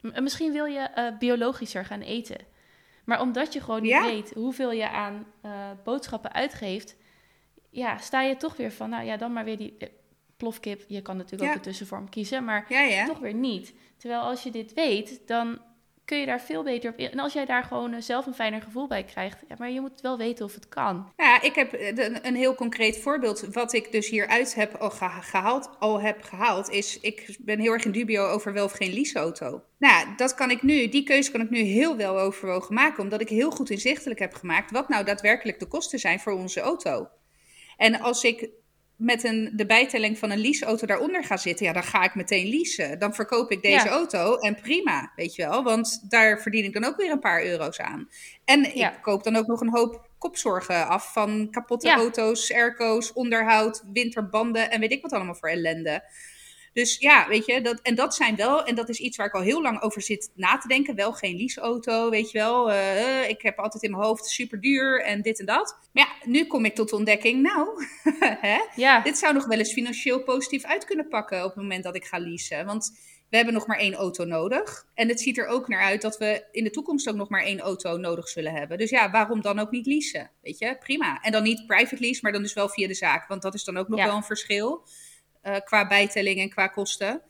M 0.00 0.22
misschien 0.22 0.52
wil 0.52 0.64
je 0.64 0.90
uh, 0.96 1.18
biologischer 1.18 1.84
gaan 1.84 2.00
eten. 2.00 2.38
Maar 3.04 3.20
omdat 3.20 3.52
je 3.52 3.60
gewoon 3.60 3.82
niet 3.82 3.90
ja. 3.90 4.04
weet 4.04 4.32
hoeveel 4.34 4.72
je 4.72 4.88
aan 4.88 5.26
uh, 5.44 5.52
boodschappen 5.84 6.32
uitgeeft, 6.32 6.96
ja, 7.70 7.98
sta 7.98 8.22
je 8.22 8.36
toch 8.36 8.56
weer 8.56 8.72
van, 8.72 8.90
nou 8.90 9.04
ja, 9.04 9.16
dan 9.16 9.32
maar 9.32 9.44
weer 9.44 9.56
die 9.56 9.76
plofkip. 10.40 10.84
Je 10.86 11.02
kan 11.02 11.16
natuurlijk 11.16 11.42
ja. 11.42 11.48
ook 11.50 11.56
een 11.56 11.62
tussenvorm 11.62 12.08
kiezen, 12.08 12.44
maar 12.44 12.64
ja, 12.68 13.06
toch 13.06 13.18
weer 13.18 13.34
niet. 13.34 13.74
Terwijl 14.00 14.20
als 14.20 14.42
je 14.42 14.50
dit 14.50 14.72
weet, 14.74 15.20
dan 15.26 15.58
kun 16.04 16.18
je 16.18 16.26
daar 16.26 16.40
veel 16.40 16.62
beter 16.62 16.90
op 16.90 16.98
in. 16.98 17.10
En 17.10 17.18
als 17.18 17.32
jij 17.32 17.44
daar 17.44 17.64
gewoon 17.64 17.94
uh, 17.94 18.00
zelf 18.00 18.26
een 18.26 18.34
fijner 18.34 18.62
gevoel 18.62 18.86
bij 18.86 19.04
krijgt. 19.04 19.38
Ja, 19.48 19.54
maar 19.58 19.70
je 19.70 19.80
moet 19.80 20.00
wel 20.00 20.18
weten 20.18 20.44
of 20.44 20.54
het 20.54 20.68
kan. 20.68 21.12
Ja, 21.16 21.42
ik 21.42 21.54
heb 21.54 21.72
een, 21.72 22.26
een 22.26 22.34
heel 22.34 22.54
concreet 22.54 22.98
voorbeeld. 22.98 23.40
Wat 23.52 23.72
ik 23.72 23.92
dus 23.92 24.08
hieruit 24.08 24.54
heb 24.54 24.74
al 24.74 24.90
gehaald, 24.90 25.70
al 25.78 26.00
heb 26.00 26.22
gehaald, 26.22 26.70
is 26.70 27.00
ik 27.00 27.36
ben 27.40 27.58
heel 27.58 27.72
erg 27.72 27.84
in 27.84 27.92
dubio 27.92 28.26
over 28.26 28.52
wel 28.52 28.64
of 28.64 28.72
geen 28.72 28.92
leaseauto. 28.92 29.62
Nou, 29.78 30.06
dat 30.16 30.34
kan 30.34 30.50
ik 30.50 30.62
nu, 30.62 30.88
die 30.88 31.02
keuze 31.02 31.30
kan 31.30 31.40
ik 31.40 31.50
nu 31.50 31.58
heel 31.58 31.96
wel 31.96 32.18
overwogen 32.18 32.74
maken, 32.74 33.02
omdat 33.02 33.20
ik 33.20 33.28
heel 33.28 33.50
goed 33.50 33.70
inzichtelijk 33.70 34.20
heb 34.20 34.34
gemaakt 34.34 34.70
wat 34.70 34.88
nou 34.88 35.04
daadwerkelijk 35.04 35.58
de 35.58 35.66
kosten 35.66 35.98
zijn 35.98 36.20
voor 36.20 36.32
onze 36.32 36.60
auto. 36.60 37.08
En 37.76 38.00
als 38.00 38.24
ik 38.24 38.48
met 39.00 39.24
een, 39.24 39.50
de 39.52 39.66
bijtelling 39.66 40.18
van 40.18 40.30
een 40.30 40.38
leaseauto 40.40 40.86
daaronder 40.86 41.24
ga 41.24 41.36
zitten, 41.36 41.66
ja, 41.66 41.72
dan 41.72 41.82
ga 41.82 42.04
ik 42.04 42.14
meteen 42.14 42.48
leasen. 42.48 42.98
Dan 42.98 43.14
verkoop 43.14 43.50
ik 43.50 43.62
deze 43.62 43.86
ja. 43.86 43.90
auto 43.90 44.36
en 44.36 44.60
prima, 44.60 45.12
weet 45.16 45.34
je 45.34 45.46
wel. 45.46 45.62
Want 45.62 46.10
daar 46.10 46.40
verdien 46.40 46.64
ik 46.64 46.72
dan 46.72 46.84
ook 46.84 46.96
weer 46.96 47.10
een 47.10 47.20
paar 47.20 47.44
euro's 47.44 47.78
aan. 47.78 48.08
En 48.44 48.70
ja. 48.74 48.92
ik 48.92 49.02
koop 49.02 49.24
dan 49.24 49.36
ook 49.36 49.46
nog 49.46 49.60
een 49.60 49.70
hoop 49.70 50.08
kopzorgen 50.18 50.88
af 50.88 51.12
van 51.12 51.48
kapotte 51.50 51.86
ja. 51.86 51.94
auto's, 51.94 52.52
airco's, 52.52 53.12
onderhoud, 53.12 53.82
winterbanden 53.92 54.70
en 54.70 54.80
weet 54.80 54.92
ik 54.92 55.02
wat 55.02 55.12
allemaal 55.12 55.34
voor 55.34 55.48
ellende. 55.48 56.02
Dus 56.72 56.98
ja, 56.98 57.28
weet 57.28 57.46
je, 57.46 57.60
dat, 57.60 57.80
en 57.82 57.94
dat 57.94 58.14
zijn 58.14 58.36
wel, 58.36 58.64
en 58.64 58.74
dat 58.74 58.88
is 58.88 58.98
iets 58.98 59.16
waar 59.16 59.26
ik 59.26 59.34
al 59.34 59.40
heel 59.40 59.62
lang 59.62 59.82
over 59.82 60.02
zit 60.02 60.30
na 60.34 60.58
te 60.58 60.68
denken. 60.68 60.94
Wel 60.94 61.12
geen 61.12 61.36
leaseauto, 61.36 62.10
weet 62.10 62.30
je 62.30 62.38
wel. 62.38 62.70
Uh, 62.70 63.28
ik 63.28 63.42
heb 63.42 63.58
altijd 63.58 63.82
in 63.82 63.90
mijn 63.90 64.02
hoofd 64.02 64.26
super 64.26 64.60
duur 64.60 65.02
en 65.02 65.22
dit 65.22 65.40
en 65.40 65.46
dat. 65.46 65.78
Maar 65.92 66.06
ja, 66.06 66.30
nu 66.30 66.46
kom 66.46 66.64
ik 66.64 66.74
tot 66.74 66.88
de 66.88 66.96
ontdekking, 66.96 67.42
nou, 67.42 67.86
hè, 68.46 68.58
ja. 68.74 69.00
dit 69.00 69.18
zou 69.18 69.34
nog 69.34 69.46
wel 69.46 69.58
eens 69.58 69.72
financieel 69.72 70.22
positief 70.22 70.64
uit 70.64 70.84
kunnen 70.84 71.08
pakken 71.08 71.38
op 71.38 71.54
het 71.54 71.62
moment 71.62 71.84
dat 71.84 71.96
ik 71.96 72.04
ga 72.04 72.18
leasen. 72.18 72.66
Want 72.66 72.92
we 73.30 73.36
hebben 73.36 73.54
nog 73.54 73.66
maar 73.66 73.78
één 73.78 73.94
auto 73.94 74.24
nodig. 74.24 74.86
En 74.94 75.08
het 75.08 75.20
ziet 75.20 75.38
er 75.38 75.46
ook 75.46 75.68
naar 75.68 75.82
uit 75.82 76.02
dat 76.02 76.18
we 76.18 76.44
in 76.52 76.64
de 76.64 76.70
toekomst 76.70 77.08
ook 77.08 77.16
nog 77.16 77.28
maar 77.28 77.42
één 77.42 77.60
auto 77.60 77.96
nodig 77.96 78.28
zullen 78.28 78.52
hebben. 78.52 78.78
Dus 78.78 78.90
ja, 78.90 79.10
waarom 79.10 79.40
dan 79.40 79.58
ook 79.58 79.70
niet 79.70 79.86
leasen? 79.86 80.30
Weet 80.42 80.58
je, 80.58 80.76
prima. 80.80 81.20
En 81.22 81.32
dan 81.32 81.42
niet 81.42 81.66
private 81.66 82.00
lease, 82.00 82.18
maar 82.22 82.32
dan 82.32 82.42
dus 82.42 82.52
wel 82.52 82.68
via 82.68 82.88
de 82.88 82.94
zaak. 82.94 83.28
Want 83.28 83.42
dat 83.42 83.54
is 83.54 83.64
dan 83.64 83.76
ook 83.76 83.88
nog 83.88 83.98
ja. 83.98 84.06
wel 84.06 84.16
een 84.16 84.22
verschil. 84.22 84.84
Uh, 85.42 85.56
qua 85.64 85.86
bijtelling 85.86 86.40
en 86.40 86.50
qua 86.50 86.66
kosten. 86.66 87.22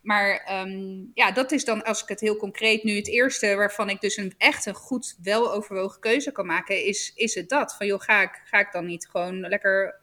Maar 0.00 0.60
um, 0.66 1.10
ja, 1.14 1.30
dat 1.32 1.52
is 1.52 1.64
dan, 1.64 1.84
als 1.84 2.02
ik 2.02 2.08
het 2.08 2.20
heel 2.20 2.36
concreet 2.36 2.84
nu, 2.84 2.96
het 2.96 3.08
eerste 3.08 3.54
waarvan 3.56 3.90
ik 3.90 4.00
dus 4.00 4.16
een 4.16 4.34
echt 4.38 4.66
een 4.66 4.74
goed, 4.74 5.16
weloverwogen 5.22 6.00
keuze 6.00 6.32
kan 6.32 6.46
maken, 6.46 6.84
is, 6.84 7.12
is 7.14 7.34
het 7.34 7.48
dat. 7.48 7.76
Van 7.76 7.86
joh, 7.86 8.00
ga 8.00 8.22
ik, 8.22 8.42
ga 8.44 8.58
ik 8.58 8.72
dan 8.72 8.86
niet 8.86 9.08
gewoon 9.08 9.40
lekker 9.40 10.00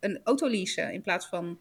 een 0.00 0.20
auto 0.24 0.48
leasen 0.48 0.92
in 0.92 1.02
plaats 1.02 1.26
van 1.26 1.58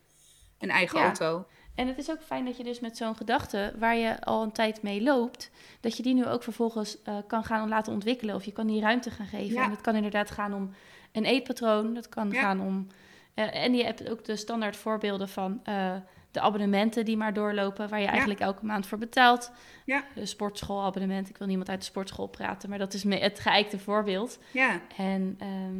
een 0.59 0.69
eigen 0.69 0.99
Ja. 0.99 1.05
auto. 1.05 1.47
En 1.75 1.87
het 1.87 1.97
is 1.97 2.09
ook 2.09 2.23
fijn 2.23 2.45
dat 2.45 2.57
je 2.57 2.63
dus 2.63 2.79
met 2.79 2.97
zo'n 2.97 3.15
gedachte, 3.15 3.73
waar 3.77 3.95
je 3.95 4.21
al 4.21 4.43
een 4.43 4.51
tijd 4.51 4.81
mee 4.81 5.01
loopt, 5.01 5.51
dat 5.79 5.97
je 5.97 6.03
die 6.03 6.13
nu 6.13 6.25
ook 6.27 6.43
vervolgens 6.43 7.01
eh, 7.01 7.17
kan 7.27 7.43
gaan 7.43 7.69
laten 7.69 7.93
ontwikkelen. 7.93 8.35
Of 8.35 8.43
je 8.45 8.51
kan 8.51 8.67
die 8.67 8.81
ruimte 8.81 9.11
gaan 9.11 9.27
geven. 9.27 9.53
Ja. 9.53 9.63
En 9.63 9.71
het 9.71 9.81
kan 9.81 9.95
inderdaad 9.95 10.31
gaan 10.31 10.53
om 10.53 10.73
een 11.11 11.25
eetpatroon. 11.25 11.93
Dat 11.93 12.09
kan 12.09 12.31
Ja. 12.31 12.41
gaan 12.41 12.61
om. 12.61 12.87
Eh, 13.34 13.63
en 13.63 13.73
je 13.73 13.84
hebt 13.84 14.09
ook 14.09 14.25
de 14.25 14.36
standaard 14.36 14.75
voorbeelden 14.75 15.29
van 15.29 15.59
eh, 15.63 15.95
de 16.31 16.39
abonnementen 16.41 17.05
die 17.05 17.17
maar 17.17 17.34
doorlopen, 17.34 17.89
waar 17.89 17.99
je 18.01 18.07
eigenlijk 18.07 18.39
elke 18.39 18.65
maand 18.65 18.88
voor 18.88 18.97
betaalt. 18.97 19.51
Ja. 19.86 20.03
De 20.15 20.25
sportschoolabonnement. 20.25 21.29
Ik 21.29 21.38
wil 21.38 21.47
niemand 21.47 21.69
uit 21.69 21.79
de 21.79 21.86
sportschool 21.86 22.27
praten, 22.27 22.69
maar 22.69 22.77
dat 22.77 22.93
is 22.93 23.03
het 23.03 23.39
geëikte 23.39 23.79
voorbeeld. 23.79 24.39
Ja, 24.51 24.81
En 24.97 25.36
ehm, 25.39 25.75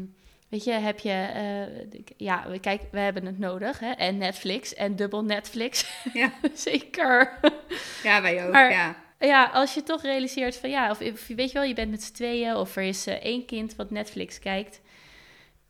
weet 0.50 0.64
je, 0.64 0.72
heb 0.72 1.00
je, 1.00 1.12
eh, 1.12 2.00
ja, 2.18 2.46
kijk, 2.62 2.82
we 2.92 3.00
hebben 3.00 3.26
het 3.26 3.40
nodig, 3.40 3.80
hè? 3.80 3.92
En 3.92 4.18
Netflix 4.18 4.74
en 4.74 4.96
dubbel 4.96 5.24
Netflix. 5.24 6.02
ja. 6.14 6.32
Zeker. 6.54 7.40
ja 8.04 8.22
wij 8.22 8.46
ook. 8.46 8.52
Maar- 8.52 8.72
ja. 8.72 8.96
Ja, 9.20 9.46
als 9.54 9.74
je 9.74 9.84
toch 9.84 10.02
realiseert 10.02 10.56
van 10.58 10.70
ja, 10.70 10.90
of, 10.92 10.98
weet 11.28 11.52
je 11.52 11.54
wel, 11.54 11.64
je 11.64 11.74
bent 11.74 11.92
met 11.92 12.04
z'n 12.04 12.14
tweeën 12.14 12.56
of 12.56 12.76
er 12.76 12.84
is 12.84 13.08
één 13.08 13.46
kind 13.46 13.76
wat 13.76 13.92
Netflix 13.92 14.40
kijkt, 14.40 14.82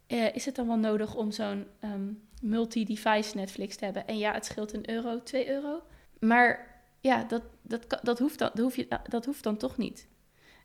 eh, 0.07 0.35
is 0.35 0.45
het 0.45 0.55
dan 0.55 0.67
wel 0.67 0.77
nodig 0.77 1.15
om 1.15 1.31
zo'n 1.31 1.67
ehm, 1.79 2.11
multi-device 2.41 3.35
Netflix 3.35 3.75
te 3.75 3.85
hebben? 3.85 4.07
En 4.07 4.17
ja, 4.17 4.33
het 4.33 4.45
scheelt 4.45 4.73
een 4.73 4.89
euro, 4.89 5.23
twee 5.23 5.49
euro. 5.49 5.81
Maar 6.19 6.81
ja, 6.99 7.23
dat, 7.23 7.41
dat, 7.61 7.99
dat, 8.03 8.19
hoeft 8.19 8.39
dan, 8.39 8.49
dat, 8.53 8.63
hoef 8.63 8.75
je, 8.75 8.87
dat 9.09 9.25
hoeft 9.25 9.43
dan 9.43 9.57
toch 9.57 9.77
niet. 9.77 10.07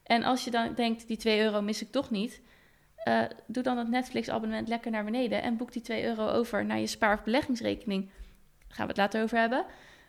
En 0.02 0.22
als 0.22 0.44
je 0.44 0.50
dan 0.50 0.74
denkt, 0.74 1.06
die 1.06 1.16
2 1.16 1.40
euro 1.40 1.62
mis 1.62 1.82
ik 1.82 1.90
toch 1.90 2.10
niet, 2.10 2.40
eh, 2.96 3.22
doe 3.46 3.62
dan 3.62 3.78
het 3.78 3.88
Netflix-abonnement 3.88 4.68
lekker 4.68 4.90
naar 4.90 5.04
beneden 5.04 5.42
en 5.42 5.56
boek 5.56 5.72
die 5.72 5.82
2 5.82 6.04
euro 6.04 6.28
over 6.28 6.64
naar 6.64 6.78
je 6.78 6.86
spaar- 6.86 7.14
of 7.14 7.24
beleggingsrekening. 7.24 8.04
Daar 8.04 8.76
gaan 8.76 8.86
we 8.86 8.92
het 8.92 9.00
later 9.00 9.22
over 9.22 9.38
hebben. 9.38 9.64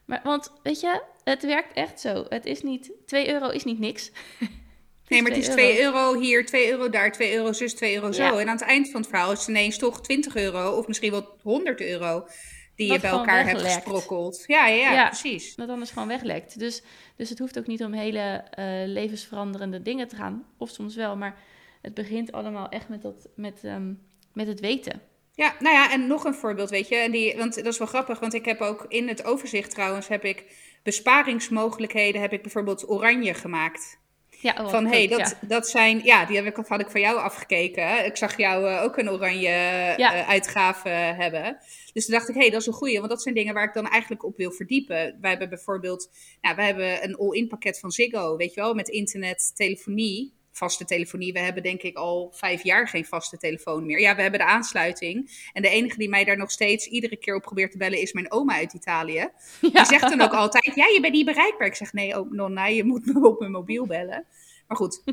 Maar, 0.05 0.21
want 0.23 0.51
weet 0.63 0.79
je, 0.79 1.03
het 1.23 1.43
werkt 1.43 1.73
echt 1.73 1.99
zo. 1.99 2.25
Het 2.29 2.45
is 2.45 2.63
niet, 2.63 2.91
2 3.05 3.31
euro 3.31 3.49
is 3.49 3.63
niet 3.63 3.79
niks. 3.79 4.11
Nee, 5.09 5.21
maar 5.21 5.31
het 5.31 5.39
is 5.39 5.47
2 5.49 5.81
euro. 5.81 6.19
hier, 6.19 6.45
2 6.45 6.69
euro 6.71 6.89
daar, 6.89 7.11
2 7.11 7.33
euro 7.33 7.53
zus, 7.53 7.73
2 7.73 7.95
euro 7.95 8.11
zo. 8.11 8.23
Ja. 8.23 8.39
En 8.39 8.47
aan 8.49 8.57
het 8.57 8.65
eind 8.65 8.91
van 8.91 9.01
het 9.01 9.09
verhaal 9.09 9.31
is 9.31 9.39
het 9.39 9.47
ineens 9.47 9.77
toch 9.77 10.01
20 10.01 10.35
euro 10.35 10.77
of 10.77 10.87
misschien 10.87 11.11
wel 11.11 11.37
100 11.41 11.81
euro 11.81 12.27
die 12.75 12.91
je 12.91 12.99
bij 12.99 13.09
elkaar 13.09 13.45
hebt 13.45 13.61
gesprokkeld. 13.61 14.43
Ja, 14.47 14.67
ja, 14.67 14.75
ja, 14.75 14.91
Ja. 14.91 15.07
precies. 15.07 15.55
Dat 15.55 15.69
anders 15.69 15.91
gewoon 15.91 16.07
weglekt. 16.07 16.59
Dus, 16.59 16.83
dus 17.15 17.29
het 17.29 17.39
hoeft 17.39 17.57
ook 17.59 17.67
niet 17.67 17.83
om 17.83 17.93
hele 17.93 18.43
eh, 18.51 18.65
levensveranderende 18.85 19.81
dingen 19.81 20.07
te 20.07 20.15
gaan. 20.15 20.45
Of 20.57 20.69
soms 20.69 20.95
wel, 20.95 21.15
maar 21.15 21.37
het 21.81 21.93
begint 21.93 22.31
allemaal 22.31 22.69
echt 22.69 22.89
met, 22.89 23.01
dat, 23.01 23.27
met, 23.35 23.59
ehm, 23.63 23.93
met 24.33 24.47
het 24.47 24.59
weten. 24.59 25.01
Ja, 25.33 25.55
nou 25.59 25.75
ja, 25.75 25.91
en 25.91 26.07
nog 26.07 26.23
een 26.23 26.33
voorbeeld, 26.33 26.69
weet 26.69 26.87
je. 26.87 26.95
En 26.95 27.11
die, 27.11 27.37
want 27.37 27.55
dat 27.55 27.65
is 27.65 27.77
wel 27.77 27.87
grappig, 27.87 28.19
want 28.19 28.33
ik 28.33 28.45
heb 28.45 28.61
ook 28.61 28.85
in 28.87 29.07
het 29.07 29.23
overzicht 29.23 29.71
trouwens 29.71 30.07
heb 30.07 30.23
ik 30.23 30.45
besparingsmogelijkheden, 30.83 32.21
heb 32.21 32.33
ik 32.33 32.41
bijvoorbeeld 32.41 32.89
oranje 32.89 33.33
gemaakt. 33.33 33.99
Ja, 34.41 34.55
oh, 34.59 34.69
van 34.69 34.85
hé, 34.85 34.97
hey, 34.97 35.07
dat, 35.07 35.19
ja. 35.19 35.47
dat 35.47 35.67
zijn, 35.67 36.01
ja, 36.03 36.25
die 36.25 36.35
heb 36.35 36.45
ik, 36.45 36.65
had 36.67 36.79
ik 36.79 36.89
van 36.89 37.01
jou 37.01 37.17
afgekeken. 37.17 38.05
Ik 38.05 38.17
zag 38.17 38.37
jou 38.37 38.67
eh, 38.67 38.83
ook 38.83 38.97
een 38.97 39.09
oranje 39.09 39.49
Ja. 39.97 40.13
eh, 40.13 40.29
uitgave 40.29 40.89
hebben. 40.89 41.57
Dus 41.93 42.05
toen 42.05 42.13
dacht 42.15 42.29
ik, 42.29 42.35
hé, 42.35 42.41
hey, 42.41 42.49
dat 42.49 42.61
is 42.61 42.67
een 42.67 42.73
goeie, 42.73 42.97
want 42.97 43.09
dat 43.09 43.21
zijn 43.21 43.35
dingen 43.35 43.53
waar 43.53 43.67
ik 43.67 43.73
dan 43.73 43.87
eigenlijk 43.87 44.23
op 44.23 44.37
wil 44.37 44.51
verdiepen. 44.51 45.17
Wij 45.21 45.29
hebben 45.29 45.49
bijvoorbeeld, 45.49 46.09
nou, 46.41 46.55
wij 46.55 46.65
hebben 46.65 47.03
een 47.03 47.15
all-in 47.15 47.47
pakket 47.47 47.79
van 47.79 47.91
Ziggo, 47.91 48.35
weet 48.35 48.53
je 48.53 48.61
wel, 48.61 48.73
met 48.73 48.87
internet, 48.89 49.51
telefonie, 49.55 50.33
vaste 50.51 50.85
telefonie. 50.85 51.33
We 51.33 51.39
hebben 51.39 51.63
denk 51.63 51.81
ik 51.81 51.97
al 51.97 52.33
vijf 52.35 52.63
jaar 52.63 52.87
geen 52.87 53.05
vaste 53.05 53.37
telefoon 53.37 53.85
meer. 53.85 53.99
Ja, 53.99 54.15
we 54.15 54.21
hebben 54.21 54.39
de 54.39 54.45
aansluiting. 54.45 55.47
En 55.53 55.61
de 55.61 55.69
enige 55.69 55.97
die 55.97 56.09
mij 56.09 56.23
daar 56.23 56.37
nog 56.37 56.51
steeds 56.51 56.87
iedere 56.87 57.17
keer 57.17 57.35
op 57.35 57.41
probeert 57.41 57.71
te 57.71 57.77
bellen 57.77 58.01
is 58.01 58.13
mijn 58.13 58.31
oma 58.31 58.53
uit 58.53 58.73
Italië. 58.73 59.27
Die 59.61 59.85
zegt 59.85 60.09
dan 60.09 60.21
ook 60.21 60.33
altijd, 60.33 60.75
ja, 60.75 60.87
je 60.87 60.99
bent 61.01 61.13
niet 61.13 61.25
bereikbaar. 61.25 61.67
Ik 61.67 61.75
zeg, 61.75 61.93
nee, 61.93 62.19
oh, 62.19 62.31
nonna, 62.31 62.65
je 62.65 62.83
moet 62.83 63.05
me 63.05 63.27
op 63.27 63.39
mijn 63.39 63.51
mobiel 63.51 63.85
bellen. 63.85 64.25
Maar 64.67 64.77
goed. 64.77 65.01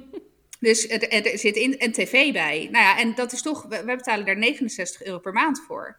Dus 0.61 0.89
er, 0.89 1.09
er 1.09 1.39
zit 1.39 1.57
in, 1.57 1.75
een 1.79 1.93
tv 1.93 2.33
bij. 2.33 2.69
Nou 2.71 2.85
ja, 2.85 2.99
en 2.99 3.15
dat 3.15 3.33
is 3.33 3.43
toch, 3.43 3.63
we, 3.63 3.85
we 3.85 3.97
betalen 3.97 4.27
daar 4.27 4.39
69 4.39 5.03
euro 5.05 5.19
per 5.19 5.33
maand 5.33 5.63
voor. 5.67 5.97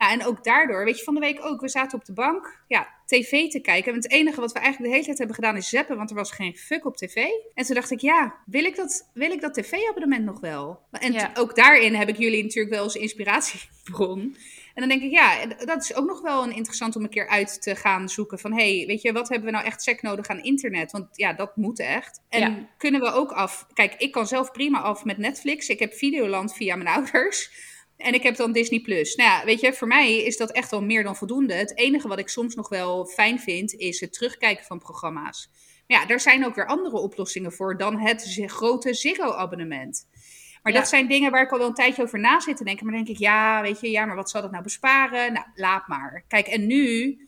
Nou, 0.00 0.12
en 0.12 0.24
ook 0.24 0.44
daardoor, 0.44 0.84
weet 0.84 0.98
je, 0.98 1.04
van 1.04 1.14
de 1.14 1.20
week 1.20 1.44
ook, 1.44 1.60
we 1.60 1.68
zaten 1.68 1.98
op 1.98 2.04
de 2.04 2.12
bank, 2.12 2.62
ja, 2.68 2.88
tv 3.06 3.48
te 3.48 3.60
kijken. 3.60 3.92
En 3.92 3.98
het 3.98 4.10
enige 4.10 4.40
wat 4.40 4.52
we 4.52 4.58
eigenlijk 4.58 4.88
de 4.88 4.94
hele 4.94 5.04
tijd 5.06 5.18
hebben 5.18 5.36
gedaan 5.36 5.56
is 5.56 5.68
zappen, 5.68 5.96
want 5.96 6.10
er 6.10 6.16
was 6.16 6.30
geen 6.32 6.56
fuck 6.56 6.84
op 6.84 6.96
tv. 6.96 7.14
En 7.54 7.64
toen 7.64 7.74
dacht 7.74 7.90
ik, 7.90 8.00
ja, 8.00 8.34
wil 8.46 8.64
ik 8.64 8.76
dat, 8.76 9.10
wil 9.14 9.30
ik 9.30 9.40
dat 9.40 9.54
tv-abonnement 9.54 10.24
nog 10.24 10.40
wel? 10.40 10.80
En 10.90 11.12
Ja. 11.12 11.30
ook 11.34 11.54
daarin 11.56 11.94
heb 11.94 12.08
ik 12.08 12.16
jullie 12.16 12.42
natuurlijk 12.42 12.74
wel 12.74 12.82
als 12.82 12.94
inspiratiebron. 12.96 14.36
En 14.74 14.88
dan 14.88 14.88
denk 14.88 15.02
ik, 15.02 15.10
ja, 15.10 15.46
dat 15.46 15.82
is 15.82 15.94
ook 15.94 16.06
nog 16.06 16.20
wel 16.20 16.42
een 16.42 16.54
interessant 16.54 16.96
om 16.96 17.02
een 17.02 17.10
keer 17.10 17.28
uit 17.28 17.62
te 17.62 17.76
gaan 17.76 18.08
zoeken. 18.08 18.38
Van, 18.38 18.52
hé, 18.52 18.76
hey, 18.76 18.86
weet 18.86 19.02
je, 19.02 19.12
wat 19.12 19.28
hebben 19.28 19.46
we 19.46 19.52
nou 19.54 19.64
echt 19.64 19.82
sec 19.82 20.02
nodig 20.02 20.26
aan 20.26 20.42
internet? 20.42 20.92
Want 20.92 21.06
ja, 21.12 21.32
dat 21.32 21.56
moet 21.56 21.80
echt. 21.80 22.20
En 22.28 22.40
Ja. 22.40 22.68
kunnen 22.78 23.00
we 23.00 23.12
ook 23.12 23.32
af... 23.32 23.66
Kijk, 23.72 23.94
ik 23.98 24.12
kan 24.12 24.26
zelf 24.26 24.50
prima 24.52 24.80
af 24.80 25.04
met 25.04 25.18
Netflix. 25.18 25.68
Ik 25.68 25.78
heb 25.78 25.94
Videoland 25.94 26.54
via 26.54 26.76
mijn 26.76 26.88
ouders. 26.96 27.68
En 28.00 28.14
ik 28.14 28.22
heb 28.22 28.36
dan 28.36 28.52
Disney+. 28.52 28.80
Plus. 28.80 29.14
Nou 29.14 29.30
ja, 29.30 29.44
weet 29.44 29.60
je, 29.60 29.72
voor 29.72 29.88
mij 29.88 30.16
is 30.16 30.36
dat 30.36 30.50
echt 30.52 30.72
al 30.72 30.82
meer 30.82 31.02
dan 31.02 31.16
voldoende. 31.16 31.54
Het 31.54 31.76
enige 31.78 32.08
wat 32.08 32.18
ik 32.18 32.28
soms 32.28 32.54
nog 32.54 32.68
wel 32.68 33.06
fijn 33.06 33.40
vind, 33.40 33.74
is 33.74 34.00
het 34.00 34.12
terugkijken 34.12 34.64
van 34.64 34.78
programma's. 34.78 35.50
Maar 35.86 36.00
ja, 36.00 36.06
daar 36.06 36.20
zijn 36.20 36.44
ook 36.46 36.54
weer 36.54 36.66
andere 36.66 36.96
oplossingen 36.96 37.52
voor 37.52 37.76
dan 37.76 37.98
het 37.98 38.42
grote 38.46 38.94
Ziggo-abonnement. 38.94 40.08
Maar 40.62 40.72
Ja. 40.72 40.78
dat 40.78 40.88
zijn 40.88 41.08
dingen 41.08 41.30
waar 41.30 41.42
ik 41.42 41.50
al 41.50 41.58
wel 41.58 41.66
een 41.68 41.74
tijdje 41.74 42.02
over 42.02 42.18
na 42.18 42.40
zit 42.40 42.56
te 42.56 42.64
denken. 42.64 42.84
Maar 42.86 42.94
dan 42.94 43.04
denk 43.04 43.16
ik, 43.16 43.22
ja, 43.24 43.62
weet 43.62 43.80
je, 43.80 43.90
ja, 43.90 44.04
maar 44.04 44.16
wat 44.16 44.30
zal 44.30 44.42
dat 44.42 44.50
nou 44.50 44.62
besparen? 44.62 45.32
Nou, 45.32 45.46
laat 45.54 45.88
maar. 45.88 46.24
Kijk, 46.28 46.46
en 46.46 46.66
nu, 46.66 47.18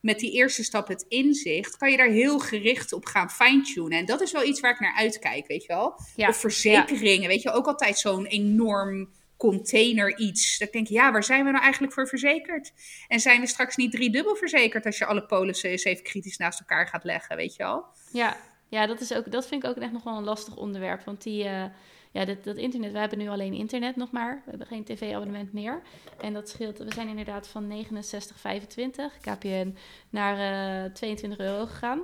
met 0.00 0.18
die 0.18 0.32
eerste 0.32 0.64
stap, 0.64 0.88
het 0.88 1.04
inzicht, 1.08 1.76
kan 1.76 1.90
je 1.90 1.96
daar 1.96 2.08
heel 2.08 2.38
gericht 2.38 2.92
op 2.92 3.06
gaan 3.06 3.30
fine-tunen. 3.30 3.98
En 3.98 4.06
dat 4.06 4.20
is 4.20 4.32
wel 4.32 4.44
iets 4.44 4.60
waar 4.60 4.72
ik 4.72 4.80
naar 4.80 4.96
uitkijk, 4.96 5.46
weet 5.46 5.62
je 5.62 5.68
wel? 5.68 6.00
Ja. 6.16 6.28
Of 6.28 6.36
verzekeringen, 6.36 7.28
weet 7.28 7.42
je, 7.42 7.50
ook 7.52 7.66
altijd 7.66 7.98
zo'n 7.98 8.26
enorm 8.26 9.08
container 9.38 10.18
iets. 10.18 10.58
Dat 10.58 10.68
ik 10.68 10.74
denk, 10.74 10.86
ja, 10.86 11.12
waar 11.12 11.24
zijn 11.24 11.44
we 11.44 11.50
nou 11.50 11.62
eigenlijk 11.62 11.92
voor 11.92 12.08
verzekerd? 12.08 12.72
En 13.08 13.20
zijn 13.20 13.40
we 13.40 13.46
straks 13.46 13.76
niet 13.76 13.92
driedubbel 13.92 14.36
verzekerd 14.36 14.86
als 14.86 14.98
je 14.98 15.06
alle 15.06 15.26
polissen 15.26 15.70
eens 15.70 15.84
even 15.84 16.04
kritisch 16.04 16.36
naast 16.36 16.60
elkaar 16.60 16.86
gaat 16.86 17.04
leggen, 17.04 17.36
weet 17.36 17.56
je 17.56 17.62
wel? 17.62 17.84
Ja, 18.12 18.36
ja 18.68 18.86
dat, 18.86 19.00
is 19.00 19.14
ook, 19.14 19.32
dat 19.32 19.46
vind 19.46 19.64
ik 19.64 19.70
ook 19.70 19.76
echt 19.76 19.92
nog 19.92 20.04
wel 20.04 20.16
een 20.16 20.24
lastig 20.24 20.56
onderwerp. 20.56 21.04
Want 21.04 21.22
die, 21.22 21.44
eh, 21.44 21.64
ja, 22.12 22.24
dat, 22.24 22.44
dat 22.44 22.56
internet, 22.56 22.92
we 22.92 22.98
hebben 22.98 23.18
nu 23.18 23.28
alleen 23.28 23.52
internet 23.52 23.96
nog 23.96 24.10
maar. 24.10 24.42
We 24.44 24.50
hebben 24.50 24.66
geen 24.66 24.84
tv-abonnement 24.84 25.52
meer. 25.52 25.82
En 26.20 26.32
dat 26.32 26.48
scheelt, 26.48 26.78
we 26.78 26.94
zijn 26.94 27.08
inderdaad 27.08 27.48
van 27.48 27.86
69,25 27.86 29.20
KPN 29.20 29.76
naar 30.10 30.84
eh 30.84 30.92
22 30.92 31.38
euro 31.38 31.66
gegaan. 31.66 32.02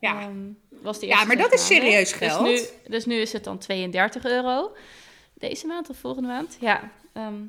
Ja. 0.00 0.20
Ehm, 0.20 0.50
was 0.68 0.98
de 0.98 1.06
Ja, 1.06 1.24
maar 1.24 1.36
dat 1.36 1.52
is 1.52 1.66
serieus 1.66 2.12
geld. 2.12 2.44
Dus 2.44 2.60
nu, 2.60 2.90
dus 2.90 3.04
nu 3.04 3.14
is 3.14 3.32
het 3.32 3.44
dan 3.44 3.58
32 3.58 4.24
euro. 4.24 4.72
Deze 5.48 5.66
maand 5.66 5.90
of 5.90 5.96
volgende 5.96 6.28
maand? 6.28 6.56
Ja, 6.60 6.90
ehm, 7.12 7.44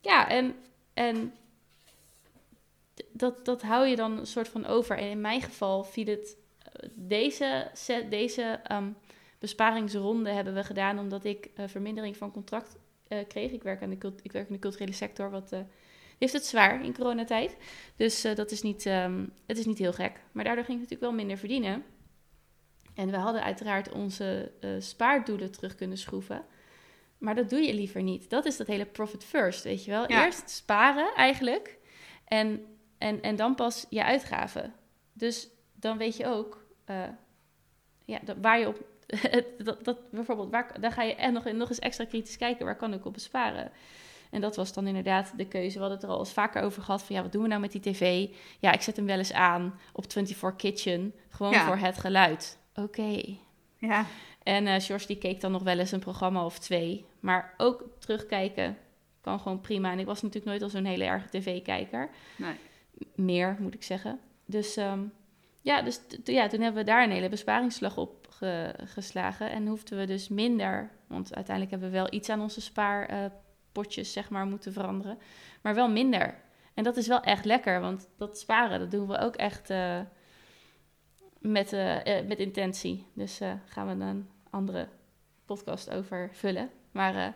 ja 0.00 0.28
en, 0.28 0.54
en 0.94 1.34
dat, 3.12 3.44
dat 3.44 3.62
hou 3.62 3.86
je 3.86 3.96
dan 3.96 4.18
een 4.18 4.26
soort 4.26 4.48
van 4.48 4.66
over. 4.66 4.98
En 4.98 5.08
in 5.08 5.20
mijn 5.20 5.42
geval 5.42 5.84
viel 5.84 6.06
het... 6.06 6.36
eh, 6.58 6.88
Deze, 6.94 7.70
set, 7.72 8.10
deze 8.10 8.42
ehm, 8.42 8.90
besparingsronde 9.38 10.30
hebben 10.30 10.54
we 10.54 10.64
gedaan 10.64 10.98
omdat 10.98 11.24
ik 11.24 11.50
eh, 11.54 11.68
vermindering 11.68 12.16
van 12.16 12.32
contract 12.32 12.76
eh, 13.08 13.18
kreeg. 13.28 13.52
Ik 13.52 13.62
werk, 13.62 13.82
aan 13.82 13.90
de, 13.90 14.12
ik 14.22 14.32
werk 14.32 14.46
in 14.48 14.54
de 14.54 14.60
culturele 14.60 14.92
sector, 14.92 15.30
wat 15.30 15.56
heeft 16.18 16.32
het 16.32 16.46
zwaar 16.46 16.84
in 16.84 16.94
coronatijd. 16.94 17.56
Dus 17.96 18.22
dat 18.22 18.50
is 18.50 18.62
niet, 18.62 18.86
ehm, 18.86 19.26
het 19.46 19.58
is 19.58 19.66
niet 19.66 19.78
heel 19.78 19.92
gek. 19.92 20.20
Maar 20.32 20.44
daardoor 20.44 20.64
ging 20.64 20.76
ik 20.76 20.82
natuurlijk 20.82 21.10
wel 21.10 21.20
minder 21.20 21.38
verdienen. 21.38 21.84
En 22.94 23.10
we 23.10 23.16
hadden 23.16 23.42
uiteraard 23.42 23.92
onze 23.92 24.52
spaardoelen 24.78 25.50
terug 25.50 25.74
kunnen 25.74 25.98
schroeven. 25.98 26.44
Maar 27.24 27.34
dat 27.34 27.50
doe 27.50 27.60
je 27.60 27.74
liever 27.74 28.02
niet. 28.02 28.30
Dat 28.30 28.44
is 28.44 28.56
dat 28.56 28.66
hele 28.66 28.84
profit 28.84 29.24
first, 29.24 29.64
weet 29.64 29.84
je 29.84 29.90
wel. 29.90 30.10
Ja. 30.10 30.24
Eerst 30.24 30.50
sparen 30.50 31.14
eigenlijk. 31.14 31.78
En, 32.24 32.64
en, 32.98 33.22
en 33.22 33.36
dan 33.36 33.54
pas 33.54 33.86
je 33.88 34.04
uitgaven. 34.04 34.74
Dus 35.12 35.48
dan 35.72 35.98
weet 35.98 36.16
je 36.16 36.26
ook 36.26 36.66
eh, 36.84 37.02
ja, 38.04 38.18
dat, 38.24 38.36
waar 38.40 38.58
je 38.58 38.68
op. 38.68 38.82
dat, 39.64 39.84
dat, 39.84 40.10
bijvoorbeeld, 40.10 40.50
waar, 40.50 40.80
dan 40.80 40.92
ga 40.92 41.02
je 41.02 41.14
echt 41.14 41.32
nog, 41.32 41.52
nog 41.52 41.68
eens 41.68 41.78
extra 41.78 42.04
kritisch 42.04 42.36
kijken. 42.36 42.64
Waar 42.64 42.76
kan 42.76 42.92
ik 42.92 43.04
op 43.04 43.12
besparen? 43.12 43.70
En 44.30 44.40
dat 44.40 44.56
was 44.56 44.72
dan 44.72 44.86
inderdaad 44.86 45.32
de 45.36 45.48
keuze. 45.48 45.74
We 45.74 45.78
hadden 45.80 45.98
het 45.98 46.06
er 46.06 46.12
al 46.12 46.18
eens 46.18 46.32
vaker 46.32 46.62
over 46.62 46.82
gehad. 46.82 47.02
Van 47.02 47.16
ja, 47.16 47.22
wat 47.22 47.32
doen 47.32 47.42
we 47.42 47.48
nou 47.48 47.60
met 47.60 47.72
die 47.72 47.80
tv? 47.80 48.28
Ja, 48.60 48.72
ik 48.72 48.82
zet 48.82 48.96
hem 48.96 49.06
wel 49.06 49.18
eens 49.18 49.32
aan 49.32 49.78
op 49.92 50.12
24 50.12 50.56
Kitchen. 50.56 51.14
Gewoon 51.28 51.52
Ja. 51.52 51.66
voor 51.66 51.76
het 51.76 51.98
geluid. 51.98 52.58
Oké. 52.74 53.36
Ja, 53.84 54.06
En 54.42 54.66
eh 54.66 54.80
George 54.80 55.06
die 55.06 55.18
keek 55.18 55.40
dan 55.40 55.52
nog 55.52 55.62
wel 55.62 55.78
eens 55.78 55.92
een 55.92 56.00
programma 56.00 56.44
of 56.44 56.58
twee. 56.58 57.04
Maar 57.20 57.54
ook 57.56 57.84
terugkijken 57.98 58.76
kan 59.20 59.40
gewoon 59.40 59.60
prima. 59.60 59.92
En 59.92 59.98
ik 59.98 60.06
was 60.06 60.22
natuurlijk 60.22 60.50
nooit 60.50 60.62
al 60.62 60.68
zo'n 60.68 60.84
hele 60.84 61.04
erge 61.04 61.28
tv-kijker. 61.28 62.10
nee. 62.36 62.54
Meer, 63.14 63.56
moet 63.60 63.74
ik 63.74 63.82
zeggen. 63.82 64.20
Dus 64.46 64.76
ehm, 64.76 65.00
ja, 65.62 65.82
dus 65.82 66.00
ja, 66.24 66.46
toen 66.48 66.60
hebben 66.60 66.84
we 66.84 66.90
daar 66.90 67.02
een 67.04 67.10
hele 67.10 67.28
besparingsslag 67.28 67.96
op 67.96 68.26
ge- 68.30 68.74
geslagen. 68.84 69.50
En 69.50 69.66
hoefden 69.66 69.98
we 69.98 70.04
dus 70.06 70.28
minder... 70.28 70.90
Want 71.06 71.34
uiteindelijk 71.34 71.70
hebben 71.74 71.90
we 71.90 71.96
wel 71.96 72.12
iets 72.12 72.28
aan 72.28 72.40
onze 72.40 72.60
spaarpotjes, 72.60 74.12
zeg 74.12 74.30
maar, 74.30 74.46
moeten 74.46 74.72
veranderen. 74.72 75.18
Maar 75.62 75.74
wel 75.74 75.88
minder. 75.90 76.34
En 76.74 76.84
dat 76.84 76.96
is 76.96 77.06
wel 77.06 77.20
echt 77.20 77.44
lekker, 77.44 77.80
want 77.80 78.08
dat 78.16 78.38
sparen, 78.38 78.78
dat 78.78 78.90
doen 78.90 79.06
we 79.08 79.18
ook 79.18 79.34
echt 79.34 79.70
uh, 79.70 80.00
met, 81.44 81.72
uh, 81.72 81.96
met 82.04 82.38
intentie. 82.38 83.06
Dus 83.14 83.40
gaan 83.66 83.98
we 83.98 84.04
een 84.04 84.28
andere 84.50 84.88
podcast 85.46 85.90
over 85.90 86.30
vullen. 86.32 86.70
Maar 86.92 87.34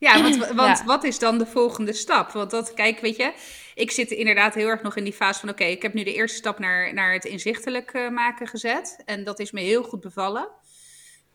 ja, 0.00 0.22
want, 0.22 0.52
want 0.52 0.82
wat 0.92 1.04
is 1.04 1.18
dan 1.18 1.38
de 1.38 1.46
volgende 1.46 1.92
stap? 1.92 2.30
Want 2.30 2.50
dat, 2.50 2.74
kijk, 2.74 3.00
weet 3.00 3.16
je, 3.16 3.32
ik 3.74 3.90
zit 3.90 4.10
inderdaad 4.10 4.54
heel 4.54 4.68
erg 4.68 4.82
nog 4.82 4.96
in 4.96 5.04
die 5.04 5.12
fase 5.12 5.40
van: 5.40 5.48
oké, 5.48 5.64
ik 5.64 5.82
heb 5.82 5.94
nu 5.94 6.04
de 6.04 6.14
eerste 6.14 6.36
stap 6.36 6.58
naar, 6.58 6.94
naar 6.94 7.12
het 7.12 7.24
inzichtelijk 7.24 7.92
uh, 7.92 8.10
maken 8.10 8.46
gezet. 8.46 9.02
En 9.04 9.24
dat 9.24 9.38
is 9.38 9.50
me 9.50 9.60
heel 9.60 9.82
goed 9.82 10.00
bevallen. 10.00 10.48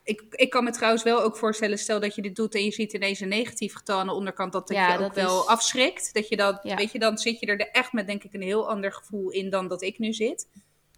Ik, 0.03 0.23
ik 0.29 0.49
kan 0.49 0.63
me 0.63 0.71
trouwens 0.71 1.03
wel 1.03 1.21
ook 1.21 1.37
voorstellen, 1.37 1.77
stel 1.77 1.99
dat 1.99 2.15
je 2.15 2.21
dit 2.21 2.35
doet 2.35 2.55
en 2.55 2.63
je 2.63 2.71
ziet 2.71 2.93
ineens 2.93 3.19
een 3.19 3.27
negatief 3.27 3.75
getal 3.75 3.99
aan 3.99 4.07
de 4.07 4.13
onderkant, 4.13 4.51
dat 4.51 4.67
dat 4.67 4.77
ja, 4.77 4.93
je 4.93 5.03
ook 5.03 5.13
wel 5.13 5.49
afschrikt. 5.49 6.13
Dat 6.13 6.27
je 6.27 6.35
dat, 6.35 6.63
weet 6.63 6.91
je, 6.91 6.99
dan 6.99 7.17
zit 7.17 7.39
je 7.39 7.45
er 7.45 7.69
echt 7.69 7.93
met 7.93 8.07
denk 8.07 8.23
ik 8.23 8.33
een 8.33 8.41
heel 8.41 8.69
ander 8.69 8.93
gevoel 8.93 9.29
in 9.29 9.49
dan 9.49 9.67
dat 9.67 9.81
ik 9.81 9.99
nu 9.99 10.13
zit. 10.13 10.47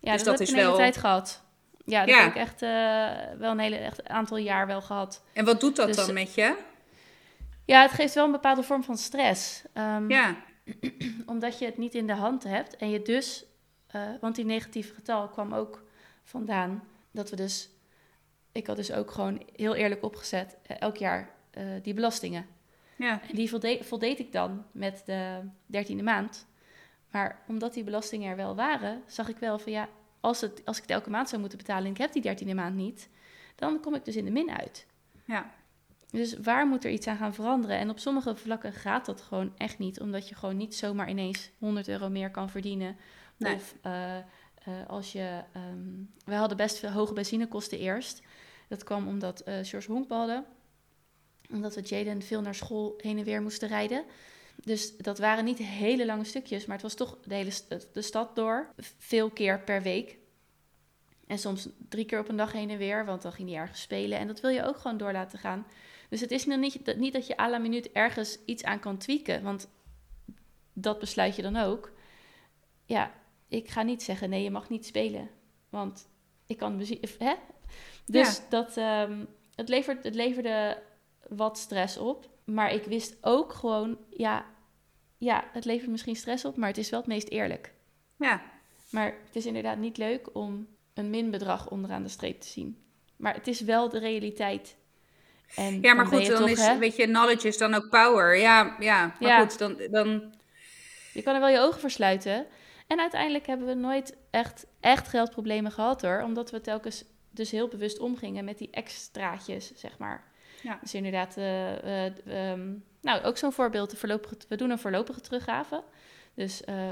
Ja, 0.07 0.13
dus 0.13 0.23
dat, 0.23 0.37
dat, 0.37 0.47
is 0.47 0.53
wel... 0.53 0.63
hele 0.65 0.77
tijd 0.77 0.97
gehad. 0.97 1.43
Ja, 1.85 2.05
dat 2.05 2.15
heb 2.15 2.27
ik 2.27 2.35
echt 2.35 2.61
uh, 2.61 2.69
wel 3.37 3.51
een 3.51 3.59
hele 3.59 3.75
echt 3.75 4.07
aantal 4.07 4.37
jaar 4.37 4.67
wel 4.67 4.81
gehad. 4.81 5.23
En 5.33 5.45
wat 5.45 5.59
doet 5.59 5.75
dat 5.75 5.87
dus, 5.87 5.95
dan 5.95 6.13
met 6.13 6.33
je? 6.33 6.55
Ja, 7.65 7.81
het 7.81 7.91
geeft 7.91 8.13
wel 8.13 8.25
een 8.25 8.31
bepaalde 8.31 8.63
vorm 8.63 8.83
van 8.83 8.97
stress. 8.97 9.63
Um, 9.73 10.09
ja. 10.09 10.35
Omdat 11.25 11.59
je 11.59 11.65
het 11.65 11.77
niet 11.77 11.95
in 11.95 12.07
de 12.07 12.13
hand 12.13 12.43
hebt 12.43 12.75
en 12.75 12.89
je 12.89 13.01
dus, 13.01 13.45
uh, 13.95 14.01
want 14.21 14.35
die 14.35 14.45
negatieve 14.45 14.93
getal 14.93 15.27
kwam 15.27 15.53
ook 15.53 15.83
vandaan 16.23 16.83
dat 17.11 17.29
we 17.29 17.35
dus, 17.35 17.69
ik 18.51 18.67
had 18.67 18.75
dus 18.75 18.91
ook 18.91 19.11
gewoon 19.11 19.41
heel 19.55 19.75
eerlijk 19.75 20.03
opgezet, 20.03 20.57
uh, 20.71 20.77
elk 20.79 20.97
jaar 20.97 21.35
die 21.81 21.93
belastingen. 21.93 22.45
Ja. 22.95 23.21
En 23.29 23.35
die 23.35 23.49
voldeed, 23.49 23.85
voldeed 23.85 24.19
ik 24.19 24.31
dan 24.31 24.65
met 24.71 25.01
de 25.05 25.39
dertiende 25.65 26.03
maand. 26.03 26.47
Maar 27.11 27.39
omdat 27.47 27.73
die 27.73 27.83
belastingen 27.83 28.29
er 28.29 28.35
wel 28.35 28.55
waren, 28.55 29.03
zag 29.07 29.29
ik 29.29 29.37
wel 29.37 29.59
van 29.59 29.71
ja, 29.71 29.89
als, 30.27 30.41
het, 30.41 30.61
als 30.65 30.75
ik 30.75 30.81
het 30.81 30.91
elke 30.91 31.09
maand 31.09 31.29
zou 31.29 31.41
moeten 31.41 31.57
betalen 31.57 31.85
en 31.85 31.91
ik 31.91 31.97
heb 31.97 32.13
die 32.13 32.21
dertiende 32.21 32.53
maand 32.53 32.75
niet, 32.75 33.09
dan 33.55 33.79
kom 33.79 33.95
ik 33.95 34.05
dus 34.05 34.15
in 34.15 34.25
de 34.25 34.31
min 34.31 34.51
uit. 34.51 34.85
Ja. 35.25 35.51
Dus 36.11 36.37
waar 36.37 36.67
moet 36.67 36.85
er 36.85 36.91
iets 36.91 37.07
aan 37.07 37.17
gaan 37.17 37.33
veranderen? 37.33 37.77
En 37.77 37.89
op 37.89 37.99
sommige 37.99 38.35
vlakken 38.35 38.73
gaat 38.73 39.05
dat 39.05 39.21
gewoon 39.21 39.53
echt 39.57 39.79
niet, 39.79 39.99
omdat 39.99 40.29
je 40.29 40.35
gewoon 40.35 40.57
niet 40.57 40.75
zomaar 40.75 41.09
ineens 41.09 41.49
100 41.59 41.87
euro 41.87 42.09
meer 42.09 42.31
kan 42.31 42.49
verdienen. 42.49 42.97
Of 43.39 43.75
uh, 43.85 44.15
uh, 44.67 44.87
als 44.87 45.11
je. 45.11 45.43
Um, 45.55 46.09
we 46.25 46.33
hadden 46.33 46.57
best 46.57 46.77
veel 46.79 46.89
hoge 46.89 47.13
benzinekosten 47.13 47.79
eerst. 47.79 48.21
Dat 48.67 48.83
kwam 48.83 49.07
omdat 49.07 49.47
uh, 49.47 49.53
George 49.61 49.91
honkbalde. 49.91 50.43
Omdat 51.51 51.75
we 51.75 51.81
Jaden 51.81 52.21
veel 52.21 52.41
naar 52.41 52.55
school 52.55 52.93
heen 52.97 53.17
en 53.17 53.23
weer 53.23 53.41
moesten 53.41 53.67
rijden. 53.67 54.05
Dus 54.63 54.97
dat 54.97 55.19
waren 55.19 55.45
niet 55.45 55.57
hele 55.57 56.05
lange 56.05 56.23
stukjes, 56.23 56.65
maar 56.65 56.75
het 56.75 56.85
was 56.85 56.93
toch 56.93 57.17
de 57.23 57.35
hele 57.35 57.51
de 57.93 58.01
stad 58.01 58.35
door. 58.35 58.73
Veel 58.97 59.29
keer 59.29 59.59
per 59.59 59.81
week. 59.81 60.17
En 61.27 61.39
soms 61.39 61.69
drie 61.89 62.05
keer 62.05 62.19
op 62.19 62.29
een 62.29 62.35
dag 62.35 62.51
heen 62.51 62.69
en 62.69 62.77
weer, 62.77 63.05
want 63.05 63.21
dan 63.21 63.31
ging 63.31 63.49
hij 63.49 63.57
ergens 63.57 63.81
spelen. 63.81 64.19
En 64.19 64.27
dat 64.27 64.39
wil 64.39 64.49
je 64.49 64.65
ook 64.65 64.77
gewoon 64.77 64.97
door 64.97 65.11
laten 65.11 65.39
gaan. 65.39 65.67
Dus 66.09 66.21
het 66.21 66.31
is 66.31 66.45
nog 66.45 66.59
niet, 66.59 66.95
niet 66.97 67.13
dat 67.13 67.27
je 67.27 67.37
à 67.37 67.49
la 67.49 67.57
minuut 67.57 67.91
ergens 67.91 68.37
iets 68.45 68.63
aan 68.63 68.79
kan 68.79 68.97
tweaken, 68.97 69.43
want 69.43 69.69
dat 70.73 70.99
besluit 70.99 71.35
je 71.35 71.41
dan 71.41 71.55
ook. 71.55 71.91
Ja, 72.85 73.11
ik 73.47 73.69
ga 73.69 73.81
niet 73.81 74.03
zeggen, 74.03 74.29
nee, 74.29 74.43
je 74.43 74.51
mag 74.51 74.69
niet 74.69 74.85
spelen, 74.85 75.29
want 75.69 76.09
ik 76.45 76.57
kan 76.57 76.75
muziek... 76.75 77.15
Hè? 77.17 77.33
Dus 78.05 78.41
dat, 78.49 78.77
um, 78.77 79.27
het, 79.55 79.69
levert, 79.69 80.03
het 80.03 80.15
leverde 80.15 80.83
wat 81.27 81.57
stress 81.57 81.97
op, 81.97 82.29
maar 82.47 82.73
ik 82.73 82.83
wist 82.83 83.17
ook 83.21 83.53
gewoon, 83.53 83.97
ja, 84.09 84.45
ja, 85.17 85.43
het 85.51 85.65
levert 85.65 85.91
misschien 85.91 86.15
stress 86.15 86.45
op, 86.45 86.57
maar 86.57 86.69
het 86.69 86.77
is 86.77 86.89
wel 86.89 86.99
het 86.99 87.09
meest 87.09 87.29
eerlijk. 87.29 87.73
Ja. 88.17 88.41
Maar 88.89 89.15
het 89.25 89.35
is 89.35 89.45
inderdaad 89.45 89.77
niet 89.77 89.97
leuk 89.97 90.35
om 90.35 90.67
een 90.93 91.09
minbedrag 91.09 91.69
onderaan 91.69 92.03
de 92.03 92.09
streep 92.09 92.41
te 92.41 92.47
zien. 92.47 92.83
Maar 93.15 93.33
het 93.33 93.47
is 93.47 93.61
wel 93.61 93.89
de 93.89 93.99
realiteit 93.99 94.77
en 95.55 95.81
ja, 95.81 95.93
maar 95.93 96.05
goed, 96.05 96.25
dan 96.25 96.37
toch, 96.37 96.49
is, 96.49 96.77
weet 96.77 96.95
je, 96.95 97.03
knowledge 97.03 97.47
is 97.47 97.57
dan 97.57 97.73
ook 97.73 97.89
power. 97.89 98.37
Ja, 98.37 98.75
ja 98.79 99.15
maar 99.19 99.39
goed, 99.39 99.57
dan, 99.57 99.77
dan... 99.91 100.33
Je 101.13 101.21
kan 101.21 101.33
er 101.33 101.39
wel 101.39 101.49
je 101.49 101.59
ogen 101.59 101.79
voor 101.79 101.89
sluiten. 101.89 102.45
En 102.87 102.99
uiteindelijk 102.99 103.47
hebben 103.47 103.67
we 103.67 103.73
nooit 103.73 104.17
echt, 104.31 104.65
echt 104.79 105.07
geldproblemen 105.07 105.71
gehad 105.71 106.01
hoor. 106.01 106.21
Omdat 106.21 106.51
we 106.51 106.61
telkens 106.61 107.03
dus 107.31 107.51
heel 107.51 107.67
bewust 107.67 107.99
omgingen 107.99 108.45
met 108.45 108.57
die 108.57 108.69
extraatjes, 108.71 109.71
zeg 109.75 109.97
maar. 109.97 110.31
Ja. 110.61 110.77
Dus 110.81 110.93
inderdaad, 110.93 111.37
uh, 111.37 112.51
um, 112.51 112.83
nou 113.01 113.23
ook 113.23 113.37
zo'n 113.37 113.51
voorbeeld, 113.51 113.89
de 113.89 113.97
voorlopige, 113.97 114.35
we 114.47 114.55
doen 114.55 114.69
een 114.69 114.79
voorlopige 114.79 115.21
teruggave. 115.21 115.83
Dus 116.33 116.61
uh, 116.69 116.89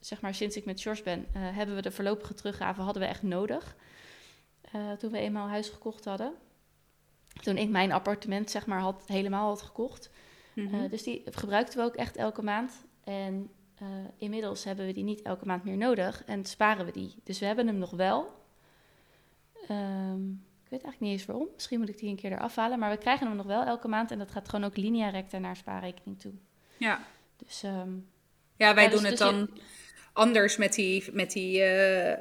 zeg 0.00 0.20
maar 0.20 0.34
sinds 0.34 0.56
ik 0.56 0.64
met 0.64 0.80
George 0.80 1.02
ben, 1.02 1.26
hebben 1.32 1.74
we 1.76 1.82
de 1.82 1.90
voorlopige 1.90 2.34
teruggave, 2.34 2.80
hadden 2.80 3.02
we 3.02 3.08
echt 3.08 3.22
nodig. 3.22 3.76
toen 4.98 5.10
we 5.10 5.18
eenmaal 5.18 5.48
huis 5.48 5.68
gekocht 5.68 6.04
hadden 6.04 6.34
toen 7.42 7.56
ik 7.56 7.68
mijn 7.68 7.92
appartement 7.92 8.50
zeg 8.50 8.66
maar 8.66 8.80
had, 8.80 9.02
helemaal 9.06 9.48
had 9.48 9.62
gekocht. 9.62 10.10
Mhm. 10.52 10.74
Eh, 10.74 10.90
dus 10.90 11.02
die 11.02 11.22
gebruikten 11.24 11.78
we 11.78 11.84
ook 11.84 11.94
echt 11.94 12.16
elke 12.16 12.42
maand. 12.42 12.84
En 13.04 13.50
uh, 13.82 13.88
inmiddels 14.16 14.64
hebben 14.64 14.86
we 14.86 14.92
die 14.92 15.04
niet 15.04 15.22
elke 15.22 15.46
maand 15.46 15.64
meer 15.64 15.76
nodig 15.76 16.24
en 16.24 16.44
sparen 16.44 16.86
we 16.86 16.92
die. 16.92 17.14
Dus 17.24 17.38
we 17.38 17.46
hebben 17.46 17.66
hem 17.66 17.78
nog 17.78 17.90
wel. 17.90 18.44
Um, 19.70 20.45
ik 20.66 20.72
weet 20.72 20.82
eigenlijk 20.82 21.00
niet 21.00 21.20
eens 21.20 21.26
waarom. 21.26 21.48
Misschien 21.54 21.78
moet 21.78 21.88
ik 21.88 21.98
die 21.98 22.08
een 22.08 22.16
keer 22.16 22.32
eraf 22.32 22.56
halen. 22.56 22.78
Maar 22.78 22.90
we 22.90 22.98
krijgen 22.98 23.26
hem 23.26 23.36
nog 23.36 23.46
wel 23.46 23.62
elke 23.62 23.88
maand. 23.88 24.10
En 24.10 24.18
dat 24.18 24.30
gaat 24.30 24.48
gewoon 24.48 24.64
ook 24.64 24.76
linea 24.76 25.08
recta 25.08 25.38
naar 25.38 25.56
spaarrekening 25.56 26.20
toe. 26.20 26.32
Ja. 26.76 27.00
Dus, 27.36 27.62
um, 27.62 28.08
ja, 28.56 28.74
wij 28.74 28.88
doen 28.88 29.00
dus 29.00 29.08
het 29.08 29.18
dan 29.18 29.50
anders 30.12 30.56
met 30.56 30.74
die. 30.74 31.04
Met 31.12 31.32
die 31.32 31.60
uh, 31.60 32.12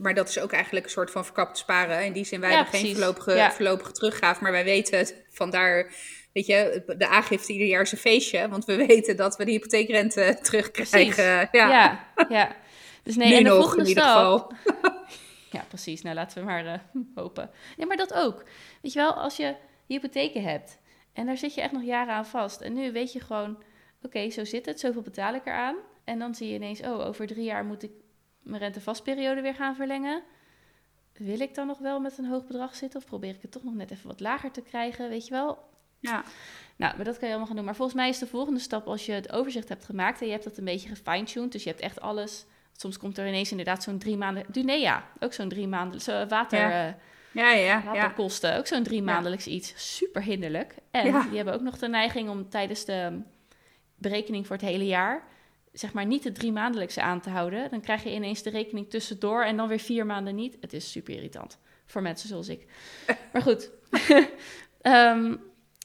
maar 0.00 0.14
dat 0.14 0.28
is 0.28 0.38
ook 0.38 0.52
eigenlijk 0.52 0.84
een 0.84 0.92
soort 0.92 1.10
van 1.10 1.24
verkapt 1.24 1.58
sparen. 1.58 2.04
In 2.04 2.12
die 2.12 2.24
zin, 2.24 2.40
wij 2.40 2.54
hebben 2.54 2.80
geen 2.80 2.94
voorlopige, 2.94 3.34
ja. 3.34 3.52
voorlopige 3.52 4.36
maar 4.40 4.52
wij 4.52 4.64
weten 4.64 4.98
het. 4.98 5.14
Vandaar, 5.30 5.92
weet 6.32 6.46
je, 6.46 6.82
de 6.98 7.08
aangifte 7.08 7.52
ieder 7.52 7.66
jaar 7.66 7.82
is 7.82 7.92
een 7.92 7.98
feestje. 7.98 8.48
Want 8.48 8.64
we 8.64 8.86
weten 8.86 9.16
dat 9.16 9.36
we 9.36 9.44
de 9.44 9.50
hypotheekrente 9.50 10.38
terugkrijgen. 10.42 11.24
Ja. 11.24 11.48
ja, 11.52 12.08
ja. 12.28 12.56
Dus 13.02 13.16
nee, 13.16 13.28
nu 13.28 13.34
en 13.34 13.44
de 13.44 13.48
nog 13.48 13.76
in 13.76 13.86
ieder 13.86 14.04
geval. 14.04 14.52
ja, 15.58 15.64
precies. 15.68 16.02
Nou, 16.02 16.14
laten 16.14 16.38
we 16.38 16.44
maar 16.44 16.64
uh, 16.64 16.74
hopen. 17.14 17.50
Ja, 17.76 17.86
maar 17.86 17.96
dat 17.96 18.14
ook. 18.14 18.44
Weet 18.82 18.92
je 18.92 18.98
wel, 18.98 19.12
als 19.12 19.36
je 19.36 19.56
hypotheken 19.86 20.42
hebt 20.42 20.78
en 21.12 21.26
daar 21.26 21.36
zit 21.36 21.54
je 21.54 21.60
echt 21.60 21.72
nog 21.72 21.82
jaren 21.82 22.14
aan 22.14 22.26
vast. 22.26 22.60
En 22.60 22.72
nu 22.72 22.92
weet 22.92 23.12
je 23.12 23.20
gewoon, 23.20 23.62
oké, 24.02 24.30
zo 24.30 24.44
zit 24.44 24.66
het, 24.66 24.80
zoveel 24.80 25.02
betaal 25.02 25.34
ik 25.34 25.46
eraan. 25.46 25.76
En 26.04 26.18
dan 26.18 26.34
zie 26.34 26.48
je 26.48 26.54
ineens, 26.54 26.80
oh, 26.80 27.06
over 27.06 27.26
drie 27.26 27.44
jaar 27.44 27.64
moet 27.64 27.82
ik 27.82 27.92
mijn 28.42 28.62
rentevastperiode 28.62 29.40
weer 29.40 29.54
gaan 29.54 29.74
verlengen. 29.74 30.22
Wil 31.12 31.40
ik 31.40 31.54
dan 31.54 31.66
nog 31.66 31.78
wel 31.78 32.00
met 32.00 32.18
een 32.18 32.26
hoog 32.26 32.46
bedrag 32.46 32.74
zitten? 32.74 33.00
Of 33.00 33.06
probeer 33.06 33.34
ik 33.34 33.42
het 33.42 33.50
toch 33.50 33.64
nog 33.64 33.74
net 33.74 33.90
even 33.90 34.06
wat 34.08 34.20
lager 34.20 34.50
te 34.50 34.62
krijgen? 34.62 35.08
Weet 35.08 35.26
je 35.26 35.30
wel? 35.30 35.58
Ja. 36.00 36.24
Nou, 36.76 36.96
maar 36.96 37.04
dat 37.04 37.18
kan 37.18 37.28
je 37.28 37.34
allemaal 37.34 37.46
gaan 37.46 37.56
doen. 37.56 37.64
Maar 37.64 37.76
volgens 37.76 37.96
mij 37.96 38.08
is 38.08 38.18
de 38.18 38.26
volgende 38.26 38.60
stap 38.60 38.86
als 38.86 39.06
je 39.06 39.12
het 39.12 39.32
overzicht 39.32 39.68
hebt 39.68 39.84
gemaakt 39.84 40.20
en 40.20 40.26
je 40.26 40.32
hebt 40.32 40.44
dat 40.44 40.58
een 40.58 40.64
beetje 40.64 40.88
gefine-tuned. 40.88 41.52
Dus 41.52 41.62
je 41.62 41.70
hebt 41.70 41.82
echt 41.82 42.00
alles. 42.00 42.46
Soms 42.80 42.98
komt 42.98 43.18
er 43.18 43.28
ineens 43.28 43.50
inderdaad 43.50 43.82
zo'n 43.82 43.98
drie 43.98 44.16
maanden. 44.16 44.44
Dunea, 44.48 45.04
ook 45.20 45.32
zo'n 45.32 45.48
drie 45.48 45.68
maanden. 45.68 46.00
Zo 46.00 46.26
water. 46.26 46.58
Ja. 46.58 46.88
Uh, 46.88 46.94
ja, 47.32 47.52
ja, 47.52 47.82
waterkosten, 47.84 48.56
ook 48.56 48.66
zo'n 48.66 48.82
drie 48.82 49.02
maandelijks 49.02 49.46
iets. 49.46 49.96
Super 49.96 50.22
hinderlijk. 50.22 50.74
En 50.90 51.04
die 51.28 51.36
hebben 51.36 51.54
ook 51.54 51.60
nog 51.60 51.78
de 51.78 51.88
neiging 51.88 52.28
om 52.28 52.48
tijdens 52.48 52.84
de 52.84 53.20
berekening 53.94 54.46
voor 54.46 54.56
het 54.56 54.64
hele 54.64 54.86
jaar 54.86 55.26
zeg 55.72 55.92
maar 55.92 56.06
niet 56.06 56.22
de 56.22 56.32
drie 56.32 56.52
maandelijkse 56.52 57.02
aan 57.02 57.20
te 57.20 57.30
houden. 57.30 57.70
Dan 57.70 57.80
krijg 57.80 58.02
je 58.02 58.12
ineens 58.12 58.42
de 58.42 58.50
rekening 58.50 58.90
tussendoor 58.90 59.44
en 59.44 59.56
dan 59.56 59.68
weer 59.68 59.78
vier 59.78 60.06
maanden 60.06 60.34
niet. 60.34 60.56
Het 60.60 60.72
is 60.72 60.90
super 60.90 61.14
irritant 61.14 61.58
voor 61.86 62.02
mensen 62.02 62.28
zoals 62.28 62.48
ik. 62.48 62.66
Maar 63.32 63.42
goed. 63.42 63.70
Ehm, 64.80 65.36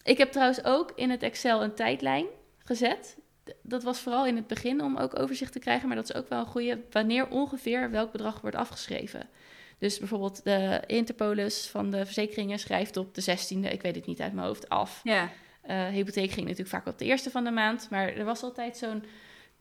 ik 0.04 0.18
heb 0.18 0.32
trouwens 0.32 0.64
ook 0.64 0.92
in 0.96 1.10
het 1.10 1.24
Excel 1.24 1.64
een 1.64 1.76
tijdlijn 1.76 2.26
gezet. 2.58 3.18
Dat 3.62 3.84
was 3.84 4.00
vooral 4.00 4.26
in 4.26 4.36
het 4.36 4.48
begin 4.48 4.82
om 4.82 4.98
ook 4.98 5.20
overzicht 5.20 5.52
te 5.52 5.60
krijgen, 5.60 5.88
maar 5.88 5.98
dat 5.98 6.10
is 6.10 6.16
ook 6.16 6.30
wel 6.30 6.40
een 6.40 6.46
goede. 6.46 6.82
Wanneer 6.92 7.28
ongeveer 7.28 7.92
welk 7.92 8.12
bedrag 8.12 8.42
wordt 8.42 8.56
afgeschreven. 8.56 9.30
Dus 9.78 10.00
bijvoorbeeld 10.00 10.44
de 10.44 10.82
Interpolis 10.88 11.68
van 11.68 11.92
de 11.92 12.06
verzekeringen 12.06 12.60
schrijft 12.60 12.98
op 12.98 13.16
de 13.16 13.22
16e, 13.22 13.72
ik 13.72 13.82
weet 13.82 13.96
het 13.96 14.06
niet 14.06 14.22
uit 14.22 14.34
mijn 14.34 14.48
hoofd, 14.48 14.70
af. 14.70 15.00
Ja. 15.04 15.30
Uh, 15.70 15.88
hypotheek 15.88 16.32
ging 16.32 16.42
natuurlijk 16.42 16.76
vaak 16.76 16.88
op 16.88 16.98
de 17.00 17.06
eerste 17.06 17.32
van 17.32 17.44
de 17.44 17.52
maand, 17.52 17.88
maar 17.90 18.08
er 18.08 18.26
was 18.26 18.44
altijd 18.44 18.78
zo'n 18.78 19.04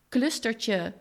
clustertje 0.08 0.92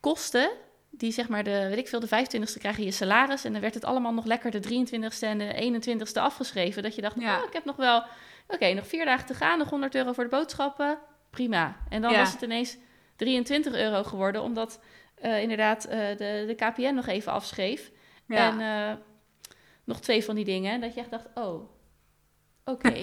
kosten. 0.00 0.50
Die 0.90 1.12
zeg 1.12 1.28
maar 1.28 1.44
de, 1.44 1.66
weet 1.68 1.78
ik 1.78 1.88
veel, 1.88 2.00
de 2.00 2.06
25ste 2.06 2.58
krijg 2.58 2.76
je 2.76 2.84
je 2.84 2.90
salaris. 2.90 3.44
En 3.44 3.52
dan 3.52 3.60
werd 3.60 3.74
het 3.74 3.84
allemaal 3.84 4.12
nog 4.12 4.24
lekker 4.24 4.50
de 4.50 4.62
23ste 4.62 5.20
en 5.20 5.38
de 5.38 5.80
21ste 5.80 6.20
afgeschreven. 6.20 6.82
Dat 6.82 6.94
je 6.94 7.00
dacht, 7.00 7.20
ja. 7.20 7.38
oh, 7.38 7.46
ik 7.46 7.52
heb 7.52 7.64
nog 7.64 7.76
wel, 7.76 8.04
oké, 8.46 8.72
nog 8.72 8.86
vier 8.86 9.04
dagen 9.04 9.26
te 9.26 9.34
gaan, 9.34 9.58
nog 9.58 9.70
100 9.70 9.94
euro 9.94 10.12
voor 10.12 10.24
de 10.24 10.30
boodschappen. 10.30 10.98
Prima. 11.38 11.76
En 11.88 12.02
dan 12.02 12.16
was 12.16 12.32
het 12.32 12.42
ineens 12.42 12.76
23 13.16 13.74
euro 13.74 14.04
geworden, 14.04 14.42
omdat 14.42 14.80
uh, 15.22 15.42
inderdaad 15.42 15.86
uh, 15.86 15.92
de, 15.92 16.44
de 16.46 16.54
KPN 16.54 16.94
nog 16.94 17.06
even 17.06 17.32
afschreef. 17.32 17.90
Ja. 18.26 18.48
En 18.48 18.60
uh, 18.60 18.96
nog 19.84 20.00
twee 20.00 20.24
van 20.24 20.34
die 20.34 20.44
dingen. 20.44 20.80
Dat 20.80 20.94
je 20.94 21.00
echt 21.00 21.10
dacht, 21.10 21.26
oh, 21.34 21.70
oké. 22.64 22.98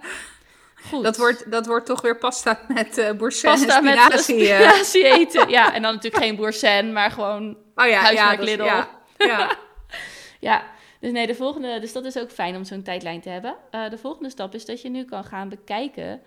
Goed. 0.88 1.04
Dat 1.04 1.16
wordt, 1.16 1.50
dat 1.50 1.66
wordt 1.66 1.86
toch 1.86 2.00
weer 2.00 2.18
pasta 2.18 2.60
met 2.68 2.98
uh, 2.98 3.12
boursin 3.12 3.50
pasta 3.50 3.76
en 3.76 3.86
spinazie. 3.86 4.36
met 4.36 4.58
spinazie 4.58 5.04
eten. 5.04 5.48
Ja, 5.48 5.74
en 5.74 5.82
dan 5.82 5.94
natuurlijk 5.94 6.24
geen 6.24 6.36
boursin, 6.36 6.92
maar 6.92 7.10
gewoon 7.10 7.56
oh, 7.74 7.86
ja, 7.86 8.00
huismerk 8.00 8.38
ja, 8.38 8.44
Lidl. 8.44 8.64
Ja, 8.64 8.88
ja. 9.16 9.56
ja, 10.50 10.64
dus 11.00 11.12
nee, 11.12 11.26
de 11.26 11.34
volgende... 11.34 11.80
Dus 11.80 11.92
dat 11.92 12.04
is 12.04 12.18
ook 12.18 12.30
fijn 12.30 12.56
om 12.56 12.64
zo'n 12.64 12.82
tijdlijn 12.82 13.20
te 13.20 13.28
hebben. 13.28 13.56
De 13.70 13.98
volgende 13.98 14.30
stap 14.30 14.54
is 14.54 14.64
dat 14.64 14.82
je 14.82 14.88
nu 14.88 15.04
kan 15.04 15.24
gaan 15.24 15.48
bekijken 15.48 16.22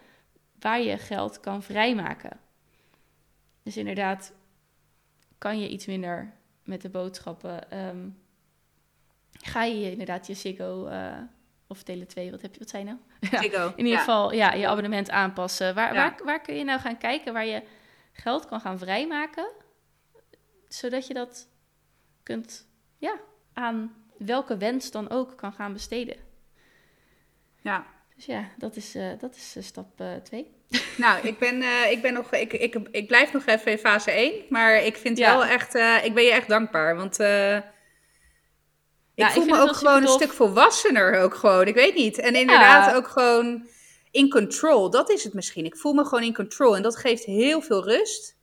waar 0.64 0.82
je 0.82 0.97
geld 0.97 1.39
kan 1.39 1.64
vrijmaken. 1.64 2.39
Dus 3.64 3.78
inderdaad, 3.78 4.34
kan 5.38 5.59
je 5.59 5.70
iets 5.70 5.86
minder 5.86 6.34
met 6.64 6.82
de 6.82 6.89
boodschappen... 6.89 7.78
Um, 7.88 8.22
ga 9.32 9.64
je 9.64 9.91
inderdaad 9.91 10.28
je 10.28 10.34
Ziggo... 10.34 10.88
Uh, 10.88 11.18
of 11.68 11.80
Tele2, 11.80 12.30
wat 12.30 12.41
heb 12.41 12.53
je, 12.53 12.59
wat 12.59 12.70
zijn 12.70 12.86
nou? 12.86 12.97
Ziggo, 13.41 13.68
in 13.68 13.78
ieder 13.78 13.91
ja. 13.91 13.99
geval, 13.99 14.34
ja, 14.34 14.53
je 14.53 14.68
abonnement 14.68 15.09
aanpassen. 15.09 15.76
Waar, 15.76 15.93
waar, 15.93 16.20
waar 16.24 16.41
kun 16.41 16.55
je 16.55 16.64
nou 16.64 16.80
gaan 16.80 16.97
kijken 16.97 17.34
waar 17.34 17.45
je 17.45 17.64
geld 18.11 18.45
kan 18.45 18.61
gaan 18.61 18.78
vrijmaken? 18.78 19.51
Zodat 20.68 21.07
je 21.07 21.14
dat 21.14 21.49
kunt, 22.24 22.68
ja, 22.97 23.20
aan 23.53 24.05
welke 24.18 24.57
wens 24.57 24.91
dan 24.91 25.09
ook 25.09 25.38
kan 25.38 25.53
gaan 25.53 25.74
besteden. 25.74 26.18
Ja. 27.61 27.86
Dus 28.16 28.26
ja, 28.26 28.49
dat 28.57 28.76
is, 28.76 28.95
uh, 28.95 29.20
dat 29.20 29.36
is 29.36 29.57
uh, 29.57 29.64
stap 29.64 30.03
2. 30.24 30.53
Nou, 30.97 31.28
ik 31.28 31.38
ben, 31.38 31.61
uh, 31.61 31.91
ik 31.91 32.01
ben 32.01 32.13
nog, 32.13 32.32
ik, 32.34 32.53
ik, 32.53 32.76
ik 32.91 33.07
blijf 33.07 33.34
nog 33.34 33.45
even 33.45 33.71
in 33.71 33.78
fase 33.78 34.11
1. 34.11 34.34
Maar 34.49 34.76
ik 34.84 34.97
vind 34.97 35.17
Ja. 35.17 35.38
wel 35.38 35.45
echt, 35.45 35.76
ik 36.05 36.13
ben 36.13 36.24
je 36.24 36.32
echt 36.32 36.47
dankbaar. 36.47 36.95
Want 36.95 37.19
ik 37.19 37.26
Ja, 39.15 39.28
ik 39.28 39.34
voel 39.34 39.45
me 39.45 39.59
ook 39.59 39.76
gewoon 39.76 40.01
een 40.01 40.07
stuk 40.07 40.32
volwassener 40.32 41.19
ook 41.19 41.36
gewoon. 41.36 41.67
Ik 41.67 41.76
weet 41.76 41.95
niet. 41.95 42.17
En 42.17 42.36
inderdaad 42.36 42.95
ook 42.95 43.07
gewoon 43.07 43.67
in 44.11 44.30
control. 44.30 44.89
Dat 44.89 45.09
is 45.09 45.24
het 45.24 45.34
misschien. 45.34 45.65
Ik 45.65 45.78
voel 45.78 45.93
me 45.93 46.03
gewoon 46.05 46.24
in 46.24 46.34
control. 46.34 46.76
En 46.76 46.82
dat 46.82 46.97
geeft 46.97 47.24
heel 47.24 47.61
veel 47.61 47.84
rust. 47.84 48.38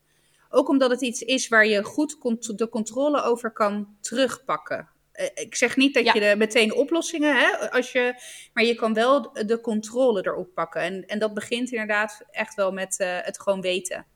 Ook 0.50 0.68
omdat 0.68 0.90
het 0.90 1.00
iets 1.02 1.20
is 1.20 1.48
waar 1.48 1.66
je 1.66 1.82
goed 1.82 2.16
de 2.58 2.68
controle 2.68 3.22
over 3.22 3.50
kan 3.52 3.96
terugpakken. 4.00 4.88
Eh, 5.20 5.26
Ik 5.44 5.54
zeg 5.54 5.76
niet 5.76 5.94
dat 5.94 6.04
Ja. 6.04 6.12
je 6.14 6.36
meteen 6.36 6.74
oplossingen 6.74 7.36
hebt, 7.36 7.70
als 7.70 7.92
je, 7.92 8.14
maar 8.52 8.64
je 8.64 8.74
kan 8.74 8.94
wel 8.94 9.32
de 9.32 9.60
controle 9.60 10.26
erop 10.26 10.54
pakken. 10.54 10.80
En, 10.80 11.06
en 11.06 11.18
dat 11.18 11.34
begint 11.34 11.70
inderdaad 11.70 12.20
echt 12.30 12.54
wel 12.54 12.72
met 12.72 12.98
eh, 13.00 13.16
het 13.20 13.40
gewoon 13.40 13.60
weten. 13.60 14.06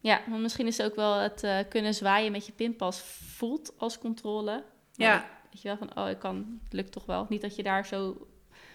Ja, 0.00 0.20
want 0.28 0.42
misschien 0.42 0.66
is 0.66 0.82
ook 0.82 0.94
wel 0.94 1.14
het 1.18 1.42
eh, 1.42 1.58
kunnen 1.68 1.94
zwaaien 1.94 2.32
met 2.32 2.46
je 2.46 2.52
pinpas 2.52 3.02
voelt 3.36 3.72
als 3.78 3.98
controle. 3.98 4.50
Maar 4.52 4.62
Ja. 5.08 5.12
dat- 5.14 5.24
Weet 5.52 5.62
je 5.62 5.68
wel, 5.68 5.76
van 5.88 6.04
oh, 6.04 6.10
ik 6.10 6.18
kan, 6.18 6.60
het 6.64 6.72
lukt 6.72 6.92
toch 6.92 7.06
wel. 7.06 7.26
Niet 7.28 7.40
dat 7.40 7.56
je 7.56 7.62
daar 7.62 7.86
zo 7.86 8.26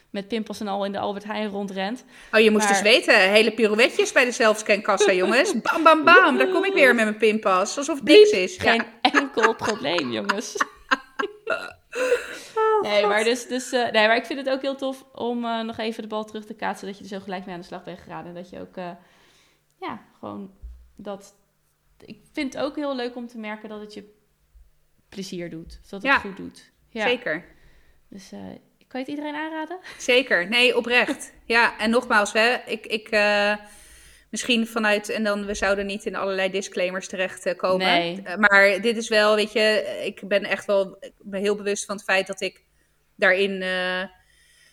met 0.09 0.27
pinpas 0.27 0.59
en 0.59 0.67
al 0.67 0.85
in 0.85 0.91
de 0.91 0.99
Albert 0.99 1.23
Heijn 1.25 1.49
rondrent. 1.49 2.05
Oh, 2.31 2.39
je 2.39 2.51
moest 2.51 2.63
Maar- 2.63 2.73
dus 2.73 2.81
weten, 2.91 3.19
hele 3.19 3.51
pirouetjes 3.53 4.11
bij 4.11 4.25
de 4.25 4.31
zelfscankassa, 4.31 5.11
jongens. 5.21 5.61
Bam, 5.61 5.83
bam, 5.83 6.03
bam, 6.03 6.37
daar 6.37 6.47
kom 6.47 6.65
ik 6.65 6.73
weer 6.73 6.95
met 6.95 7.05
mijn 7.05 7.17
pinpas. 7.17 7.77
Alsof 7.77 7.95
het 7.95 8.07
niks 8.07 8.29
is. 8.29 8.55
Ja. 8.55 8.61
Geen 8.71 8.83
enkel 9.01 9.55
probleem, 9.55 10.11
jongens. 10.11 10.55
Nee, 12.81 13.05
maar, 13.05 13.23
dus, 13.23 13.47
dus, 13.47 13.71
eh, 13.71 13.91
nee, 13.91 14.07
maar 14.07 14.15
ik 14.15 14.25
vind 14.25 14.39
het 14.39 14.49
ook 14.49 14.61
heel 14.61 14.75
tof 14.75 15.05
om 15.13 15.45
eh, 15.45 15.61
nog 15.61 15.77
even 15.77 16.01
de 16.01 16.09
bal 16.09 16.25
terug 16.25 16.45
te 16.45 16.53
kaatsen. 16.53 16.87
Dat 16.87 16.97
je 16.97 17.03
er 17.03 17.09
zo 17.09 17.19
gelijk 17.19 17.45
mee 17.45 17.53
aan 17.55 17.61
de 17.61 17.67
slag 17.67 17.83
bent 17.83 17.99
gegaan. 17.99 18.25
En 18.25 18.33
dat 18.33 18.49
je 18.49 18.59
ook, 18.59 18.77
eh, 18.77 18.91
ja, 19.79 20.01
gewoon 20.19 20.53
dat... 20.95 21.35
Ik 22.05 22.19
vind 22.31 22.53
het 22.53 22.63
ook 22.63 22.75
heel 22.75 22.95
leuk 22.95 23.15
om 23.15 23.27
te 23.27 23.37
merken 23.37 23.69
dat 23.69 23.81
het 23.81 23.93
je 23.93 24.13
plezier 25.09 25.49
doet. 25.49 25.79
Dat 25.81 26.01
het 26.01 26.11
Ja, 26.11 26.17
goed 26.17 26.37
doet. 26.37 26.71
Ja. 26.89 27.07
Zeker. 27.07 27.45
Dus 28.09 28.29
kan 28.87 28.99
je 28.99 29.05
het 29.05 29.07
iedereen 29.07 29.35
aanraden? 29.35 29.79
Zeker. 29.97 30.49
Nee, 30.49 30.77
oprecht. 30.77 31.33
Ja, 31.45 31.77
en 31.77 31.89
nogmaals, 31.89 32.33
hè, 32.33 32.55
ik, 32.65 32.85
ik 32.85 33.09
misschien 34.29 34.67
vanuit, 34.67 35.09
en 35.09 35.23
dan 35.23 35.45
we 35.45 35.53
zouden 35.53 35.85
niet 35.85 36.05
in 36.05 36.15
allerlei 36.15 36.49
disclaimers 36.51 37.07
terechtkomen. 37.07 37.87
Nee. 37.87 38.21
Eh, 38.23 38.35
maar 38.35 38.81
dit 38.81 38.97
is 38.97 39.07
wel, 39.09 39.35
weet 39.35 39.51
je, 39.51 40.01
ik 40.05 40.27
ben 40.27 40.43
echt 40.43 40.65
wel 40.65 40.99
ben 41.19 41.41
heel 41.41 41.55
bewust 41.55 41.85
van 41.85 41.95
het 41.95 42.03
feit 42.05 42.27
dat 42.27 42.41
ik 42.41 42.63
daarin. 43.15 43.61
eh, 43.61 44.03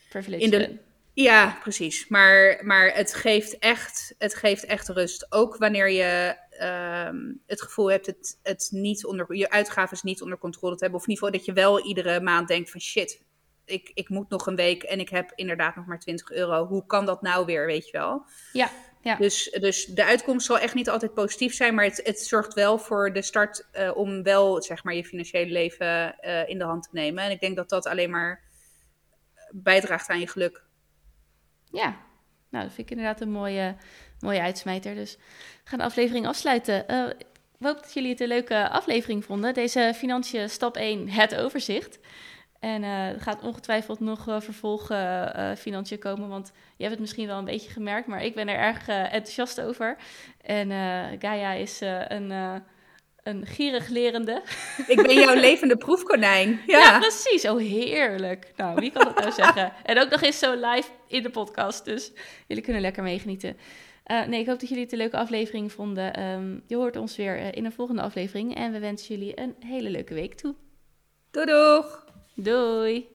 Privilege. 0.09 0.43
In 0.45 0.51
de- 0.51 0.57
ben. 0.59 0.81
ja, 1.13 1.59
precies. 1.63 2.09
Maar, 2.09 2.61
maar 2.63 2.95
het, 2.95 3.15
geeft 3.15 3.59
echt, 3.59 4.15
het 4.19 4.35
geeft 4.35 4.65
echt 4.65 4.89
rust. 4.89 5.27
Ook 5.33 5.57
wanneer 5.57 5.91
je 5.91 6.37
ehm, 6.51 7.17
het 7.47 7.63
gevoel 7.63 7.91
hebt 7.91 8.07
het, 8.07 8.39
het 8.43 8.69
niet 8.71 9.05
onder, 9.05 9.35
je 9.37 9.51
uitgaven 9.51 9.99
niet 10.03 10.23
onder 10.23 10.39
controle 10.39 10.77
te 10.77 10.83
hebben. 10.83 11.01
Of 11.01 11.07
in 11.07 11.13
ieder 11.13 11.27
geval 11.29 11.41
dat 11.41 11.55
je 11.57 11.63
wel 11.63 11.87
iedere 11.87 12.21
maand 12.21 12.49
denkt 12.49 12.71
van 12.71 12.81
shit, 12.81 13.23
ik, 13.65 13.91
ik 13.95 14.09
moet 14.09 14.29
nog 14.31 14.47
een 14.47 14.57
week 14.57 14.83
en 14.83 15.01
ik 15.01 15.09
heb 15.09 15.33
inderdaad 15.35 15.77
nog 15.77 15.87
maar 15.87 15.99
20 16.01 16.31
euro. 16.31 16.67
Hoe 16.67 16.87
kan 16.87 17.05
dat 17.07 17.23
nou 17.23 17.47
weer, 17.47 17.67
weet 17.67 17.87
je 17.87 17.93
wel? 17.99 18.25
Ja, 18.53 18.71
ja. 19.05 19.17
Dus, 19.17 19.57
dus 19.61 19.85
de 19.87 20.05
uitkomst 20.05 20.47
zal 20.47 20.59
echt 20.59 20.75
niet 20.75 20.89
altijd 20.89 21.15
positief 21.15 21.55
zijn, 21.55 21.75
maar 21.75 21.85
het, 21.85 22.01
het 22.05 22.21
zorgt 22.21 22.55
wel 22.55 22.79
voor 22.79 23.13
de 23.13 23.23
start 23.23 23.69
eh, 23.73 23.97
om 23.97 24.23
wel 24.23 24.63
zeg 24.63 24.85
maar, 24.85 24.95
je 24.95 25.05
financiële 25.05 25.53
leven 25.53 26.19
eh, 26.19 26.49
in 26.49 26.59
de 26.59 26.65
hand 26.65 26.83
te 26.83 26.89
nemen. 26.93 27.25
En 27.25 27.31
ik 27.31 27.41
denk 27.41 27.57
dat 27.57 27.69
dat 27.69 27.87
alleen 27.87 28.11
maar 28.11 28.43
bijdraagt 29.51 30.09
aan 30.09 30.21
je 30.21 30.29
geluk. 30.29 30.63
Ja, 31.71 31.97
nou, 32.51 32.65
dat 32.65 32.75
vind 32.75 32.91
ik 32.91 32.97
inderdaad 32.97 33.21
een 33.21 33.31
mooie, 33.31 33.77
mooie 34.21 34.41
uitsmijter. 34.41 34.95
Dus 34.95 35.17
we 35.17 35.23
gaan 35.65 35.79
de 35.79 35.85
aflevering 35.85 36.27
afsluiten. 36.27 36.89
Eh, 36.89 37.09
ik 37.19 37.27
hoop 37.59 37.83
dat 37.83 37.93
jullie 37.93 38.11
het 38.11 38.21
een 38.21 38.29
leuke 38.29 38.69
aflevering 38.69 39.25
vonden. 39.25 39.55
Deze 39.55 39.93
financiën 39.95 40.51
stap 40.51 40.77
1, 40.77 41.09
het 41.09 41.35
overzicht. 41.35 41.99
En 42.65 42.83
eh, 42.83 43.09
er 43.09 43.21
gaat 43.21 43.43
ongetwijfeld 43.43 44.01
nog 44.01 44.29
uh, 44.29 44.41
vervolg 44.41 44.91
uh, 44.91 45.53
financiën 45.57 45.99
komen, 45.99 46.29
want 46.29 46.53
je 46.55 46.83
hebt 46.83 46.91
het 46.91 47.01
misschien 47.01 47.27
wel 47.27 47.39
een 47.39 47.45
beetje 47.45 47.71
gemerkt, 47.71 48.07
maar 48.07 48.25
ik 48.25 48.35
ben 48.35 48.49
er 48.49 48.59
erg 48.59 48.89
enthousiast 48.89 49.61
over. 49.61 49.97
En 50.41 50.71
Gaia 51.19 51.53
is 51.53 51.81
een, 52.09 52.31
een 53.23 53.47
gierig 53.47 53.89
lerende. 53.89 54.43
Ik 54.87 55.03
ben 55.03 55.15
jouw 55.15 55.35
levende 55.35 55.77
proefkonijn. 55.77 56.61
Ja. 56.67 56.79
ja. 56.79 56.99
precies. 56.99 57.45
Oh, 57.49 57.59
heerlijk. 57.59 58.53
Nou, 58.57 58.75
wie 58.75 58.91
kan 58.91 59.05
dat 59.05 59.19
nou 59.19 59.33
zeggen? 59.33 59.73
En 59.83 60.01
ook 60.01 60.11
nog 60.11 60.23
eens 60.23 60.39
zo 60.39 60.55
live 60.55 60.89
in 61.09 61.23
de 61.23 61.31
podcast, 61.31 61.85
dus 61.85 62.13
jullie 62.47 62.63
kunnen 62.63 62.83
lekker 62.83 63.03
meegenieten. 63.03 63.57
Nee, 64.27 64.41
ik 64.41 64.47
hoop 64.47 64.61
dat 64.61 64.69
jullie 64.69 64.85
het 64.85 64.93
een 64.93 64.99
leuke 64.99 65.17
aflevering 65.17 65.73
vonden. 65.73 66.23
Um, 66.23 66.63
je 66.67 66.77
hoort 66.77 66.97
ons 66.97 67.17
weer 67.17 67.57
in 67.57 67.65
een 67.65 67.73
volgende 67.73 68.03
aflevering. 68.03 68.57
En 68.57 68.73
we 68.73 68.79
wensen 68.79 69.17
jullie 69.17 69.41
een 69.41 69.55
hele 69.61 69.91
leuke 69.91 70.15
week 70.15 70.35
toe. 70.35 70.55
Doei 71.31 71.47
doeg! 71.47 72.04
Doei! 72.37 73.09